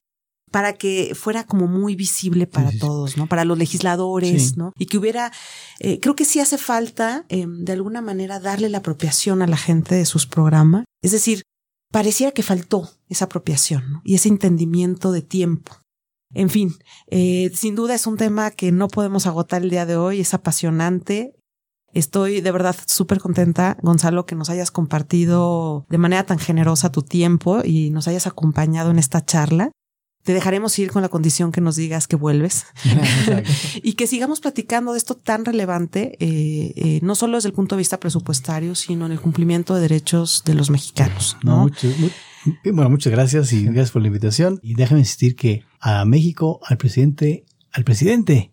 Para 0.51 0.75
que 0.75 1.15
fuera 1.15 1.45
como 1.45 1.69
muy 1.69 1.95
visible 1.95 2.47
para 2.47 2.71
sí, 2.71 2.75
sí, 2.75 2.81
todos, 2.81 3.17
¿no? 3.17 3.27
Para 3.27 3.47
los 3.47 3.57
legisladores, 3.57 4.51
sí. 4.51 4.55
¿no? 4.57 4.73
Y 4.77 4.87
que 4.87 4.99
hubiera, 4.99 5.33
eh, 5.79 6.01
creo 6.01 6.15
que 6.15 6.27
sí 6.27 6.41
hace 6.41 6.59
falta, 6.59 7.25
eh, 7.29 7.47
de 7.49 7.73
alguna 7.73 8.03
manera, 8.03 8.41
darle 8.41 8.69
la 8.69 8.79
apropiación 8.79 9.41
a 9.41 9.47
la 9.47 9.57
gente 9.57 9.95
de 9.95 10.05
sus 10.05 10.27
programas. 10.27 10.85
Es 11.03 11.13
decir, 11.13 11.45
pareciera 11.91 12.33
que 12.33 12.43
faltó 12.43 12.91
esa 13.09 13.27
apropiación 13.27 14.01
y 14.05 14.15
ese 14.15 14.29
entendimiento 14.29 15.13
de 15.13 15.23
tiempo. 15.23 15.77
En 16.33 16.49
fin, 16.49 16.75
eh, 17.09 17.51
sin 17.55 17.75
duda 17.75 17.95
es 17.95 18.07
un 18.07 18.17
tema 18.17 18.53
que 18.53 18.71
no 18.71 18.89
podemos 18.89 19.27
agotar 19.27 19.63
el 19.63 19.71
día 19.71 19.87
de 19.87 19.97
hoy, 19.97 20.21
es 20.21 20.33
apasionante. 20.33 21.35
Estoy 21.93 22.41
de 22.41 22.53
verdad 22.53 22.77
súper 22.87 23.19
contenta, 23.19 23.77
Gonzalo, 23.83 24.25
que 24.25 24.37
nos 24.37 24.49
hayas 24.49 24.71
compartido 24.71 25.87
de 25.89 25.99
manera 25.99 26.25
tan 26.25 26.39
generosa 26.39 26.93
tu 26.93 27.03
tiempo 27.03 27.63
y 27.65 27.91
nos 27.91 28.07
hayas 28.07 28.29
acompañado 28.29 28.93
en 28.93 29.01
esta 29.01 29.25
charla. 29.25 29.73
Te 30.31 30.35
dejaremos 30.35 30.79
ir 30.79 30.93
con 30.93 31.03
la 31.03 31.09
condición 31.09 31.51
que 31.51 31.61
nos 31.61 31.75
digas 31.75 32.07
que 32.07 32.15
vuelves 32.15 32.65
y 33.83 33.95
que 33.95 34.07
sigamos 34.07 34.39
platicando 34.39 34.93
de 34.93 34.99
esto 34.99 35.17
tan 35.17 35.45
relevante, 35.45 36.17
eh, 36.21 36.73
eh, 36.77 37.01
no 37.03 37.17
solo 37.17 37.37
desde 37.37 37.49
el 37.49 37.53
punto 37.53 37.75
de 37.75 37.81
vista 37.81 37.99
presupuestario, 37.99 38.77
sino 38.77 39.07
en 39.07 39.11
el 39.11 39.21
cumplimiento 39.21 39.75
de 39.75 39.81
derechos 39.81 40.45
de 40.45 40.55
los 40.55 40.71
mexicanos. 40.71 41.37
No, 41.43 41.57
no 41.57 41.63
mucho, 41.63 41.89
muy, 41.99 42.13
bueno, 42.73 42.91
muchas 42.91 43.13
gracias 43.13 43.53
y 43.53 43.65
gracias 43.65 43.91
por 43.91 44.03
la 44.03 44.07
invitación. 44.07 44.61
Y 44.63 44.75
déjame 44.75 45.01
insistir 45.01 45.35
que 45.35 45.65
a 45.81 46.05
México, 46.05 46.61
al 46.65 46.77
presidente, 46.77 47.45
al 47.73 47.83
presidente 47.83 48.53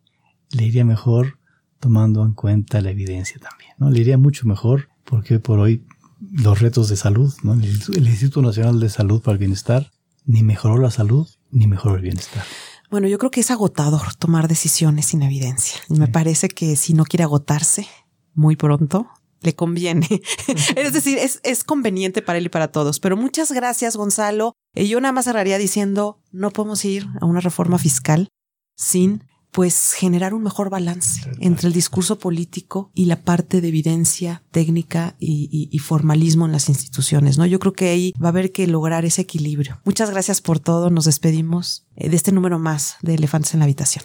le 0.50 0.64
iría 0.64 0.84
mejor 0.84 1.38
tomando 1.80 2.26
en 2.26 2.34
cuenta 2.34 2.82
la 2.82 2.90
evidencia 2.90 3.38
también, 3.40 3.74
¿no? 3.78 3.92
Le 3.92 4.00
iría 4.00 4.18
mucho 4.18 4.48
mejor 4.48 4.90
porque 5.04 5.36
hoy 5.36 5.40
por 5.42 5.60
hoy 5.60 5.86
los 6.20 6.60
retos 6.60 6.90
de 6.90 6.96
salud, 6.96 7.32
¿no? 7.44 7.54
El 7.54 8.08
Instituto 8.08 8.42
Nacional 8.42 8.80
de 8.80 8.90
Salud 8.90 9.22
para 9.22 9.34
el 9.34 9.38
Bienestar 9.38 9.92
ni 10.26 10.42
mejoró 10.42 10.80
la 10.80 10.90
salud 10.90 11.28
ni 11.52 11.68
mejoró 11.68 11.95
el 11.95 12.02
bienestar. 12.02 12.43
Bueno, 12.89 13.08
yo 13.08 13.18
creo 13.18 13.32
que 13.32 13.41
es 13.41 13.52
agotador 13.52 14.16
tomar 14.16 14.48
decisiones 14.48 15.08
sin 15.08 15.22
evidencia. 15.22 15.82
Y 15.89 15.95
me 15.95 16.08
parece 16.08 16.48
que 16.48 16.76
si 16.76 16.93
no 16.93 17.04
quiere 17.04 17.24
agotarse 17.24 17.88
muy 18.34 18.56
pronto, 18.56 19.08
le 19.41 19.56
conviene. 19.56 20.08
es 20.76 20.93
decir, 20.93 21.18
es, 21.18 21.39
es, 21.43 21.64
conveniente 21.64 22.22
para 22.22 22.38
él 22.38 22.45
y 22.45 22.50
para 22.50 22.70
todos. 22.70 23.00
Pero 23.00 23.18
muchas 23.18 23.52
gracias, 23.52 23.98
Gonzalo. 23.98 24.54
Y 24.74 24.88
yo 24.88 25.02
nada 25.02 25.12
más 25.12 25.26
cerraría 25.26 25.58
diciendo, 25.58 26.22
no 26.32 26.52
podemos 26.52 26.84
ir 26.86 27.08
a 27.20 27.26
una 27.26 27.41
reforma 27.41 27.78
fiscal 27.78 28.30
sin 28.76 29.24
pues 29.58 29.93
generar 29.93 30.36
un 30.36 30.43
mejor 30.43 30.70
balance 30.70 31.28
entre 31.39 31.66
el 31.66 31.74
discurso 31.74 32.20
político 32.20 32.91
y 32.93 33.05
la 33.05 33.16
parte 33.16 33.60
de 33.60 33.70
evidencia 33.70 34.43
técnica 34.51 35.16
y, 35.18 35.49
y, 35.51 35.76
y, 35.76 35.80
formalismo 35.80 36.45
en 36.45 36.51
las 36.51 36.70
instituciones, 36.70 37.39
¿no? 37.39 37.45
Yo 37.47 37.58
creo 37.58 37.74
que 37.74 37.89
ahí 37.89 38.14
va 38.22 38.28
a 38.28 38.30
haber 38.30 38.51
que 38.51 38.68
lograr 38.68 39.03
ese 39.03 39.24
equilibrio. 39.24 39.82
Muchas 39.84 40.12
gracias 40.12 40.41
por 40.41 40.60
todo. 40.60 40.91
Nos 40.91 41.05
despedimos 41.05 41.88
de 41.95 42.16
este 42.16 42.32
número 42.32 42.60
más 42.60 42.97
de 43.01 43.16
Elefantes 43.16 43.55
en 43.55 43.62
la 43.62 43.64
Habitación. 43.64 44.03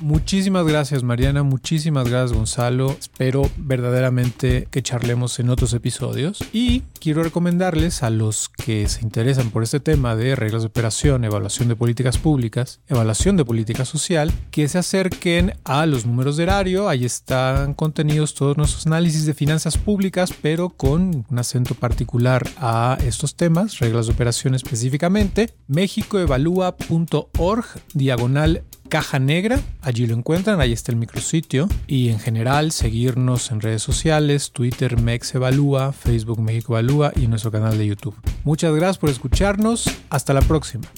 Muchísimas 0.00 0.64
gracias 0.64 1.02
Mariana, 1.02 1.42
muchísimas 1.42 2.08
gracias 2.08 2.32
Gonzalo. 2.32 2.96
Espero 2.98 3.50
verdaderamente 3.56 4.68
que 4.70 4.82
charlemos 4.82 5.38
en 5.40 5.50
otros 5.50 5.72
episodios. 5.72 6.38
Y 6.52 6.82
quiero 7.00 7.24
recomendarles 7.24 8.04
a 8.04 8.10
los 8.10 8.48
que 8.48 8.88
se 8.88 9.02
interesan 9.02 9.50
por 9.50 9.64
este 9.64 9.80
tema 9.80 10.14
de 10.14 10.36
reglas 10.36 10.62
de 10.62 10.68
operación, 10.68 11.24
evaluación 11.24 11.68
de 11.68 11.76
políticas 11.76 12.16
públicas, 12.16 12.80
evaluación 12.86 13.36
de 13.36 13.44
política 13.44 13.84
social, 13.84 14.32
que 14.52 14.68
se 14.68 14.78
acerquen 14.78 15.54
a 15.64 15.84
los 15.86 16.06
números 16.06 16.36
de 16.36 16.44
erario. 16.44 16.88
Ahí 16.88 17.04
están 17.04 17.74
contenidos 17.74 18.34
todos 18.34 18.56
nuestros 18.56 18.86
análisis 18.86 19.26
de 19.26 19.34
finanzas 19.34 19.76
públicas, 19.76 20.32
pero 20.40 20.68
con 20.68 21.26
un 21.28 21.38
acento 21.38 21.74
particular 21.74 22.48
a 22.58 22.98
estos 23.04 23.34
temas, 23.34 23.80
reglas 23.80 24.06
de 24.06 24.12
operación 24.12 24.54
específicamente. 24.54 25.52
mexicoevalúa.org 25.66 27.66
diagonal 27.94 28.62
Caja 28.88 29.18
Negra, 29.18 29.60
allí 29.80 30.06
lo 30.06 30.14
encuentran, 30.14 30.60
ahí 30.60 30.72
está 30.72 30.92
el 30.92 30.98
micrositio. 30.98 31.68
Y 31.86 32.08
en 32.08 32.18
general, 32.18 32.72
seguirnos 32.72 33.50
en 33.50 33.60
redes 33.60 33.82
sociales, 33.82 34.52
Twitter 34.52 35.00
Mex 35.00 35.34
Evalúa, 35.34 35.92
Facebook 35.92 36.40
México 36.40 36.74
Evalúa 36.74 37.12
y 37.16 37.26
nuestro 37.26 37.50
canal 37.50 37.78
de 37.78 37.86
YouTube. 37.86 38.16
Muchas 38.44 38.74
gracias 38.74 38.98
por 38.98 39.10
escucharnos, 39.10 39.88
hasta 40.10 40.32
la 40.34 40.40
próxima. 40.42 40.88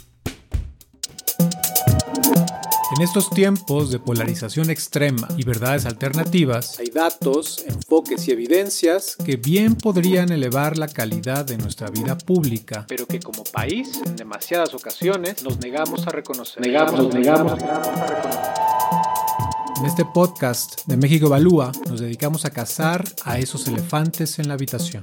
En 2.96 3.02
estos 3.02 3.30
tiempos 3.30 3.92
de 3.92 4.00
polarización 4.00 4.68
extrema 4.68 5.28
y 5.36 5.44
verdades 5.44 5.86
alternativas, 5.86 6.76
hay 6.80 6.88
datos, 6.88 7.64
enfoques 7.68 8.26
y 8.26 8.32
evidencias 8.32 9.14
que 9.24 9.36
bien 9.36 9.76
podrían 9.76 10.32
elevar 10.32 10.76
la 10.76 10.88
calidad 10.88 11.44
de 11.44 11.56
nuestra 11.56 11.88
vida 11.88 12.18
pública, 12.18 12.86
pero 12.88 13.06
que 13.06 13.20
como 13.20 13.44
país, 13.44 14.00
en 14.04 14.16
demasiadas 14.16 14.74
ocasiones, 14.74 15.44
nos 15.44 15.60
negamos 15.60 16.08
a 16.08 16.10
reconocer. 16.10 16.60
Negamos, 16.60 17.00
nos 17.00 17.14
negamos, 17.14 17.58
negamos 17.62 17.86
a 17.86 18.06
reconocer. 18.08 18.40
En 19.78 19.86
este 19.86 20.04
podcast 20.04 20.84
de 20.86 20.96
México 20.96 21.26
Evalúa 21.26 21.70
nos 21.88 22.00
dedicamos 22.00 22.44
a 22.44 22.50
cazar 22.50 23.04
a 23.24 23.38
esos 23.38 23.68
elefantes 23.68 24.40
en 24.40 24.48
la 24.48 24.54
habitación. 24.54 25.02